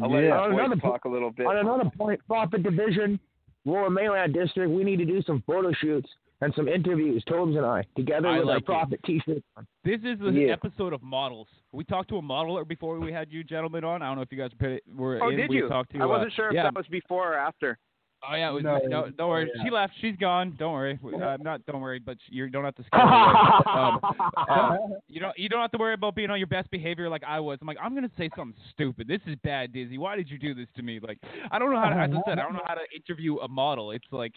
I'll 0.00 0.10
Yeah. 0.10 0.20
his 0.20 0.32
On 0.32 0.50
voice 0.52 0.60
another 0.60 0.80
po- 0.80 0.98
a 1.04 1.08
little 1.08 1.30
bit. 1.30 1.46
On 1.46 1.56
another 1.56 1.90
point, 1.96 2.20
Prophet 2.26 2.62
Division, 2.62 3.18
Lower 3.64 3.90
Mainland 3.90 4.34
District, 4.34 4.70
we 4.70 4.84
need 4.84 4.96
to 4.98 5.04
do 5.04 5.20
some 5.22 5.42
photo 5.46 5.72
shoots 5.72 6.08
and 6.42 6.52
some 6.54 6.68
interviews, 6.68 7.22
Tobes 7.26 7.56
and 7.56 7.64
I, 7.64 7.84
together 7.96 8.28
I 8.28 8.38
with 8.40 8.46
like 8.48 8.52
our 8.54 8.58
it. 8.58 8.64
Prophet 8.66 9.00
T-shirt. 9.06 9.42
This 9.84 10.00
is 10.04 10.18
the 10.20 10.30
Yeah. 10.32 10.52
episode 10.52 10.92
of 10.92 11.02
models. 11.02 11.48
We 11.72 11.84
talked 11.84 12.08
to 12.10 12.18
a 12.18 12.22
modeler 12.22 12.66
before 12.68 12.98
we 13.00 13.12
had 13.12 13.32
you 13.32 13.42
gentlemen 13.44 13.84
on. 13.84 14.02
I 14.02 14.06
don't 14.08 14.16
know 14.16 14.22
if 14.22 14.30
you 14.32 14.38
guys 14.38 14.50
pa- 14.58 14.78
were 14.94 15.22
Oh, 15.22 15.30
in. 15.30 15.36
did 15.38 15.48
we 15.50 15.56
you? 15.56 15.68
Talked 15.68 15.92
to, 15.92 16.00
I 16.00 16.06
wasn't 16.06 16.32
uh, 16.32 16.34
sure 16.34 16.48
if 16.48 16.54
yeah. 16.54 16.64
that 16.64 16.74
was 16.74 16.86
before 16.88 17.32
or 17.32 17.38
after. 17.38 17.78
Oh 18.30 18.36
yeah, 18.36 18.50
it 18.50 18.52
was, 18.52 18.62
No, 18.62 18.78
no, 18.86 19.10
don't 19.10 19.28
worry. 19.30 19.50
yeah. 19.52 19.64
She 19.64 19.70
left. 19.70 19.94
She's 20.00 20.14
gone. 20.16 20.54
Don't 20.56 20.72
worry. 20.74 20.96
We- 21.02 21.14
Uh, 21.14 21.38
not 21.38 21.66
don't 21.66 21.80
worry, 21.80 21.98
but 21.98 22.16
you 22.28 22.48
don't 22.50 22.64
have 22.64 22.76
to. 22.76 22.84
Scare 22.86 23.00
her 23.00 23.68
um, 23.68 24.00
uh, 24.48 24.76
you 25.08 25.18
don't. 25.18 25.36
You 25.36 25.48
don't 25.48 25.60
have 25.60 25.72
to 25.72 25.78
worry 25.78 25.94
about 25.94 26.14
being 26.14 26.30
on 26.30 26.38
your 26.38 26.46
best 26.46 26.70
behavior 26.70 27.08
like 27.08 27.24
I 27.26 27.40
was. 27.40 27.58
I'm 27.60 27.66
like, 27.66 27.78
I'm 27.82 27.94
gonna 27.96 28.10
say 28.16 28.30
something 28.36 28.54
stupid. 28.72 29.08
This 29.08 29.20
is 29.26 29.34
bad, 29.42 29.72
Dizzy. 29.72 29.98
Why 29.98 30.14
did 30.14 30.30
you 30.30 30.38
do 30.38 30.54
this 30.54 30.68
to 30.76 30.82
me? 30.82 31.00
Like, 31.00 31.18
I 31.50 31.58
don't 31.58 31.72
know 31.72 31.80
how 31.80 31.88
to. 31.88 31.96
As 31.96 32.10
I 32.12 32.30
said, 32.30 32.38
I 32.38 32.42
don't 32.42 32.52
know 32.52 32.62
how 32.64 32.74
to 32.74 32.86
interview 32.94 33.38
a 33.38 33.48
model. 33.48 33.90
It's 33.90 34.06
like, 34.12 34.34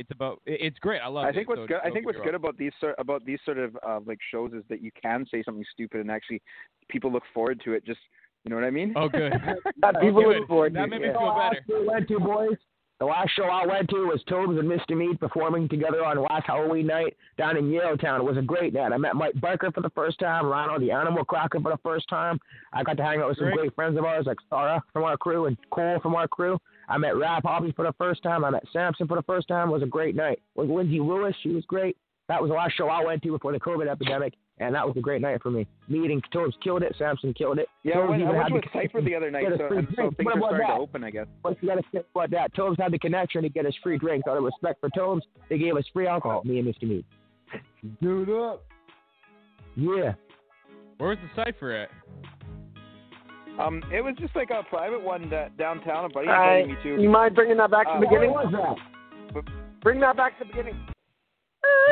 it's 0.00 0.10
about. 0.10 0.40
It's 0.46 0.78
great. 0.78 1.00
I 1.00 1.08
love 1.08 1.24
I 1.24 1.28
it. 1.28 1.34
think 1.34 1.48
what's 1.48 1.60
so 1.62 1.66
good. 1.66 1.78
I 1.84 1.90
think 1.90 2.06
what's 2.06 2.18
good 2.24 2.34
about 2.34 2.56
these 2.58 2.72
sort 2.80 2.94
about 2.98 3.24
these 3.24 3.38
sort 3.44 3.58
of 3.58 3.76
uh, 3.86 4.00
like 4.06 4.18
shows 4.30 4.52
is 4.52 4.64
that 4.68 4.82
you 4.82 4.90
can 5.00 5.26
say 5.30 5.42
something 5.44 5.64
stupid 5.72 6.00
and 6.00 6.10
actually 6.10 6.42
people 6.88 7.12
look 7.12 7.22
forward 7.34 7.60
to 7.64 7.72
it. 7.74 7.84
Just 7.86 8.00
you 8.44 8.50
know 8.50 8.56
what 8.56 8.64
I 8.64 8.70
mean? 8.70 8.94
Oh, 8.96 9.08
good. 9.08 9.32
That 9.80 10.00
people 10.00 10.22
good. 10.22 10.38
look 10.40 10.48
forward 10.48 10.74
That 10.74 10.80
to 10.82 10.86
made 10.88 11.02
it. 11.02 11.08
me 11.08 11.12
feel 11.12 11.36
better. 11.38 11.62
We 11.68 11.86
went 11.86 12.08
to 12.08 12.18
boys. 12.18 12.56
The 13.00 13.06
last 13.06 13.30
show 13.34 13.44
I 13.44 13.64
went 13.66 13.88
to 13.90 13.96
was 14.08 14.22
Tobes 14.28 14.58
and 14.58 14.68
Mr. 14.68 14.94
Mead 14.94 15.18
performing 15.18 15.70
together 15.70 16.04
on 16.04 16.18
last 16.18 16.44
Halloween 16.46 16.86
night 16.86 17.16
down 17.38 17.56
in 17.56 17.64
Yaletown. 17.70 18.18
It 18.20 18.24
was 18.24 18.36
a 18.36 18.42
great 18.42 18.74
night. 18.74 18.92
I 18.92 18.98
met 18.98 19.16
Mike 19.16 19.40
Barker 19.40 19.70
for 19.72 19.80
the 19.80 19.88
first 19.90 20.18
time, 20.18 20.44
Ronald 20.44 20.82
the 20.82 20.90
Animal 20.90 21.24
Cracker 21.24 21.60
for 21.60 21.70
the 21.72 21.78
first 21.82 22.06
time. 22.10 22.38
I 22.74 22.82
got 22.82 22.98
to 22.98 23.02
hang 23.02 23.20
out 23.22 23.28
with 23.28 23.38
some 23.38 23.46
Great. 23.46 23.56
great 23.58 23.74
friends 23.74 23.96
of 23.96 24.04
ours 24.04 24.26
like 24.26 24.36
Sarah 24.50 24.82
from 24.92 25.04
our 25.04 25.16
crew 25.16 25.46
and 25.46 25.56
Cole 25.70 25.98
from 26.02 26.14
our 26.14 26.28
crew. 26.28 26.58
I 26.90 26.98
met 26.98 27.16
Rap 27.16 27.44
Hobby 27.44 27.72
for 27.72 27.84
the 27.86 27.94
first 27.98 28.22
time. 28.22 28.44
I 28.44 28.50
met 28.50 28.64
Samson 28.72 29.06
for 29.06 29.16
the 29.16 29.22
first 29.22 29.46
time. 29.48 29.68
It 29.68 29.72
was 29.72 29.82
a 29.82 29.86
great 29.86 30.16
night. 30.16 30.40
With 30.56 30.68
Lindsay 30.68 30.98
Lewis, 30.98 31.34
she 31.42 31.50
was 31.50 31.64
great. 31.66 31.96
That 32.28 32.42
was 32.42 32.50
the 32.50 32.54
last 32.54 32.76
show 32.76 32.88
I 32.88 33.04
went 33.04 33.22
to 33.22 33.30
before 33.32 33.52
the 33.52 33.58
COVID 33.60 33.88
epidemic, 33.88 34.34
and 34.58 34.74
that 34.74 34.86
was 34.86 34.96
a 34.96 35.00
great 35.00 35.20
night 35.22 35.40
for 35.42 35.50
me. 35.50 35.66
Meeting 35.88 36.20
Tobes 36.32 36.54
killed 36.62 36.82
it. 36.82 36.94
Samson 36.98 37.32
killed 37.34 37.58
it. 37.58 37.68
Yeah, 37.82 37.92
I 37.92 37.94
Tobes 37.96 38.10
went, 38.10 38.22
I 38.22 38.24
even 38.24 38.36
went 38.36 38.52
had 38.52 38.54
to 38.54 38.68
the 38.72 38.80
cipher 38.80 39.02
the 39.02 39.14
other 39.14 39.30
night, 39.30 39.42
get 39.42 39.52
a 39.52 39.58
so, 39.58 39.68
free 39.68 39.78
and 39.78 39.88
so 39.96 40.10
things 40.16 40.26
What 40.26 40.34
are 40.34 40.38
about 40.38 40.48
starting 40.48 40.66
that? 40.68 40.74
to 40.74 40.80
open, 40.80 41.04
I 41.04 41.10
guess. 41.10 41.26
But 41.42 41.62
you 41.62 41.68
got 41.68 41.74
to 41.76 41.82
think 41.92 42.06
about 42.14 42.30
that. 42.30 42.54
Tobes 42.54 42.76
had 42.80 42.92
the 42.92 42.98
connection 42.98 43.42
to 43.42 43.48
get 43.48 43.66
us 43.66 43.74
free 43.82 43.98
drinks. 43.98 44.28
Out 44.28 44.36
of 44.36 44.44
respect 44.44 44.80
for 44.80 44.90
Tobes, 44.94 45.22
they 45.48 45.58
gave 45.58 45.76
us 45.76 45.84
free 45.92 46.06
alcohol, 46.06 46.42
me 46.44 46.58
and 46.58 46.68
Mr. 46.68 46.82
Mead. 46.88 47.04
Dude 48.00 48.30
up. 48.30 48.64
Yeah. 49.76 50.14
Where's 50.98 51.18
the 51.18 51.42
cipher 51.42 51.72
at? 51.72 51.88
Um, 53.60 53.82
it 53.92 54.00
was 54.02 54.14
just 54.18 54.34
like 54.34 54.50
a 54.50 54.62
private 54.68 55.02
one 55.02 55.28
that 55.30 55.56
downtown. 55.56 56.04
A 56.06 56.08
buddy 56.08 56.28
Uh, 56.28 56.32
invited 56.32 56.68
me 56.68 56.76
to. 56.82 57.02
you 57.02 57.08
mind 57.10 57.34
bringing 57.34 57.56
that 57.58 57.70
back 57.70 57.86
to 57.86 57.92
Uh, 57.92 58.00
the 58.00 58.06
beginning? 58.06 58.30
What 58.32 58.50
was 58.50 58.76
that? 59.34 59.44
Bring 59.82 60.00
that 60.00 60.16
back 60.16 60.38
to 60.38 60.44
the 60.44 60.50
beginning. 60.50 60.76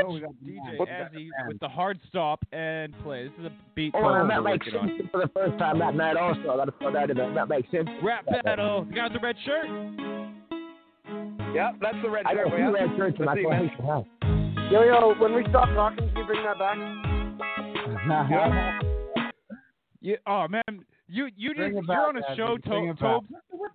No, 0.01 0.11
we 0.11 0.21
got 0.21 0.31
DJ 0.45 0.79
Azzy 0.79 1.29
with 1.49 1.59
the 1.61 1.69
hard 1.69 1.99
stop 2.09 2.45
and 2.53 2.95
play. 3.03 3.25
This 3.25 3.33
is 3.41 3.45
a 3.47 3.53
beat. 3.75 3.93
Oh, 3.95 3.99
and 3.99 4.07
I 4.07 4.19
Tobes 4.21 4.29
met 4.29 4.37
we're 4.39 4.43
Mike 4.51 4.65
working 4.65 4.77
on. 5.03 5.09
For 5.13 5.21
the 5.21 5.29
first 5.29 5.59
time 5.59 5.79
that 5.81 5.95
night 5.95 6.17
also. 6.17 6.41
I 6.53 6.57
got 6.57 6.65
to 6.67 6.73
throw 6.79 6.93
that 6.93 7.11
in 7.11 7.17
there. 7.17 7.35
That 7.35 7.49
makes 7.49 7.69
Mike 7.73 7.87
Simpson. 7.87 8.05
Rap 8.05 8.25
battle. 8.45 8.87
You 8.89 8.95
guy 8.95 9.05
with 9.05 9.13
the 9.15 9.19
red 9.21 9.37
shirt. 9.45 9.67
Yep, 11.55 11.75
that's 11.81 11.97
the 12.03 12.11
red 12.11 12.27
I 12.27 12.35
shirt. 12.35 12.45
got 12.45 12.53
way 12.53 12.59
two 12.63 12.73
red 12.73 12.91
shirts 12.97 13.19
in 13.19 13.25
my 13.25 13.35
Let's 13.35 13.75
see, 13.75 14.71
Yo, 14.71 14.83
yo, 14.85 15.15
when 15.19 15.35
we 15.35 15.45
stop 15.49 15.69
talking, 15.75 16.09
can 16.09 16.17
you 16.17 16.25
bring 16.27 16.43
that 16.45 16.59
back? 16.59 16.77
You, 20.01 20.17
oh 20.27 20.47
man, 20.49 20.63
you 21.09 21.29
you 21.37 21.55
Bring 21.55 21.73
just 21.75 21.85
it 21.85 21.93
you're 21.93 22.07
on 22.09 22.17
a 22.17 22.21
Azzy. 22.23 22.37
show, 22.37 22.57
Bring 22.65 22.87
to- 22.87 22.91
it. 22.93 22.99
Tobes. 22.99 23.29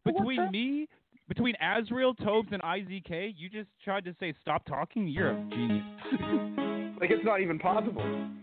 Between 0.05 0.51
me, 0.51 0.87
between 1.27 1.55
Az-real, 1.61 2.13
Tobes, 2.15 2.49
and 2.51 2.61
IZK, 2.61 3.33
you 3.37 3.49
just 3.49 3.69
tried 3.83 4.05
to 4.05 4.15
say 4.19 4.33
stop 4.41 4.65
talking. 4.65 5.07
You're 5.07 5.31
a 5.31 5.43
genius. 5.49 5.83
Like 7.01 7.09
it's 7.11 7.25
not 7.25 7.41
even 7.41 7.59
possible. 7.59 8.01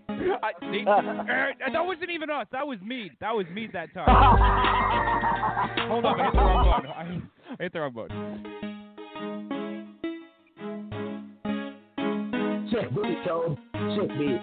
I, 0.09 0.53
see, 0.61 0.85
er, 0.87 1.53
that 1.73 1.83
wasn't 1.87 2.11
even 2.11 2.29
us. 2.29 2.47
That 2.53 2.67
was 2.67 2.79
me. 2.83 3.11
That 3.21 3.35
was 3.35 3.47
me 3.55 3.69
that 3.73 3.95
time. 3.95 4.05
Hold 5.89 6.05
up, 6.05 6.19
I 6.19 6.25
hit 6.25 6.33
the 6.35 6.39
wrong 6.41 6.67
button. 6.67 6.91
I, 6.91 7.55
I 7.59 7.63
hit 7.63 7.73
the 7.73 7.81
wrong 7.81 7.95
button. 7.95 8.45
Sick 12.71 12.91
beat, 12.95 13.25
Tobes. 13.27 13.59
Sick 13.99 14.11
beat. 14.19 14.41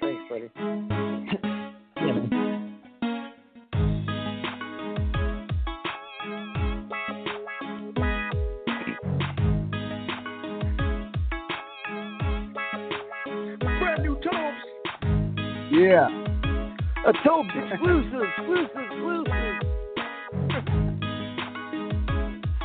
Thanks, 0.00 0.22
buddy. 0.30 0.48
Yeah. 15.84 16.08
A 17.06 17.12
Tobes 17.26 17.50
exclusive, 17.54 18.22
exclusive, 18.38 18.70
exclusive. 18.74 19.34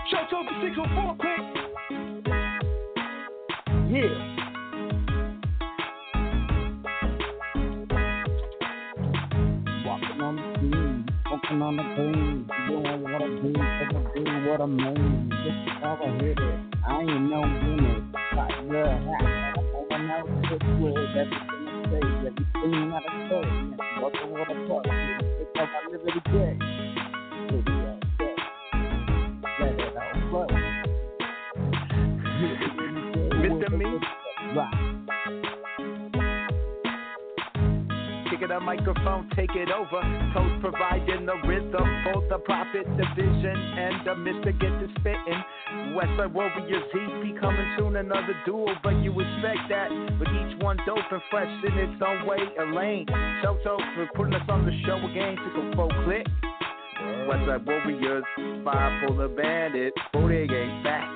Show 0.09 0.23
Tobes 0.31 0.47
the 0.47 0.55
604 0.63 1.15
quick. 1.19 1.41
Yeah. 3.91 4.15
Walking 9.85 10.21
on 10.21 10.35
the 10.37 10.43
scene, 10.61 11.05
walking 11.29 11.61
on 11.61 11.75
the 11.75 11.83
green, 11.83 12.47
doing 12.69 13.01
what 13.03 13.21
I 13.21 13.27
do, 13.27 13.51
cause 13.51 13.95
I 13.95 14.15
do 14.15 14.23
what 14.47 14.61
I 14.61 14.65
mean. 14.65 15.27
This 15.27 15.55
is 15.67 15.75
how 15.81 15.99
I 16.01 16.07
hit 16.23 16.39
it. 16.39 16.59
I 16.87 17.01
ain't 17.01 17.29
no 17.29 17.41
winner. 17.41 17.99
Your 18.69 18.85
hat, 18.85 19.57
I'm 19.57 19.65
going 19.89 20.09
out 20.11 20.27
this 20.43 20.63
way. 20.79 20.93
Everything 21.17 21.65
I 21.67 21.83
say, 21.89 22.01
everything 22.27 22.93
I 22.93 22.98
Walking 23.31 24.31
what 24.31 24.47
it's 24.49 24.69
how 24.69 24.81
I. 24.89 25.19
Mr. 33.37 33.69
Me. 33.77 33.85
It 38.31 38.61
microphone, 38.61 39.29
take 39.35 39.51
it 39.53 39.69
over. 39.69 40.01
Toast 40.33 40.61
providing 40.61 41.27
the 41.27 41.35
rhythm 41.45 42.03
for 42.03 42.27
the 42.29 42.39
prophet 42.39 42.87
division 42.97 43.55
and 43.55 44.07
the 44.07 44.15
Mister 44.15 44.53
get 44.53 44.71
to 44.79 44.87
spitting. 44.99 45.43
Westside 45.99 46.31
Warriors 46.31 46.83
EP 46.93 47.41
coming 47.41 47.75
soon, 47.77 47.97
another 47.97 48.33
duel, 48.45 48.73
but 48.81 48.95
you 49.03 49.11
expect 49.11 49.67
that. 49.67 49.89
But 50.17 50.29
each 50.29 50.61
one 50.63 50.77
dope 50.85 50.99
and 51.11 51.21
fresh 51.29 51.49
in 51.67 51.77
its 51.77 52.01
own 52.01 52.25
way, 52.25 52.37
lane. 52.73 53.05
Show 53.41 53.57
Toast 53.65 53.83
for 53.95 54.07
putting 54.15 54.33
us 54.33 54.47
on 54.47 54.65
the 54.65 54.71
show 54.85 54.95
again. 54.95 55.35
Took 55.35 55.57
a 55.61 55.75
full 55.75 55.91
click. 56.05 56.25
Westside 57.27 57.65
Warriors, 57.65 58.23
five 58.63 59.03
full 59.05 59.19
of 59.19 59.35
bandit, 59.35 59.93
Bodega 60.13 60.55
ain't 60.55 60.83
back. 60.85 61.09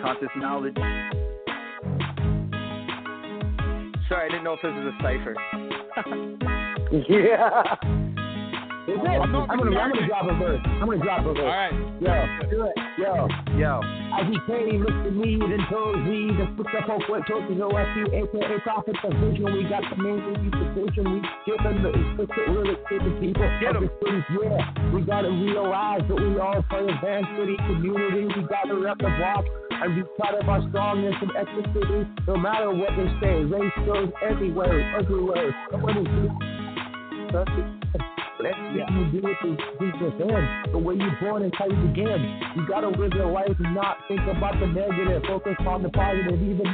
Conscious 0.00 0.28
knowledge. 0.36 0.76
Sorry, 4.08 4.26
I 4.26 4.28
didn't 4.28 4.44
know 4.44 4.52
if 4.52 4.62
this 4.62 4.72
was 4.72 4.94
a 4.94 5.02
cipher. 5.02 5.34
Yeah. 6.90 8.07
Is 8.88 8.96
it? 8.96 9.20
I'm 9.20 9.28
gonna, 9.28 9.52
I'm 9.52 9.92
gonna 9.92 10.06
drop 10.08 10.24
a 10.24 10.34
verse. 10.40 10.64
I'm 10.64 10.88
gonna 10.88 11.04
drop 11.04 11.20
a 11.20 11.36
verse. 11.36 11.44
All 11.44 11.60
right. 11.60 11.76
Yo, 12.00 12.48
do 12.48 12.64
it. 12.64 12.76
Yo. 12.96 13.28
Yo. 13.60 13.72
As 14.16 14.24
he 14.32 14.40
came, 14.48 14.80
looked 14.80 15.04
at 15.04 15.12
me, 15.12 15.36
then 15.36 15.60
told 15.68 16.00
me 16.08 16.32
the 16.32 16.48
footstep 16.56 16.88
of 16.88 17.04
oh, 17.04 17.12
what 17.12 17.20
told 17.28 17.52
me 17.52 17.60
OSU, 17.60 18.08
aka 18.16 18.56
Prophet 18.64 18.96
the 19.04 19.12
Vision. 19.20 19.44
We 19.52 19.68
got 19.68 19.84
the 19.92 19.96
main 20.00 20.24
review 20.24 20.48
position. 20.56 21.04
We 21.04 21.20
give 21.44 21.60
them 21.60 21.84
the 21.84 21.92
explicit 21.92 22.48
lyrics 22.48 22.80
to 22.88 23.12
people 23.20 23.44
Get 23.60 23.76
of 23.76 23.84
'em. 23.84 23.92
the 23.92 23.92
cities. 24.00 24.24
Yeah, 24.32 24.64
we 24.96 25.04
gotta 25.04 25.28
realize 25.36 26.00
that 26.08 26.16
we 26.16 26.40
all 26.40 26.64
play 26.72 26.88
a 26.88 26.96
band 27.04 27.28
city 27.36 27.60
community. 27.68 28.24
We 28.24 28.40
gotta 28.48 28.72
rep 28.72 28.96
the 29.04 29.12
block 29.20 29.44
and 29.84 30.00
be 30.00 30.02
proud 30.16 30.40
of 30.40 30.48
our 30.48 30.64
strongness 30.72 31.14
and 31.20 31.30
ethnicity. 31.36 32.08
No 32.26 32.40
matter 32.40 32.72
what 32.72 32.96
they 32.96 33.08
say, 33.20 33.44
race 33.44 33.76
goes 33.84 34.08
everywhere, 34.24 34.96
everywhere. 34.96 35.52
What 35.76 35.92
is 35.92 36.08
this? 37.36 37.77
Let's 38.40 38.54
get 38.70 38.86
you 38.92 39.20
do 39.20 39.26
it 39.26 39.36
to 39.42 39.56
deep 39.80 40.00
within. 40.00 40.62
The 40.70 40.78
way 40.78 40.94
you're 40.94 41.18
born 41.20 41.42
and 41.42 41.52
how 41.56 41.66
you 41.66 41.74
begin. 41.88 42.40
You 42.54 42.66
gotta 42.68 42.88
live 42.88 43.12
your 43.12 43.32
life 43.32 43.50
and 43.50 43.74
not 43.74 43.98
think 44.06 44.20
about 44.30 44.60
the 44.60 44.66
negative. 44.66 45.22
Focus 45.26 45.56
on 45.66 45.82
the 45.82 45.88
positive, 45.90 46.40
even 46.40 46.66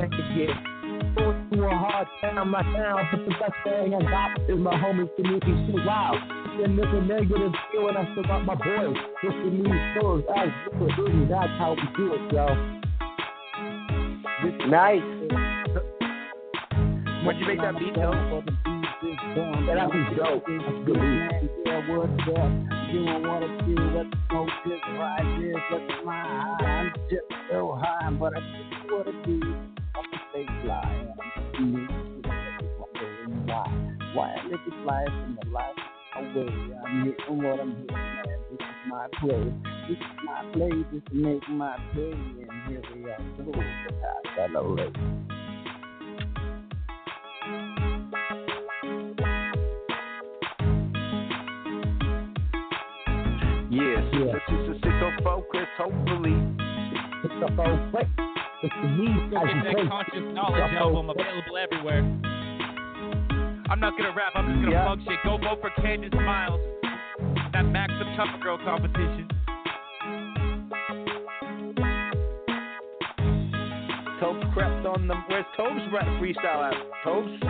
again. 0.00 1.14
going 1.16 1.48
through 1.50 1.70
a 1.70 1.76
hard 1.76 2.06
time 2.22 2.54
right 2.54 2.72
now, 2.72 2.96
but 3.10 3.20
the 3.24 3.30
best 3.32 3.52
thing 3.64 3.94
I 3.94 4.00
got 4.00 4.40
is 4.48 4.58
my 4.58 4.74
homies 4.74 5.14
to 5.16 5.22
make 5.22 5.46
me 5.46 5.68
so 5.70 5.76
loud. 5.84 6.16
And 6.64 6.78
there's 6.78 6.94
a 6.94 7.00
negative 7.06 7.52
feeling, 7.72 7.96
I 7.96 8.10
still 8.12 8.24
got 8.24 8.44
my 8.44 8.54
boys. 8.54 8.96
Just 9.22 9.36
to 9.36 9.50
me, 9.50 9.70
so 10.00 10.16
it 10.16 10.20
is, 10.20 11.28
that's 11.28 11.52
how 11.58 11.76
we 11.76 11.82
do 11.96 12.14
it, 12.14 12.32
yo. 12.32 12.46
Nice. 14.68 15.02
When'd 17.24 17.38
you 17.38 17.46
make 17.46 17.60
that 17.60 17.78
beat, 17.78 17.96
Hill? 17.96 18.69
Yeah, 19.36 19.74
that 19.74 19.86
was 19.86 20.10
dope. 20.16 20.42
That's. 20.86 21.50
Yeah, 21.64 21.86
what's 21.86 22.10
up? 22.34 22.50
You 22.90 23.06
don't 23.06 23.22
wanna 23.22 23.46
see 23.62 23.78
what 23.78 24.10
the 24.10 24.18
smoke 24.28 24.50
is 24.66 24.82
right 24.98 25.28
here, 25.38 25.60
but 25.70 25.82
my 26.04 26.18
I'm 26.58 26.90
just 27.08 27.30
so 27.48 27.78
high, 27.80 28.10
but 28.10 28.32
I 28.36 28.40
just 28.40 28.90
wanna 28.90 29.14
be 29.24 29.38
on 29.94 30.04
the 30.10 30.18
stage 30.30 30.50
fly. 30.64 30.82
I'm 31.54 31.78
wondering 32.80 33.46
why, 33.46 33.66
why 34.14 34.34
I 34.34 34.36
live 34.48 34.60
this 34.66 34.78
life 34.84 35.14
in 35.26 35.38
the 35.40 35.46
life 35.52 35.78
away. 36.16 36.50
I'm 36.84 37.04
hitting 37.04 37.38
what 37.40 37.60
I'm 37.60 37.70
hitting, 37.70 37.86
man. 37.86 38.24
This 38.50 38.58
is 38.58 38.66
my 38.88 39.06
place. 39.20 39.54
This 39.88 39.98
is 39.98 40.04
my 40.24 40.42
place. 40.54 40.86
This 40.92 41.02
is 41.06 41.12
make 41.12 41.48
my 41.50 41.76
day, 41.94 42.10
and 42.10 42.50
here 42.66 42.82
we 42.96 42.98
are. 43.10 43.22
Blue, 43.36 43.52
the 43.52 43.92
past. 43.94 44.50
Yes. 47.46 47.89
Yeah. 54.12 54.32
This 54.34 54.42
is 54.50 54.62
the 54.68 54.74
604 54.82 55.44
Chris, 55.50 55.66
hopefully. 55.78 56.34
It's 57.24 57.36
the 57.40 57.48
phone 57.56 57.90
quick. 57.90 58.08
It's 58.62 58.74
the 58.82 58.88
need 58.88 59.30
Go 59.30 59.38
as 59.40 59.46
get 59.46 59.54
you 59.56 59.62
that 59.62 59.76
take. 59.76 59.88
conscious 59.88 60.26
knowledge 60.34 60.72
album 60.76 61.10
available 61.10 61.56
everywhere. 61.56 62.02
I'm 63.70 63.78
not 63.78 63.96
gonna 63.96 64.12
rap. 64.16 64.32
I'm 64.34 64.46
just 64.50 64.60
gonna 64.66 64.72
Yeah. 64.72 64.84
plug 64.84 65.00
shit. 65.06 65.18
Go 65.22 65.36
vote 65.38 65.60
for 65.60 65.70
Candace 65.80 66.12
Myles. 66.14 66.60
That 67.52 67.64
Maxim 67.66 68.08
Cover 68.16 68.38
Girl 68.42 68.58
competition. 68.58 69.28
Tobes 74.20 74.44
crept 74.52 74.84
on 74.86 75.06
them. 75.08 75.24
Where's 75.28 75.46
Tobes 75.56 75.80
rap 75.92 76.06
freestyle 76.20 76.68
at? 76.68 76.74
Tobes? 77.04 77.40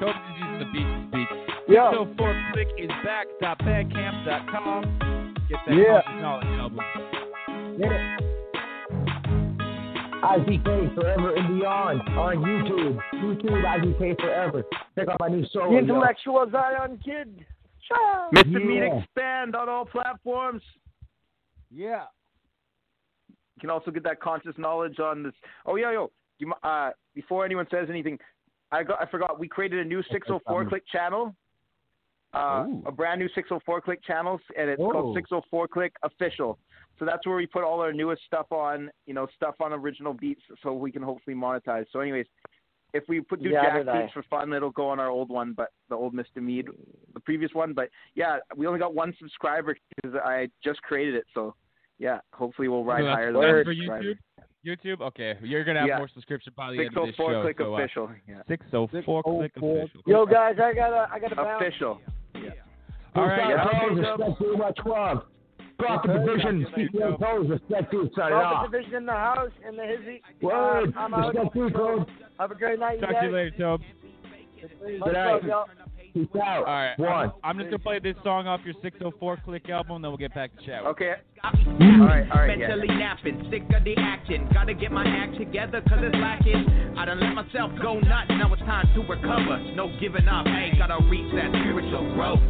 Tobes 0.00 0.18
is 0.28 0.36
using 0.38 0.58
the 0.58 0.66
beat 0.72 0.84
to 0.84 1.08
speak. 1.08 1.41
Yeah. 1.72 1.90
So 1.92 2.06
for 2.18 2.34
click 2.52 2.68
is 2.76 2.90
back. 3.02 3.26
Bandcamp.com. 3.40 5.34
Get 5.48 5.58
that 5.66 5.74
Yeah. 5.74 6.02
conscious 6.02 6.20
knowledge 6.22 6.46
album. 6.60 6.80
Get 7.78 7.92
it. 7.92 8.02
IZK 10.22 10.94
Forever 10.94 11.34
and 11.34 11.58
Beyond 11.58 12.00
on 12.10 12.36
YouTube. 12.36 13.00
YouTube 13.14 13.64
IZK 13.64 14.14
Forever. 14.20 14.62
Check 14.94 15.08
out 15.08 15.16
my 15.18 15.28
new 15.28 15.44
solo. 15.46 15.68
The 15.68 15.72
yo. 15.72 15.78
intellectual 15.78 16.46
Zion 16.50 16.98
Kid. 17.04 17.44
Ciao. 17.88 18.28
Mr. 18.34 18.64
Mead 18.64 18.82
Expand 18.84 19.56
on 19.56 19.68
all 19.68 19.84
platforms. 19.86 20.62
Yeah. 21.70 22.04
You 23.28 23.60
can 23.60 23.70
also 23.70 23.90
get 23.90 24.02
that 24.04 24.20
conscious 24.20 24.56
knowledge 24.58 25.00
on 25.00 25.22
this. 25.22 25.34
Oh 25.66 25.76
yeah, 25.76 25.90
yo. 25.92 26.10
You, 26.38 26.48
mi- 26.48 26.54
uh, 26.62 26.90
before 27.14 27.44
anyone 27.44 27.66
says 27.70 27.88
anything, 27.88 28.18
I 28.70 28.82
got 28.82 29.00
I 29.00 29.06
forgot 29.06 29.38
we 29.40 29.48
created 29.48 29.80
a 29.80 29.88
new 29.88 30.02
604 30.10 30.66
click 30.66 30.84
channel. 30.90 31.34
Uh, 32.34 32.66
a 32.86 32.92
brand 32.92 33.20
new 33.20 33.28
604 33.34 33.80
click 33.82 34.02
channel, 34.04 34.40
and 34.56 34.70
it's 34.70 34.80
Oh. 34.80 34.90
called 34.90 35.14
604 35.14 35.68
click 35.68 35.94
official. 36.02 36.58
So 36.98 37.04
that's 37.04 37.26
where 37.26 37.36
we 37.36 37.46
put 37.46 37.62
all 37.64 37.80
our 37.80 37.92
newest 37.92 38.22
stuff 38.24 38.50
on, 38.52 38.90
you 39.06 39.12
know, 39.14 39.26
stuff 39.36 39.54
on 39.60 39.72
original 39.72 40.14
beats, 40.14 40.42
so 40.62 40.72
we 40.72 40.90
can 40.92 41.02
hopefully 41.02 41.36
monetize. 41.36 41.86
So, 41.90 42.00
anyways, 42.00 42.26
if 42.94 43.04
we 43.08 43.20
put 43.20 43.42
do 43.42 43.50
Yeah, 43.50 43.62
jack 43.64 43.74
did 43.78 43.88
I? 43.88 44.02
beats 44.02 44.12
for 44.14 44.22
fun, 44.24 44.52
it'll 44.52 44.70
go 44.70 44.88
on 44.88 44.98
our 45.00 45.08
old 45.08 45.28
one, 45.30 45.52
but 45.52 45.72
the 45.88 45.94
old 45.96 46.14
Mr. 46.14 46.36
Mead, 46.36 46.68
the 47.12 47.20
previous 47.20 47.52
one. 47.54 47.72
But 47.74 47.90
yeah, 48.14 48.38
we 48.56 48.66
only 48.66 48.78
got 48.78 48.94
one 48.94 49.14
subscriber 49.18 49.76
because 49.96 50.14
I 50.16 50.48
just 50.64 50.80
created 50.82 51.14
it. 51.16 51.24
So 51.34 51.54
yeah, 51.98 52.20
hopefully 52.32 52.68
we'll 52.68 52.84
ride 52.84 53.00
So 53.00 53.04
that's- 53.06 53.16
higher 53.18 53.32
that's 53.32 53.66
than 53.66 53.86
for. 53.88 53.94
YouTube. 54.04 54.18
YouTube. 54.64 55.00
Okay, 55.00 55.36
you're 55.42 55.64
gonna 55.64 55.80
have 55.80 55.88
Yeah. 55.88 55.98
more 55.98 56.08
subscription 56.08 56.52
by 56.56 56.70
the 56.70 56.78
end 56.78 56.96
of 56.96 57.06
this 57.06 57.16
604 57.16 57.32
show. 57.32 57.42
click 57.42 57.58
so, 57.58 57.74
uh, 57.74 57.78
official. 57.78 58.10
Yeah. 58.28 58.42
604 58.46 59.22
click 59.22 59.56
official. 59.56 60.02
Yo, 60.06 60.24
guys, 60.24 60.58
I 60.60 60.72
gotta, 60.72 61.08
I 61.12 61.18
gotta 61.18 61.34
bounce. 61.34 61.60
Official. 61.62 62.00
All 63.14 63.26
right, 63.26 63.36
Respect 63.36 63.50
yeah. 63.50 63.88
those, 63.88 63.98
respect 63.98 64.38
to 64.40 64.56
much 64.56 64.78
love. 64.86 65.24
Profit 65.78 66.10
Okay. 66.10 66.24
division, 66.26 66.62
Talk 66.64 66.74
to 66.74 66.80
you 66.80 66.88
CPO 66.90 67.16
toes, 67.18 67.50
respect 67.50 67.90
to 67.90 68.10
signing 68.14 68.38
Profit 68.38 68.56
off. 68.56 68.70
division 68.70 68.94
in 68.94 69.06
the 69.06 69.12
house, 69.12 69.50
in 69.68 69.76
the 69.76 69.84
hizzy. 69.84 70.22
Word, 70.40 70.94
Uh, 70.96 71.00
I'm 71.00 71.14
out. 71.14 71.34
respect 71.34 71.54
to 71.54 71.70
code. 71.70 72.10
Have 72.38 72.50
a 72.50 72.54
great 72.54 72.78
night, 72.78 73.00
Talk 73.00 73.10
you 73.10 73.16
to 73.20 73.26
you 73.26 73.32
later, 73.32 73.50
Tobes. 73.58 73.84
Much 74.62 74.80
Good 74.80 75.00
love, 75.14 75.42
night. 75.44 75.66
Y'all. 76.14 76.26
Peace 76.26 76.42
out. 76.42 76.58
All 76.58 76.64
right, 76.64 76.98
One. 76.98 77.10
I'm, 77.10 77.32
I'm 77.44 77.58
just 77.58 77.70
gonna 77.70 77.78
play 77.78 77.98
this 77.98 78.16
song 78.24 78.46
off 78.46 78.60
your 78.64 78.74
604 78.82 79.42
click 79.44 79.68
album, 79.68 80.02
then 80.02 80.10
we'll 80.10 80.18
get 80.18 80.34
back 80.34 80.56
to 80.56 80.66
chat. 80.66 80.84
Okay. 80.84 81.14
All 81.42 81.50
right, 82.06 82.30
all 82.30 82.40
right, 82.40 82.58
yeah. 82.58 82.68
Mentally 82.68 82.88
napping, 82.88 83.48
sick 83.50 83.62
of 83.74 83.84
the 83.84 83.94
acting. 83.98 84.48
Gotta 84.52 84.74
get 84.74 84.92
my 84.92 85.04
act 85.04 85.36
together, 85.38 85.80
cause 85.88 85.98
it's 86.00 86.16
lacking. 86.16 86.94
I 86.96 87.04
done 87.04 87.20
let 87.20 87.34
myself 87.34 87.72
go 87.82 87.98
nuts, 87.98 88.30
now 88.30 88.52
it's 88.52 88.62
time 88.62 88.86
to 88.94 89.00
recover. 89.00 89.58
No 89.74 89.90
giving 90.00 90.28
up, 90.28 90.46
hey, 90.46 90.72
gotta 90.78 91.02
reach 91.08 91.32
that 91.34 91.50
spiritual 91.50 92.14
growth. 92.14 92.40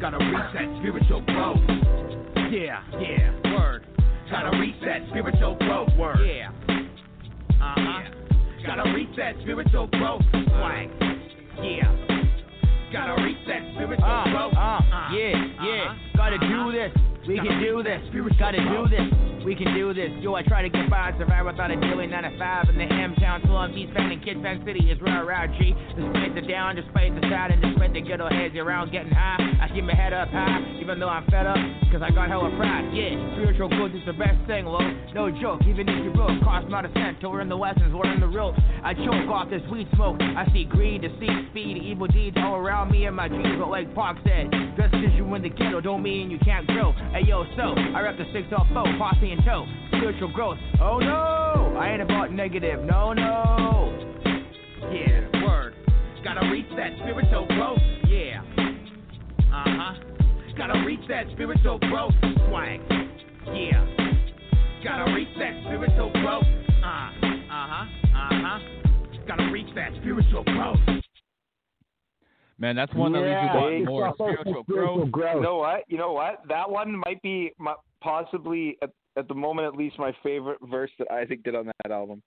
Gotta 0.00 0.18
reach 0.18 0.52
that 0.54 0.78
spiritual 0.80 1.20
growth. 1.22 1.58
Yeah, 2.50 2.82
yeah, 2.98 3.54
word. 3.56 3.86
Gotta 4.30 4.58
reach 4.58 4.76
that 4.84 5.02
spiritual 5.10 5.56
growth, 5.56 5.90
word. 5.98 6.18
Yeah. 6.26 6.50
Uh 6.68 7.74
huh. 7.76 8.02
Gotta 8.66 8.92
reach 8.94 9.14
that 9.16 9.34
spiritual 9.42 9.88
growth, 9.88 10.22
swag. 10.32 10.90
Yeah. 11.62 12.11
Gotta 12.92 13.22
reach 13.22 13.38
that 13.48 13.62
spiritual 13.74 14.04
Uh, 14.04 14.24
growth. 14.30 14.54
uh, 14.54 14.58
Uh, 14.58 15.08
yeah, 15.12 15.32
uh-huh, 15.32 15.66
yeah. 15.66 15.96
Gotta 16.14 16.38
do 16.38 16.72
this. 16.72 16.92
We 17.26 17.36
can 17.36 17.62
do 17.62 17.82
this. 17.82 18.02
Gotta 18.38 18.58
do 18.58 18.88
this. 18.90 19.06
We 19.44 19.54
can 19.54 19.74
do 19.74 19.94
this. 19.94 20.10
Yo, 20.20 20.34
I 20.34 20.42
try 20.42 20.62
to 20.62 20.68
get 20.68 20.90
by, 20.90 21.10
survive 21.18 21.46
without 21.46 21.70
a 21.70 21.76
daily 21.76 22.06
9 22.06 22.22
to 22.22 22.38
5 22.38 22.68
in 22.68 22.78
the 22.78 22.86
M 22.86 23.14
town, 23.16 23.42
slums, 23.44 23.76
East 23.76 23.92
Fan, 23.92 24.10
and 24.10 24.22
Kid 24.22 24.42
Fan 24.42 24.62
City 24.64 24.90
is 24.90 25.00
where 25.00 25.34
I 25.34 25.46
G. 25.58 25.74
Despite 25.98 26.34
the 26.34 26.42
down, 26.42 26.76
despite 26.76 27.14
the 27.14 27.22
sad, 27.26 27.50
and 27.50 27.62
despite 27.62 27.92
the 27.92 28.00
ghetto 28.00 28.28
heads 28.28 28.54
around 28.54 28.92
getting 28.92 29.10
high, 29.10 29.38
I 29.60 29.68
keep 29.74 29.84
my 29.84 29.94
head 29.94 30.12
up 30.12 30.30
high, 30.30 30.62
even 30.80 30.98
though 30.98 31.08
I'm 31.08 31.26
fed 31.26 31.46
up, 31.46 31.58
cause 31.90 32.02
I 32.02 32.10
got 32.10 32.28
hella 32.28 32.50
pride. 32.56 32.90
Yeah, 32.94 33.18
spiritual 33.34 33.68
growth 33.68 33.94
is 33.94 34.06
the 34.06 34.14
best 34.14 34.38
thing, 34.46 34.66
low. 34.66 34.82
No 35.14 35.30
joke, 35.30 35.62
even 35.66 35.88
if 35.88 36.04
you 36.04 36.10
broke, 36.14 36.42
cost 36.42 36.68
not 36.68 36.86
a 36.86 36.92
cent. 36.94 37.18
Till 37.20 37.30
we're 37.30 37.42
in 37.42 37.48
the 37.48 37.58
lessons, 37.58 37.94
we're 37.94 38.12
in 38.14 38.20
the 38.20 38.30
ropes. 38.30 38.58
I 38.82 38.94
choke 38.94 39.30
off 39.30 39.50
this 39.50 39.62
weed 39.70 39.88
smoke. 39.94 40.18
I 40.22 40.46
see 40.52 40.64
greed, 40.64 41.02
deceit, 41.02 41.50
speed, 41.50 41.82
evil 41.82 42.06
deeds 42.06 42.36
all 42.38 42.54
around 42.54 42.90
me 42.90 43.06
and 43.06 43.14
my 43.14 43.26
dreams. 43.26 43.58
But 43.58 43.70
like 43.70 43.94
Pac 43.94 44.18
said, 44.22 44.50
just 44.78 44.90
cause 44.90 45.14
you 45.14 45.26
in 45.34 45.42
the 45.42 45.50
ghetto 45.50 45.80
don't 45.80 46.02
mean 46.02 46.30
you 46.30 46.38
can't 46.38 46.66
grow. 46.66 46.94
Hey 47.12 47.28
yo, 47.28 47.44
so 47.56 47.74
I 47.94 48.00
rep 48.00 48.16
the 48.16 48.24
six 48.32 48.48
off 48.56 48.66
foe, 48.72 48.86
posse 48.96 49.32
in 49.32 49.42
tow. 49.44 49.66
Spiritual 49.88 50.32
growth. 50.32 50.56
Oh 50.80 50.98
no, 50.98 51.76
I 51.78 51.90
ain't 51.92 52.00
about 52.00 52.32
negative. 52.32 52.80
No, 52.84 53.12
no. 53.12 54.14
Yeah, 54.90 55.44
word. 55.44 55.74
Gotta 56.24 56.50
reach 56.50 56.68
that 56.74 56.92
spiritual 57.00 57.46
growth. 57.48 57.78
Yeah. 58.08 58.40
Uh 58.56 59.64
huh. 59.66 59.94
Gotta 60.56 60.82
reach 60.86 61.06
that 61.10 61.26
spiritual 61.34 61.78
growth. 61.80 62.14
Swag. 62.48 62.80
Yeah. 63.52 63.86
Gotta 64.82 65.12
reach 65.12 65.36
that 65.38 65.60
spiritual 65.66 66.12
growth. 66.12 66.44
Uh 66.82 67.10
huh. 67.20 67.84
Uh 68.08 68.30
huh. 68.30 68.58
Gotta 69.28 69.50
reach 69.52 69.68
that 69.74 69.90
spiritual 70.00 70.44
growth. 70.44 70.78
Man, 72.58 72.76
that's 72.76 72.92
one 72.94 73.12
that 73.12 73.20
Yeah, 73.20 73.42
leaves 73.42 73.54
you 73.54 73.60
wanting 73.60 73.82
it's 73.82 73.88
more 73.88 74.06
also 74.06 74.24
spiritual 74.24 74.62
spiritual 74.64 75.06
growth. 75.06 75.10
growth. 75.10 75.34
You 75.36 75.42
know 75.42 75.56
what? 75.56 75.84
You 75.88 75.98
know 75.98 76.12
what? 76.12 76.40
That 76.48 76.70
one 76.70 77.00
might 77.04 77.20
be 77.22 77.52
my, 77.58 77.74
possibly 78.00 78.76
at, 78.82 78.90
at 79.16 79.26
the 79.28 79.34
moment 79.34 79.66
at 79.66 79.74
least 79.76 79.98
my 79.98 80.14
favorite 80.22 80.58
verse 80.70 80.90
that 80.98 81.10
Isaac 81.10 81.42
did 81.42 81.54
on 81.54 81.66
that 81.66 81.90
album. 81.90 82.22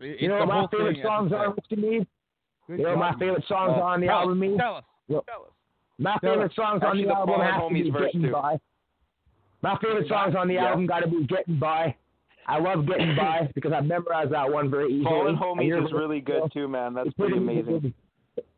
It- 0.00 0.20
You 0.20 0.28
know 0.28 0.38
what 0.38 0.48
my 0.48 0.66
favorite 0.70 0.98
songs 1.02 1.32
have 1.32 1.40
are, 1.40 1.54
to 1.54 1.60
Mr. 1.76 1.78
Mead? 1.78 2.06
Good 2.68 2.78
You 2.78 2.84
know 2.84 2.90
what 2.96 2.98
my 3.12 3.18
favorite 3.18 3.44
songs 3.48 3.72
on 3.82 4.00
the 4.00 4.08
album, 4.08 4.34
us, 4.34 4.40
Mead? 4.40 4.58
Tell 4.58 4.76
us. 4.76 4.84
Tell 5.08 5.18
us. 5.20 5.50
My 5.98 6.16
favorite 6.20 6.52
songs 6.54 6.82
on 6.84 6.96
the 6.96 7.04
the 7.04 7.10
album 7.10 7.34
Fallen 7.34 7.46
have 7.52 7.68
to 7.68 7.74
be 7.74 7.82
Homies 7.82 7.92
verse, 7.92 8.02
Getting 8.12 8.22
too. 8.22 8.32
By. 8.32 8.56
My 9.62 9.78
favorite 9.78 10.08
songs 10.08 10.34
on 10.36 10.48
the 10.48 10.54
Yeah. 10.54 10.66
album 10.68 10.86
got 10.86 11.00
to 11.00 11.08
be 11.08 11.24
Getting 11.26 11.58
By. 11.58 11.94
I 12.46 12.58
love 12.58 12.86
Getting 12.86 13.14
By 13.16 13.48
because 13.54 13.72
I 13.72 13.80
memorized 13.80 14.32
that 14.32 14.50
one 14.50 14.70
very 14.70 14.88
easily. 14.92 15.04
Fallen 15.04 15.36
Homies 15.36 15.84
is 15.86 15.92
really 15.92 16.20
good 16.20 16.50
too, 16.52 16.66
man. 16.68 16.94
That's 16.94 17.08
it's 17.08 17.16
pretty 17.16 17.36
amazing. 17.36 17.94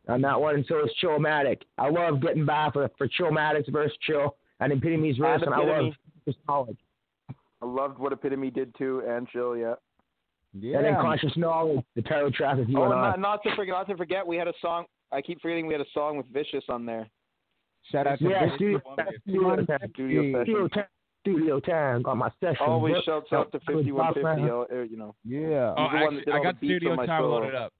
On 0.07 0.21
that 0.21 0.39
one, 0.39 0.55
and 0.55 0.65
so 0.67 0.83
is 0.83 0.91
Chillmatic. 1.03 1.61
I 1.77 1.89
love 1.89 2.21
Getting 2.21 2.45
By 2.45 2.69
for, 2.71 2.89
for 2.97 3.07
Chillmatic's 3.07 3.69
verse, 3.69 3.91
Chill, 4.01 4.35
and 4.59 4.71
Epitome's 4.71 5.17
verse, 5.17 5.41
And 5.43 5.51
and 5.51 5.55
I 5.55 5.57
love 5.59 5.67
Epitome. 5.67 5.97
his 6.27 6.35
knowledge. 6.47 6.77
I 7.61 7.65
loved 7.65 7.97
what 7.97 8.13
Epitome 8.13 8.51
did 8.51 8.75
too, 8.77 9.01
and 9.07 9.27
Chill, 9.29 9.57
yeah. 9.57 9.73
Yeah. 10.53 10.77
And 10.77 10.85
then 10.85 10.95
Conscious 10.95 11.33
Knowledge, 11.35 11.83
the 11.95 12.01
title 12.03 12.31
track 12.31 12.57
with 12.57 12.69
you 12.69 12.79
Oh, 12.79 12.83
and 12.83 12.93
and 12.93 13.01
I. 13.01 13.09
not, 13.11 13.19
not 13.19 13.43
to 13.43 13.55
forget, 13.55 13.73
not 13.73 13.87
to 13.87 13.97
forget, 13.97 14.25
we 14.25 14.37
had 14.37 14.47
a 14.47 14.53
song. 14.61 14.85
I 15.11 15.21
keep 15.21 15.41
forgetting 15.41 15.65
we 15.67 15.73
had 15.73 15.81
a 15.81 15.89
song 15.93 16.17
with 16.17 16.27
Vicious 16.31 16.63
on 16.69 16.85
there. 16.85 17.09
Shout 17.91 18.07
out 18.07 18.19
to 18.19 18.29
Yeah, 18.29 18.45
Vic- 18.45 18.55
studio, 18.55 18.79
Studio 18.79 19.63
studio, 19.63 19.65
Studio 19.93 20.43
studio, 20.43 20.67
session. 20.69 20.83
studio 21.21 21.59
time. 21.59 22.01
Got 22.03 22.17
my 22.17 22.29
session. 22.39 22.57
Always 22.65 22.95
booked. 22.95 23.05
shouts 23.05 23.33
out 23.33 23.51
to 23.51 23.59
Good 23.59 23.85
5150. 23.85 24.43
uh, 24.75 24.81
You 24.83 24.97
know. 24.97 25.15
Yeah. 25.25 25.73
Oh, 25.77 25.87
He's 25.89 25.99
the 25.99 26.05
one 26.05 26.17
actually, 26.17 26.33
I 26.33 26.43
got 26.43 26.59
the 26.61 26.67
studio 26.67 26.91
on 26.99 27.07
time 27.07 27.23
loaded 27.23 27.55
up. 27.55 27.73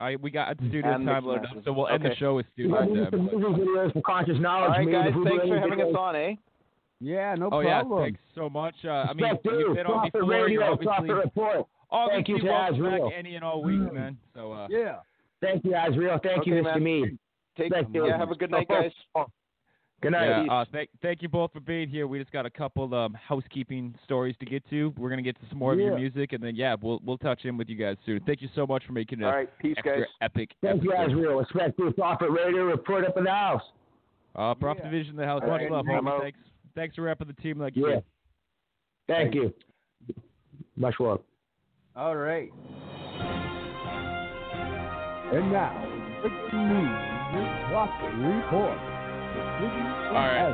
I 0.00 0.16
we 0.16 0.30
got 0.30 0.54
studio 0.56 0.92
And 0.94 1.06
time 1.06 1.24
loaded 1.24 1.46
up, 1.46 1.64
so 1.64 1.72
we'll 1.72 1.88
end 1.88 2.04
the 2.04 2.14
show 2.16 2.34
with 2.36 2.46
studio 2.52 2.84
man. 2.84 2.94
time. 3.04 3.08
Some 3.10 3.24
music 3.26 3.64
videos 3.66 3.92
for 3.94 4.02
conscious 4.02 4.34
All 4.36 4.40
knowledge. 4.42 4.70
right, 4.70 4.86
me, 4.86 4.92
guys. 4.92 5.06
the 5.06 5.12
Voodoo 5.12 5.30
Thanks 5.30 5.48
for 5.48 5.58
having 5.58 5.80
us 5.80 5.94
on, 5.98 6.16
eh? 6.16 6.34
Yeah, 7.00 7.34
no 7.34 7.48
oh 7.52 7.60
yeah, 7.60 7.80
problem. 7.80 8.02
thanks 8.04 8.20
so 8.34 8.48
much. 8.50 8.74
Uh, 8.84 8.88
I 8.90 9.12
mean, 9.14 9.24
Respect 9.24 9.44
you've 9.44 9.58
due. 9.68 9.74
been 9.74 9.86
on 9.86 9.92
Profit 9.92 10.12
before. 10.12 10.32
You're 10.34 10.44
Radio, 10.46 10.72
obviously, 10.72 10.86
Prophet 10.86 11.12
Report. 11.24 11.66
obviously 11.90 12.16
Thank 12.16 12.28
you 12.28 12.38
to 12.40 12.52
welcome 12.52 12.82
back 13.06 13.12
any 13.18 13.34
and 13.36 13.44
all 13.44 13.62
week, 13.62 13.92
man. 13.92 14.16
So 14.34 14.52
uh, 14.52 14.66
Yeah. 14.70 14.96
Thank 15.42 15.64
you, 15.64 15.74
Az-real. 15.74 16.18
Thank 16.22 16.46
you, 16.46 16.54
Mr. 16.54 16.64
man. 16.64 16.82
Mead. 16.82 17.18
Take, 17.58 17.72
Thank 17.72 17.94
you. 17.94 18.06
yeah, 18.06 18.16
have 18.18 18.30
a 18.30 18.34
good 18.34 18.50
night, 18.50 18.68
guys. 18.68 18.92
Good 20.02 20.12
night. 20.12 20.44
Yeah, 20.44 20.52
uh, 20.52 20.64
thank 20.72 20.90
thank 21.00 21.22
you 21.22 21.28
both 21.28 21.52
for 21.52 21.60
being 21.60 21.88
here. 21.88 22.06
We 22.06 22.18
just 22.18 22.30
got 22.30 22.44
a 22.44 22.50
couple 22.50 22.92
um, 22.94 23.14
housekeeping 23.14 23.94
stories 24.04 24.36
to 24.40 24.46
get 24.46 24.62
to. 24.68 24.92
We're 24.98 25.08
gonna 25.08 25.22
get 25.22 25.40
to 25.40 25.46
some 25.48 25.58
more 25.58 25.72
of 25.72 25.78
your 25.78 25.96
music, 25.98 26.32
and 26.34 26.42
then 26.42 26.54
yeah, 26.54 26.76
we'll 26.80 27.00
we'll 27.04 27.16
touch 27.16 27.44
in 27.46 27.56
with 27.56 27.68
you 27.70 27.76
guys 27.76 27.96
soon. 28.04 28.20
Thank 28.26 28.42
you 28.42 28.48
so 28.54 28.66
much 28.66 28.84
for 28.86 28.92
making 28.92 29.20
it 29.20 29.24
All 29.24 29.32
right, 29.32 29.48
peace, 29.58 29.74
extra 29.78 30.00
guys. 30.00 30.06
epic. 30.20 30.50
Thank 30.62 30.82
you, 30.84 30.92
episode. 30.92 31.12
Az-real. 31.12 31.38
Respect 31.38 31.78
to 31.78 31.90
Profit 31.92 32.30
Radio. 32.30 32.64
Report 32.64 33.06
up 33.06 33.16
in 33.16 33.24
the 33.24 33.30
house. 33.30 33.62
Uh, 34.34 34.54
Prof 34.54 34.76
Yeah. 34.78 34.84
Division, 34.90 35.12
in 35.12 35.16
the 35.16 35.24
house. 35.24 35.40
All 35.42 35.48
Much 35.50 35.62
right, 35.62 35.70
love, 35.72 35.86
homie. 35.86 36.20
Thanks, 36.20 36.38
thanks 36.74 36.94
for 36.96 37.02
wrapping 37.02 37.28
the 37.28 37.32
team 37.42 37.58
like 37.58 37.74
you 37.74 37.88
Yeah. 37.88 38.00
Thank 39.08 39.34
you. 39.34 39.54
Much 40.76 40.96
love. 41.00 41.20
All 41.96 42.16
right. 42.16 42.50
And 45.32 45.50
now, 45.50 45.72
breaking 46.20 46.68
news. 46.68 46.98
This 47.32 47.70
Prophet 47.70 48.14
Report. 48.14 48.95
All 49.36 50.14
right. 50.14 50.52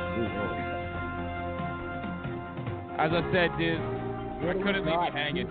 As 2.99 3.11
I 3.13 3.23
said, 3.33 3.51
dude, 3.59 3.81
I 4.49 4.55
couldn't 4.63 4.85
leave 4.85 4.95
you 4.95 5.13
hanging. 5.13 5.49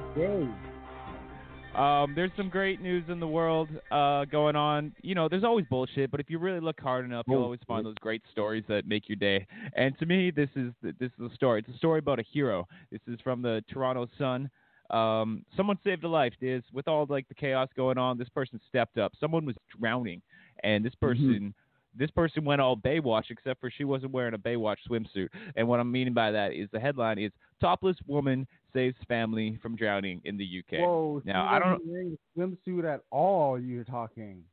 Um, 1.75 2.13
there's 2.15 2.31
some 2.35 2.49
great 2.49 2.81
news 2.81 3.05
in 3.07 3.21
the 3.21 3.27
world 3.27 3.69
uh, 3.91 4.25
going 4.25 4.57
on. 4.57 4.93
You 5.01 5.15
know, 5.15 5.29
there's 5.29 5.45
always 5.45 5.65
bullshit, 5.69 6.11
but 6.11 6.19
if 6.19 6.29
you 6.29 6.37
really 6.37 6.59
look 6.59 6.79
hard 6.81 7.05
enough, 7.05 7.25
you'll 7.27 7.43
always 7.45 7.61
find 7.65 7.85
those 7.85 7.95
great 8.01 8.21
stories 8.31 8.65
that 8.67 8.85
make 8.85 9.07
your 9.07 9.15
day. 9.15 9.47
And 9.75 9.97
to 9.99 10.05
me, 10.05 10.31
this 10.31 10.49
is 10.57 10.73
this 10.81 11.11
is 11.17 11.31
a 11.31 11.35
story. 11.35 11.59
It's 11.61 11.73
a 11.73 11.77
story 11.77 11.99
about 11.99 12.19
a 12.19 12.23
hero. 12.29 12.67
This 12.91 12.99
is 13.07 13.19
from 13.23 13.41
the 13.41 13.63
Toronto 13.71 14.07
Sun. 14.17 14.49
Um, 14.89 15.45
someone 15.55 15.77
saved 15.85 16.03
a 16.03 16.09
life. 16.09 16.33
This 16.41 16.61
with 16.73 16.89
all 16.89 17.05
like 17.09 17.27
the 17.29 17.35
chaos 17.35 17.69
going 17.77 17.97
on, 17.97 18.17
this 18.17 18.29
person 18.29 18.59
stepped 18.67 18.97
up. 18.97 19.13
Someone 19.17 19.45
was 19.45 19.55
drowning, 19.79 20.21
and 20.63 20.83
this 20.83 20.95
person. 20.95 21.53
This 21.97 22.09
person 22.11 22.45
went 22.45 22.61
all 22.61 22.77
Baywatch, 22.77 23.25
except 23.29 23.59
for 23.59 23.69
she 23.69 23.83
wasn't 23.83 24.11
wearing 24.13 24.33
a 24.33 24.37
Baywatch 24.37 24.77
swimsuit. 24.89 25.27
And 25.55 25.67
what 25.67 25.79
I'm 25.79 25.91
meaning 25.91 26.13
by 26.13 26.31
that 26.31 26.53
is 26.53 26.69
the 26.71 26.79
headline 26.79 27.17
is 27.19 27.31
"Topless 27.59 27.97
Woman 28.07 28.47
Saves 28.73 28.95
Family 29.07 29.59
from 29.61 29.75
Drowning 29.75 30.21
in 30.23 30.37
the 30.37 30.45
UK." 30.45 30.79
Whoa. 30.79 31.21
Now, 31.25 31.47
I 31.47 31.59
don't- 31.59 31.85
wearing 31.85 32.17
a 32.17 32.39
swimsuit 32.39 32.85
at 32.85 33.01
all. 33.11 33.59
You're 33.59 33.83
talking. 33.83 34.43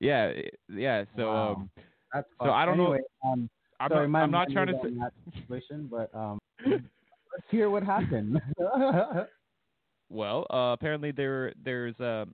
Yeah, 0.00 0.32
yeah. 0.68 1.04
So, 1.16 1.26
Wow. 1.32 1.52
um, 1.54 1.70
That's 2.12 2.28
so 2.42 2.50
I 2.50 2.66
don't 2.66 2.78
anyway, 2.78 3.00
know. 3.24 3.30
Um, 3.32 3.50
I'm 3.80 3.90
sorry, 3.90 4.08
not, 4.08 4.22
I'm 4.22 4.30
not 4.30 4.48
trying 4.50 4.66
to 4.68 4.78
say. 4.82 4.90
that 4.90 5.12
situation, 5.34 5.88
but 5.90 6.14
um, 6.14 6.38
let's 6.66 6.84
hear 7.50 7.70
what 7.70 7.82
happened. 7.82 8.40
Well, 10.08 10.46
uh, 10.50 10.72
apparently 10.72 11.10
there 11.10 11.52
there's 11.64 11.98
uh, 12.00 12.26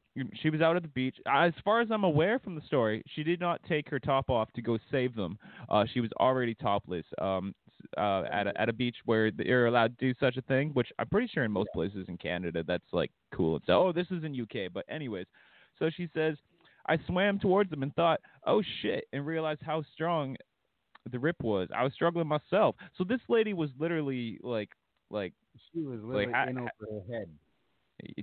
she 0.43 0.51
was 0.51 0.61
out 0.61 0.77
at 0.77 0.83
the 0.83 0.89
beach. 0.89 1.17
As 1.27 1.53
far 1.65 1.81
as 1.81 1.89
I'm 1.91 2.05
aware 2.05 2.39
from 2.39 2.55
the 2.55 2.61
story, 2.63 3.03
she 3.15 3.23
did 3.23 3.41
not 3.41 3.63
take 3.67 3.89
her 3.89 3.99
top 3.99 4.29
off 4.29 4.53
to 4.55 4.63
go 4.63 4.79
save 4.91 5.15
them. 5.15 5.39
Uh, 5.71 5.85
she 5.93 6.01
was 6.01 6.11
already 6.21 6.55
topless. 6.55 7.05
Um, 7.21 7.55
uh, 7.99 8.23
at 8.31 8.47
a, 8.47 8.61
at 8.61 8.69
a 8.69 8.73
beach 8.73 8.97
where 9.07 9.31
they're 9.31 9.67
allowed 9.67 9.99
to 9.99 10.07
do 10.07 10.15
such 10.21 10.37
a 10.37 10.43
thing, 10.43 10.71
which 10.71 10.89
I'm 10.99 11.09
pretty 11.09 11.27
sure 11.27 11.45
in 11.45 11.51
most 11.51 11.69
places 11.75 12.07
in 12.09 12.17
Canada 12.17 12.63
that's 12.67 12.85
like 12.93 13.11
cool 13.35 13.57
and 13.57 13.65
so. 13.67 13.89
Oh, 13.89 13.93
this 13.93 14.07
is 14.11 14.23
in 14.25 14.41
UK, 14.41 14.73
but 14.73 14.85
anyways, 14.89 15.27
so 15.79 15.91
she 15.91 16.09
says, 16.15 16.37
I 16.87 16.99
swam 17.07 17.39
towards 17.39 17.71
them 17.71 17.83
and 17.83 17.93
thought, 17.95 18.21
oh 18.47 18.63
shit, 18.83 19.07
and 19.13 19.27
realized 19.27 19.63
how 19.65 19.83
strong 19.95 20.37
the 21.11 21.19
rip 21.19 21.43
was. 21.43 21.69
I 21.75 21.83
was 21.83 21.93
struggling 21.93 22.29
myself. 22.29 22.77
So 22.97 23.05
this 23.05 23.21
lady 23.29 23.53
was 23.53 23.71
literally 23.79 24.39
like 24.43 24.71
like 25.11 25.33
she 25.73 25.81
was 25.81 26.01
literally 26.03 26.27
like, 26.27 26.35
I- 26.35 26.51
in 26.51 26.59
over 26.59 26.71
her 26.81 27.13
head. 27.13 27.29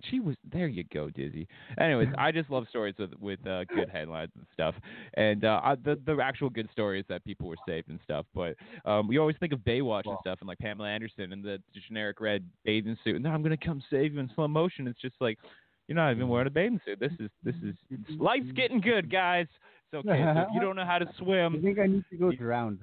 She 0.10 0.20
was 0.20 0.36
there 0.52 0.68
you 0.68 0.84
go 0.94 1.10
dizzy. 1.10 1.48
Anyways 1.80 2.10
i 2.18 2.32
just 2.32 2.50
love 2.50 2.66
stories 2.70 2.96
with 2.98 3.12
with 3.20 3.46
uh, 3.48 3.64
good 3.66 3.90
headlines 3.90 4.32
and 4.36 4.46
stuff. 4.54 4.76
And 5.16 5.46
uh 5.46 5.62
I, 5.64 5.76
the 5.76 6.00
the 6.06 6.18
actual 6.22 6.50
good 6.50 6.70
stories 6.72 7.06
that 7.10 7.24
people 7.26 7.48
were 7.48 7.56
saved 7.68 7.90
and 7.90 8.00
stuff. 8.04 8.26
But 8.34 8.56
um 8.86 9.08
we 9.08 9.18
always 9.18 9.36
think 9.40 9.54
of 9.54 9.60
baywatch 9.60 10.06
and 10.06 10.18
stuff 10.22 10.40
and 10.42 10.48
like 10.48 10.60
pamela 10.60 10.90
anderson 10.90 11.34
and 11.34 11.44
the 11.44 11.60
generic 11.88 12.20
red 12.20 12.44
bathing 12.66 12.98
suit. 13.04 13.16
And 13.16 13.28
i'm 13.28 13.44
gonna 13.44 13.58
come 13.58 13.82
save 13.90 14.14
you 14.14 14.20
in 14.20 14.30
slow 14.36 14.48
motion. 14.48 14.88
It's 14.88 15.02
just 15.02 15.16
like 15.20 15.38
you're 15.88 15.96
not 15.96 16.12
even 16.12 16.28
wearing 16.28 16.48
a 16.48 16.52
bathing 16.52 16.80
suit. 16.86 17.00
This 17.00 17.14
is 17.20 17.30
this 17.44 17.56
is 17.64 17.76
life's 18.20 18.52
getting 18.56 18.80
good 18.82 19.12
guys. 19.12 19.48
It's 19.92 20.06
okay. 20.06 20.22
So 20.36 20.42
if 20.42 20.48
you 20.54 20.62
don't 20.62 20.76
know 20.76 20.86
how 20.86 21.00
to 21.00 21.08
swim 21.18 21.56
I 21.60 21.62
think 21.62 21.80
I 21.80 21.88
need 21.88 22.06
to 22.12 22.18
go 22.18 22.32
drowned. 22.32 22.82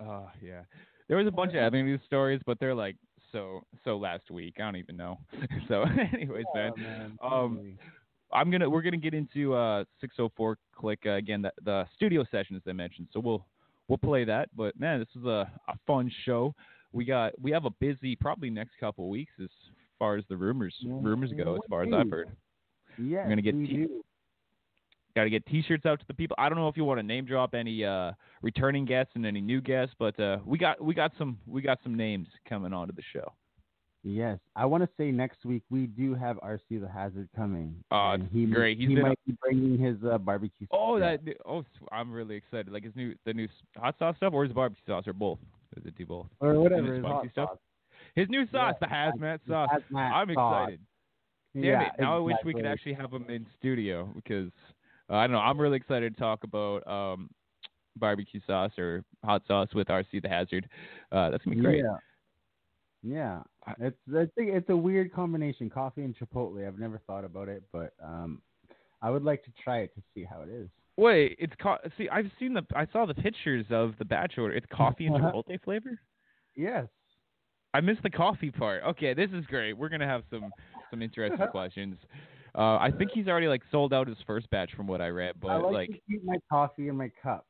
Oh 0.00 0.28
yeah. 0.42 0.62
There 1.08 1.16
was 1.16 1.26
a 1.26 1.32
bunch 1.32 1.54
of 1.54 1.62
other 1.64 1.82
news 1.82 2.00
stories, 2.06 2.40
but 2.46 2.58
they're 2.60 2.74
like 2.74 2.96
so 3.32 3.64
so 3.84 3.96
last 3.96 4.30
week. 4.30 4.54
I 4.58 4.62
don't 4.62 4.76
even 4.76 4.96
know. 4.96 5.18
so 5.68 5.82
anyways, 6.12 6.44
man. 6.54 6.72
man, 6.76 7.18
Um. 7.22 7.78
I'm 8.32 8.48
gonna 8.48 8.70
we're 8.70 8.82
gonna 8.82 8.96
get 8.96 9.12
into 9.12 9.54
uh 9.54 9.82
604 10.00 10.56
click 10.76 11.00
uh, 11.04 11.14
again 11.14 11.42
the, 11.42 11.52
the 11.64 11.84
studio 11.96 12.24
as 12.30 12.62
I 12.68 12.72
mentioned. 12.72 13.08
So 13.12 13.18
we'll 13.18 13.44
we'll 13.88 13.98
play 13.98 14.22
that. 14.24 14.50
But 14.56 14.78
man, 14.78 15.00
this 15.00 15.08
is 15.16 15.24
a, 15.24 15.50
a 15.66 15.74
fun 15.84 16.10
show. 16.24 16.54
We 16.92 17.04
got 17.04 17.32
we 17.40 17.50
have 17.50 17.64
a 17.64 17.70
busy 17.70 18.14
probably 18.14 18.48
next 18.48 18.78
couple 18.78 19.08
weeks 19.08 19.32
as 19.42 19.48
far 19.98 20.16
as 20.16 20.24
the 20.28 20.36
rumors 20.36 20.76
rumors 20.84 21.32
go, 21.36 21.54
as 21.56 21.60
far 21.68 21.82
as 21.82 21.88
I've 21.92 22.08
heard. 22.08 22.28
Yeah, 22.98 23.22
I'm 23.22 23.28
gonna 23.30 23.42
get 23.42 23.56
we 23.56 23.66
t- 23.66 23.76
do. 23.78 24.04
Got 25.16 25.24
to 25.24 25.30
get 25.30 25.44
T-shirts 25.46 25.86
out 25.86 25.98
to 25.98 26.06
the 26.06 26.14
people. 26.14 26.36
I 26.38 26.48
don't 26.48 26.56
know 26.56 26.68
if 26.68 26.76
you 26.76 26.84
want 26.84 26.98
to 27.00 27.02
name 27.02 27.24
drop 27.24 27.54
any 27.54 27.84
uh, 27.84 28.12
returning 28.42 28.84
guests 28.84 29.12
and 29.16 29.26
any 29.26 29.40
new 29.40 29.60
guests, 29.60 29.94
but 29.98 30.18
uh, 30.20 30.38
we 30.46 30.56
got 30.56 30.80
we 30.82 30.94
got 30.94 31.12
some 31.18 31.38
we 31.46 31.62
got 31.62 31.78
some 31.82 31.96
names 31.96 32.28
coming 32.48 32.72
onto 32.72 32.94
the 32.94 33.02
show. 33.12 33.32
Yes, 34.02 34.38
I 34.56 34.64
want 34.64 34.82
to 34.82 34.88
say 34.96 35.10
next 35.10 35.44
week 35.44 35.62
we 35.68 35.86
do 35.86 36.14
have 36.14 36.36
RC 36.38 36.80
the 36.80 36.88
Hazard 36.88 37.28
coming. 37.36 37.74
Oh, 37.90 38.12
and 38.12 38.28
he, 38.32 38.46
great. 38.46 38.78
He's 38.78 38.88
he 38.88 38.96
might 38.96 39.18
be 39.26 39.36
bringing 39.42 39.76
his 39.78 39.96
uh, 40.10 40.16
barbecue. 40.16 40.66
Oh, 40.70 40.98
that 40.98 41.20
oh, 41.46 41.64
I'm 41.92 42.10
really 42.10 42.36
excited. 42.36 42.72
Like 42.72 42.84
his 42.84 42.96
new 42.96 43.14
the 43.26 43.34
new 43.34 43.48
hot 43.76 43.96
sauce 43.98 44.16
stuff 44.16 44.32
or 44.32 44.44
his 44.44 44.52
barbecue 44.52 44.82
sauce 44.86 45.06
or 45.06 45.12
both. 45.12 45.38
Does 45.74 45.84
it 45.84 45.96
do 45.98 46.06
both? 46.06 46.26
or 46.40 46.58
whatever 46.60 46.94
his 46.94 47.04
hot 47.04 47.26
stuff. 47.32 47.48
sauce. 47.50 47.58
His 48.14 48.28
new 48.28 48.46
sauce, 48.50 48.74
the 48.80 48.86
hazmat 48.86 49.40
sauce. 49.46 49.68
hazmat 49.70 50.12
I'm 50.12 50.34
sauce. 50.34 50.62
excited. 50.62 50.80
Damn 51.54 51.64
Yeah, 51.64 51.82
it! 51.82 51.92
Now 52.00 52.16
I 52.16 52.20
wish 52.20 52.36
we 52.44 52.54
could 52.54 52.66
actually 52.66 52.94
have 52.94 53.12
him 53.12 53.26
in 53.28 53.46
studio 53.58 54.08
because 54.14 54.50
uh, 55.10 55.16
I 55.16 55.26
don't 55.26 55.32
know. 55.32 55.40
I'm 55.40 55.60
really 55.60 55.76
excited 55.76 56.14
to 56.14 56.20
talk 56.20 56.44
about 56.44 56.86
um, 56.86 57.30
barbecue 57.96 58.40
sauce 58.46 58.72
or 58.78 59.04
hot 59.24 59.42
sauce 59.46 59.68
with 59.74 59.88
RC 59.88 60.22
the 60.22 60.28
Hazard. 60.28 60.68
Uh, 61.10 61.30
that's 61.30 61.44
gonna 61.44 61.56
be 61.56 61.62
great. 61.62 61.84
Yeah. 61.84 61.96
Yeah, 63.02 63.40
it's 63.78 63.96
I 64.10 64.26
think 64.36 64.50
it's 64.50 64.68
a 64.68 64.76
weird 64.76 65.10
combination, 65.12 65.70
coffee 65.70 66.02
and 66.02 66.14
chipotle. 66.14 66.66
I've 66.66 66.78
never 66.78 67.00
thought 67.06 67.24
about 67.24 67.48
it, 67.48 67.62
but 67.72 67.94
um, 68.04 68.42
I 69.00 69.08
would 69.10 69.24
like 69.24 69.42
to 69.44 69.50
try 69.64 69.78
it 69.78 69.94
to 69.94 70.02
see 70.14 70.22
how 70.22 70.42
it 70.42 70.50
is. 70.50 70.68
Wait, 70.98 71.36
it's 71.38 71.54
co- 71.62 71.78
see. 71.96 72.10
I've 72.10 72.30
seen 72.38 72.52
the. 72.52 72.62
I 72.74 72.86
saw 72.92 73.06
the 73.06 73.14
pictures 73.14 73.64
of 73.70 73.94
the 73.98 74.04
batch 74.04 74.34
order. 74.36 74.54
It's 74.54 74.66
coffee 74.70 75.06
and 75.06 75.16
chipotle 75.22 75.58
flavor. 75.64 75.98
Yes. 76.54 76.88
I 77.72 77.80
missed 77.80 78.02
the 78.02 78.10
coffee 78.10 78.50
part. 78.50 78.82
Okay, 78.84 79.14
this 79.14 79.30
is 79.32 79.46
great. 79.46 79.72
We're 79.72 79.88
gonna 79.88 80.06
have 80.06 80.24
some 80.28 80.50
some 80.90 81.00
interesting 81.00 81.46
questions. 81.50 81.96
Uh, 82.54 82.76
I 82.78 82.90
think 82.96 83.10
he's 83.12 83.28
already 83.28 83.48
like 83.48 83.62
sold 83.70 83.92
out 83.92 84.08
his 84.08 84.16
first 84.26 84.50
batch 84.50 84.70
from 84.76 84.86
what 84.86 85.00
I 85.00 85.08
read, 85.08 85.34
but 85.40 85.48
I 85.48 85.56
like, 85.56 85.72
like, 85.72 85.88
to 85.88 85.98
keep 86.08 86.24
my 86.24 86.36
coffee 86.50 86.88
in 86.88 86.96
my 86.96 87.10
cup. 87.22 87.46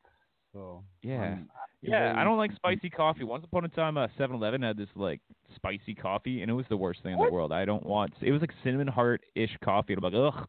So 0.53 0.83
yeah, 1.03 1.35
um, 1.35 1.49
yeah. 1.81 2.15
I 2.17 2.25
don't 2.25 2.37
like 2.37 2.51
spicy 2.57 2.91
coffee. 2.91 3.25
Once 3.25 3.45
upon 3.45 3.65
a 3.65 3.69
time, 3.69 3.97
uh, 3.97 4.09
7-Eleven 4.19 4.63
had 4.63 4.77
this 4.77 4.89
like 4.97 5.21
spicy 5.55 5.95
coffee, 5.95 6.43
and 6.43 6.51
it 6.51 6.55
was 6.55 6.67
the 6.69 6.77
worst 6.77 7.03
thing 7.03 7.13
in 7.13 7.21
the 7.21 7.31
world. 7.31 7.53
I 7.53 7.65
don't 7.65 7.87
want. 7.87 8.13
It 8.21 8.33
was 8.33 8.41
like 8.41 8.51
cinnamon 8.65 8.89
heart 8.89 9.23
ish 9.37 9.57
coffee, 9.65 9.93
and 9.93 10.05
I'm 10.05 10.13
like, 10.13 10.35
ugh, 10.35 10.49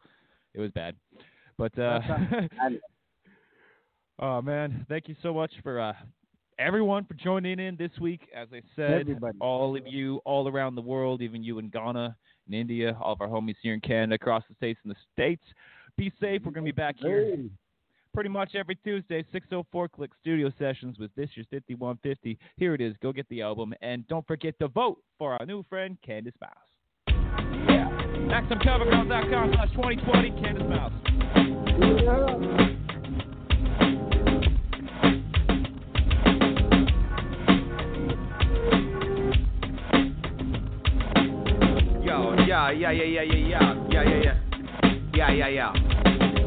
it 0.54 0.60
was 0.60 0.72
bad. 0.72 0.95
But 1.58 1.78
uh, 1.78 1.99
oh 4.20 4.41
man, 4.41 4.86
thank 4.89 5.08
you 5.08 5.16
so 5.22 5.34
much 5.34 5.52
for 5.62 5.80
uh, 5.80 5.93
everyone 6.62 7.05
for 7.05 7.14
joining 7.16 7.59
in 7.59 7.76
this 7.76 7.91
week. 7.99 8.22
As 8.36 8.47
I 8.53 8.62
said, 8.76 9.01
Everybody. 9.01 9.38
all 9.41 9.76
of 9.76 9.86
you 9.88 10.18
all 10.26 10.47
around 10.47 10.76
the 10.76 10.82
world, 10.82 11.22
even 11.22 11.43
you 11.43 11.59
in 11.59 11.70
Ghana, 11.70 12.16
in 12.47 12.53
India, 12.53 12.97
all 13.01 13.14
of 13.14 13.22
our 13.22 13.28
homies 13.28 13.55
here 13.62 13.74
in 13.74 13.80
Canada, 13.82 14.16
across 14.16 14.43
the 14.49 14.55
states 14.55 14.80
and 14.84 14.91
the 14.93 14.97
states. 15.14 15.43
Be 15.97 16.12
safe. 16.22 16.41
We're 16.45 16.51
gonna 16.51 16.66
be 16.66 16.72
back 16.72 16.95
here 16.97 17.26
Hey. 17.36 17.49
pretty 18.14 18.30
much 18.30 18.55
every 18.55 18.76
Tuesday, 18.76 19.24
604 19.32 19.89
Click 19.89 20.12
Studio 20.22 20.51
Sessions 20.59 20.97
with 20.99 21.14
This 21.16 21.30
Year's 21.36 21.47
5150. 21.51 22.38
Here 22.57 22.74
it 22.74 22.82
is. 22.82 22.95
Go 23.01 23.12
get 23.12 23.28
the 23.30 23.41
album. 23.41 23.74
And 23.82 24.07
don't 24.07 24.26
forget 24.28 24.57
to 24.59 24.68
vote 24.68 24.99
for 25.18 25.34
our 25.39 25.45
new 25.45 25.64
friend, 25.64 25.97
Candace 26.05 26.34
Mouse. 26.39 26.51
Yeah. 27.68 27.89
MaximCoverGirl.com 28.28 29.53
slash 29.53 29.72
2020, 29.72 30.32
Candace 30.41 30.70
Mouse. 30.70 30.93
yeah, 31.80 32.70
yeah, 42.52 42.70
yeah, 42.70 42.91
yeah, 42.91 43.04
yeah, 43.06 43.22
yeah, 43.22 43.76
yeah, 43.89 44.04
yeah, 44.04 44.36
yeah, 45.14 45.32
yeah, 45.32 45.32
yeah, 45.32 45.47
yeah. 45.47 45.74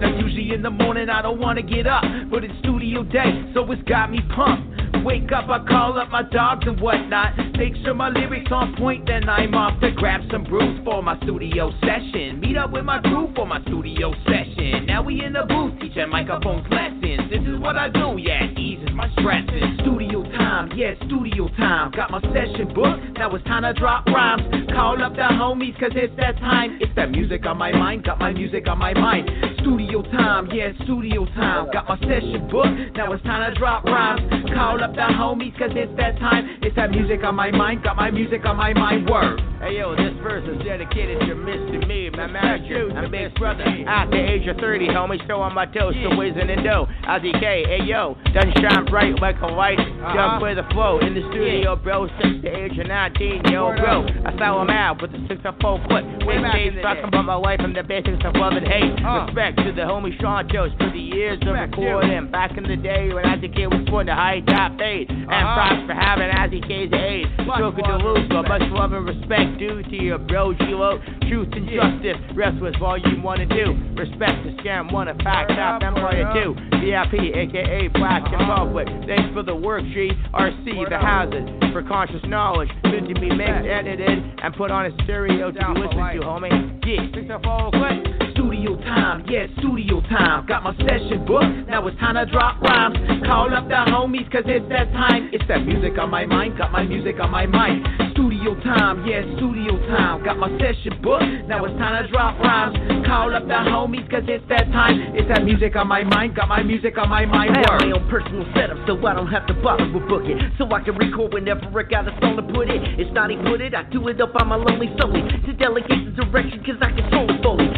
Now 0.01 0.15
usually 0.19 0.53
in 0.53 0.61
the 0.61 0.69
morning 0.69 1.09
I 1.09 1.23
don't 1.23 1.41
wanna 1.41 1.63
get 1.63 1.87
up, 1.87 2.05
but 2.31 2.45
it's 2.45 2.53
studio 2.59 3.05
day, 3.05 3.43
so 3.55 3.71
it's 3.73 3.83
got 3.89 4.11
me 4.11 4.21
pumped. 4.37 4.84
Wake 5.05 5.31
up, 5.33 5.51
I 5.51 5.63
call 5.69 5.99
up 5.99 6.09
my 6.11 6.23
dogs 6.23 6.65
and 6.67 6.81
whatnot. 6.81 7.37
Make 7.59 7.75
sure 7.85 7.93
my 7.93 8.09
lyrics 8.09 8.51
on 8.51 8.75
point, 8.77 9.07
then 9.07 9.29
I'm 9.29 9.55
off 9.55 9.79
to 9.83 9.91
grab 9.91 10.23
some 10.33 10.45
brews 10.45 10.81
for 10.83 11.03
my 11.03 11.19
studio 11.21 11.71
session. 11.83 12.41
Meet 12.41 12.57
up 12.57 12.73
with 12.73 12.85
my 12.87 13.01
crew 13.01 13.31
for 13.37 13.47
my 13.47 13.61
studio 13.63 14.15
session. 14.27 14.87
Now 14.87 15.03
we 15.03 15.23
in 15.23 15.35
the 15.35 15.45
booth 15.47 15.79
teaching 15.79 16.09
microphones 16.09 16.67
lessons. 16.71 17.29
This 17.31 17.43
is 17.43 17.61
what 17.61 17.77
I 17.77 17.91
do, 17.91 18.17
yeah, 18.19 18.45
it 18.45 18.59
eases 18.59 18.89
my 18.95 19.11
stresses. 19.13 19.63
Studio 19.81 20.23
time, 20.39 20.73
yeah, 20.75 20.95
studio 21.05 21.49
time. 21.57 21.93
Got 21.93 22.11
my 22.11 22.21
session 22.33 22.73
booked, 22.75 23.19
now 23.19 23.35
it's 23.35 23.45
time 23.45 23.63
to 23.63 23.75
drop 23.75 24.07
rhymes. 24.07 24.43
Call 24.73 25.03
up 25.03 25.15
the 25.15 25.29
homies, 25.37 25.79
cause 25.79 25.93
it's 25.95 26.17
that 26.17 26.39
time. 26.39 26.79
It's 26.81 26.95
that 26.97 27.11
music 27.11 27.45
on 27.45 27.59
my 27.59 27.73
mind, 27.73 28.05
got 28.05 28.19
my 28.19 28.33
music 28.33 28.67
on 28.69 28.79
my 28.79 28.95
mind. 28.95 29.29
Studio 29.61 30.03
time, 30.03 30.49
yeah, 30.51 30.73
studio 30.85 31.27
time. 31.37 31.69
Got 31.73 31.89
my 31.89 31.99
session 32.01 32.49
booked, 32.51 32.97
now 32.97 33.13
it's 33.13 33.23
time 33.25 33.53
to 33.53 33.59
drop 33.59 33.85
rhymes. 33.85 34.23
Call 34.55 34.83
up 34.83 34.94
the 34.95 35.03
homies, 35.03 35.57
cause 35.59 35.71
it's 35.75 35.93
that 35.97 36.19
time. 36.19 36.59
It's 36.63 36.77
that 36.77 36.91
music 36.91 37.25
on 37.25 37.35
my 37.35 37.51
mind, 37.51 37.83
got 37.83 37.97
my 37.97 38.11
music 38.11 38.45
on 38.45 38.57
my 38.57 38.73
mind. 38.73 39.09
Word. 39.09 39.41
Hey 39.61 39.79
yo, 39.79 39.97
this 39.97 40.13
verse 40.23 40.45
is 40.45 40.63
dedicated 40.65 41.21
to 41.21 41.35
Mr. 41.35 41.87
Me, 41.89 42.11
my 42.11 42.27
manager, 42.27 42.89
my 42.93 43.09
big 43.09 43.35
brother. 43.37 43.65
At 43.65 44.11
the 44.11 44.21
age 44.21 44.47
of 44.47 44.57
30, 44.59 44.89
homie, 44.89 45.23
still 45.25 45.41
on 45.41 45.55
my 45.55 45.65
toes, 45.67 45.95
still 45.99 46.17
whizzing 46.19 46.51
and 46.51 46.63
dough. 46.63 46.87
LDK, 47.09 47.67
hey 47.67 47.81
yo, 47.85 48.17
done 48.35 48.53
shine 48.61 48.85
bright 48.87 49.19
like 49.21 49.41
a 49.41 49.47
light. 49.47 49.79
Jump 50.15 50.43
with 50.43 50.57
the 50.57 50.67
flow 50.73 51.01
in 51.01 51.15
the 51.15 51.23
studio, 51.33 51.77
bro. 51.77 52.07
Since 52.21 52.43
the 52.43 52.53
age 52.55 52.79
of 52.79 52.87
19, 52.87 53.43
yo, 53.51 53.75
bro. 53.77 54.07
I 54.25 54.37
saw 54.39 54.61
him 54.63 54.71
out 54.71 55.01
with 55.01 55.13
the 55.13 55.25
6 55.29 55.41
or 55.45 55.55
4 55.61 55.81
clip. 55.89 56.05
Way 56.27 56.43
back 56.43 56.61
in 56.61 56.83
back 56.83 57.01
the 57.01 57.09
talking 57.09 57.09
about 57.09 57.25
my 57.25 57.35
life 57.35 57.61
and 57.61 57.75
the 57.75 57.83
basics 57.83 58.21
of 58.25 58.37
love 58.37 58.53
and 58.53 58.67
hate. 58.67 59.01
Uh. 59.05 59.25
Respect 59.27 59.59
to 59.65 59.73
the 59.73 59.83
homie 59.83 60.13
Sean 60.21 60.49
Jones 60.53 60.73
for 60.79 60.91
the 60.91 61.01
years 61.01 61.41
of 61.43 61.57
Respect, 61.57 61.75
too. 61.75 61.89
recording. 61.89 62.31
Back 62.31 62.57
in 62.59 62.65
the 62.65 62.77
day 62.77 63.13
when 63.13 63.25
LDK 63.25 63.71
was 63.71 63.89
putting 63.89 64.13
the 64.13 64.15
high 64.15 64.41
top 64.47 64.77
And 64.85 65.33
Uh-huh. 65.33 65.55
props 65.55 65.87
for 65.87 65.95
having 65.95 66.29
LDK's 66.29 66.93
aid. 66.93 67.27
Much 67.47 67.57
Stroking 67.57 67.85
the 67.89 67.97
love, 67.97 68.03
loose, 68.03 68.29
but 68.29 68.49
much 68.49 68.63
love 68.71 68.93
and 68.93 69.07
respect 69.07 69.59
due 69.59 69.83
to 69.83 69.97
your 70.03 70.19
bro 70.19 70.53
G-Lo. 70.53 71.01
Truth 71.29 71.49
and 71.53 71.69
justice, 71.69 72.19
rest 72.35 72.61
was 72.61 72.75
volume 72.77 73.23
1 73.23 73.41
and 73.41 73.51
2. 73.51 73.97
Respect 73.97 74.45
to 74.45 74.51
scam 74.63 74.93
1 74.93 75.09
and 75.09 75.23
fact 75.23 75.51
top 75.51 75.83
employer 75.83 76.29
2. 76.35 76.55
VIP, 76.85 77.33
aka 77.35 77.89
Black 77.89 78.23
and 78.29 78.45
Public. 78.47 78.87
Thanks 79.07 79.33
for 79.33 79.43
the 79.43 79.57
work, 79.57 79.83
G. 79.95 80.13
RC, 80.35 80.85
the 80.89 80.99
houses. 80.99 81.49
For 81.73 81.83
conscious 81.83 82.23
knowledge, 82.27 82.69
good 82.85 83.09
to 83.09 83.15
be 83.15 83.31
mixed, 83.35 83.67
edited, 83.67 84.23
and 84.43 84.55
put 84.55 84.71
on 84.71 84.87
a 84.87 84.93
stereo 85.05 85.51
to 85.51 85.59
be 85.59 85.81
listened 85.81 86.21
to, 86.21 86.27
homie. 86.27 86.87
Yeah. 86.87 87.07
Six 87.15 87.27
four 87.43 87.71
Click. 87.73 88.35
Studio 88.65 88.81
time, 88.81 89.25
yeah, 89.29 89.47
studio 89.61 90.01
time. 90.09 90.47
Got 90.47 90.63
my 90.63 90.73
session 90.89 91.27
booked, 91.29 91.69
now 91.69 91.87
it's 91.87 92.01
time 92.01 92.15
to 92.17 92.25
drop 92.33 92.63
rhymes. 92.63 92.97
Call 93.29 93.53
up 93.53 93.69
the 93.69 93.77
homies, 93.93 94.25
cause 94.33 94.49
it's 94.49 94.65
that 94.73 94.89
time. 94.97 95.29
It's 95.35 95.45
that 95.49 95.69
music 95.69 96.01
on 96.01 96.09
my 96.09 96.25
mind, 96.25 96.57
got 96.57 96.73
my 96.73 96.83
music 96.83 97.21
on 97.21 97.31
my 97.31 97.45
mind. 97.45 97.85
Studio 98.17 98.57
time, 98.65 99.05
yeah, 99.05 99.21
studio 99.37 99.77
time. 99.93 100.25
Got 100.25 100.39
my 100.39 100.49
session 100.57 100.97
booked, 101.05 101.45
now 101.45 101.61
it's 101.69 101.77
time 101.77 101.93
to 101.93 102.09
drop 102.09 102.41
rhymes. 102.41 103.05
Call 103.05 103.37
up 103.37 103.45
the 103.45 103.61
homies, 103.69 104.09
cause 104.09 104.25
it's 104.33 104.49
that 104.49 104.65
time. 104.73 105.13
It's 105.13 105.29
that 105.29 105.45
music 105.45 105.77
on 105.77 105.87
my 105.87 106.01
mind, 106.01 106.35
got 106.35 106.49
my 106.49 106.63
music 106.63 106.97
on 106.97 107.11
my 107.11 107.27
mind. 107.27 107.53
I 107.53 107.69
have 107.69 107.85
my 107.85 107.93
own 108.01 108.09
personal 108.09 108.49
setup, 108.57 108.81
so 108.89 108.97
I 109.05 109.13
don't 109.13 109.29
have 109.29 109.45
to 109.49 109.55
bother 109.61 109.93
with 109.93 110.09
booking. 110.09 110.41
So 110.57 110.65
I 110.73 110.81
can 110.81 110.97
record 110.97 111.37
whenever 111.37 111.69
I 111.69 111.85
got 111.85 112.09
a 112.09 112.17
song 112.17 112.41
to 112.41 112.47
put 112.49 112.73
it. 112.73 112.81
It's 112.97 113.13
not 113.13 113.29
he 113.29 113.37
put 113.45 113.61
it, 113.61 113.77
I 113.77 113.85
do 113.93 114.09
it 114.09 114.17
up 114.25 114.33
on 114.41 114.49
my 114.49 114.57
lonely 114.57 114.89
solely. 114.97 115.21
To 115.21 115.53
delegate 115.53 116.17
the 116.17 116.25
direction, 116.25 116.65
cause 116.65 116.81
I 116.81 116.97
control 116.97 117.29
fully. 117.45 117.74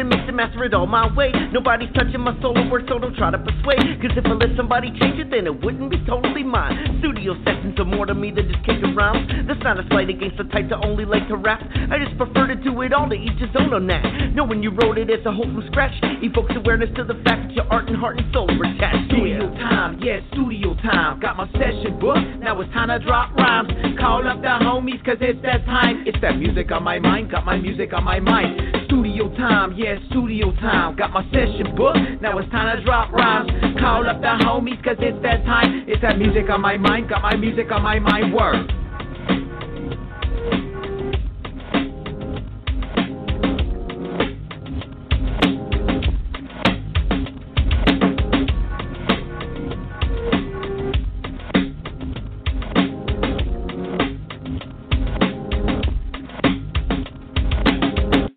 And 0.00 0.08
mix 0.08 0.22
and 0.28 0.36
master 0.36 0.64
it 0.64 0.72
all 0.72 0.86
my 0.86 1.12
way. 1.12 1.30
Nobody's 1.52 1.92
touching 1.92 2.20
my 2.20 2.32
solo 2.40 2.64
work, 2.70 2.88
so 2.88 2.98
don't 2.98 3.14
try 3.16 3.30
to 3.30 3.36
persuade. 3.36 4.00
Cause 4.00 4.16
if 4.16 4.24
I 4.24 4.32
let 4.32 4.56
somebody 4.56 4.88
change 4.96 5.20
it, 5.20 5.28
then 5.28 5.44
it 5.44 5.52
wouldn't 5.60 5.90
be 5.90 6.00
totally 6.08 6.42
mine. 6.42 6.96
Studio 7.00 7.36
sessions 7.44 7.78
are 7.78 7.84
more 7.84 8.06
to 8.06 8.14
me 8.14 8.32
than 8.32 8.48
just 8.48 8.64
kicking 8.64 8.96
rhymes. 8.96 9.28
That's 9.46 9.60
not 9.60 9.76
a 9.76 9.84
slight 9.92 10.08
against 10.08 10.38
the 10.38 10.44
type 10.44 10.70
that 10.70 10.80
only 10.88 11.04
like 11.04 11.28
to 11.28 11.36
rap. 11.36 11.60
I 11.92 12.00
just 12.00 12.16
prefer 12.16 12.46
to 12.48 12.56
do 12.56 12.80
it 12.80 12.94
all 12.94 13.10
to 13.10 13.14
each 13.14 13.36
his 13.36 13.52
own 13.60 13.74
on 13.76 13.86
that. 13.88 14.32
Knowing 14.32 14.62
you 14.62 14.72
wrote 14.72 14.96
it 14.96 15.10
as 15.10 15.20
a 15.26 15.32
whole 15.36 15.44
from 15.44 15.68
scratch 15.68 15.92
evokes 16.24 16.56
awareness 16.56 16.88
to 16.96 17.04
the 17.04 17.20
fact 17.20 17.48
that 17.48 17.52
your 17.52 17.68
art 17.68 17.86
and 17.88 17.96
heart 18.00 18.16
and 18.16 18.24
soul 18.32 18.48
are 18.48 18.72
attached. 18.72 19.12
Studio 19.12 19.52
time, 19.60 20.00
yeah, 20.00 20.24
studio 20.32 20.72
time. 20.80 21.20
Got 21.20 21.36
my 21.36 21.46
session 21.60 22.00
booked, 22.00 22.40
now 22.40 22.58
it's 22.58 22.72
time 22.72 22.88
to 22.88 23.04
drop 23.04 23.36
rhymes. 23.36 23.68
Call 24.00 24.26
up 24.26 24.40
the 24.40 24.64
homies, 24.64 25.04
cause 25.04 25.20
it's 25.20 25.42
that 25.42 25.66
time. 25.68 26.04
It's 26.06 26.16
that 26.22 26.40
music 26.40 26.72
on 26.72 26.84
my 26.84 26.98
mind, 26.98 27.30
got 27.30 27.44
my 27.44 27.58
music 27.60 27.92
on 27.92 28.04
my 28.04 28.18
mind. 28.18 28.80
Studio 29.20 29.36
time, 29.36 29.74
yeah, 29.76 29.96
studio 30.08 30.50
time. 30.52 30.96
Got 30.96 31.10
my 31.10 31.22
session 31.24 31.76
booked, 31.76 32.22
now 32.22 32.38
it's 32.38 32.50
time 32.50 32.74
to 32.74 32.82
drop 32.82 33.12
rhymes. 33.12 33.50
Call 33.78 34.08
up 34.08 34.22
the 34.22 34.32
homies, 34.46 34.82
cause 34.82 34.96
it's 34.98 35.20
that 35.22 35.44
time. 35.44 35.84
It's 35.86 36.00
that 36.00 36.16
music 36.16 36.48
on 36.48 36.62
my 36.62 36.78
mind, 36.78 37.10
got 37.10 37.20
my 37.20 37.36
music 37.36 37.70
on 37.70 37.82
my 37.82 37.98
mind. 37.98 38.32
Word. 38.32 38.72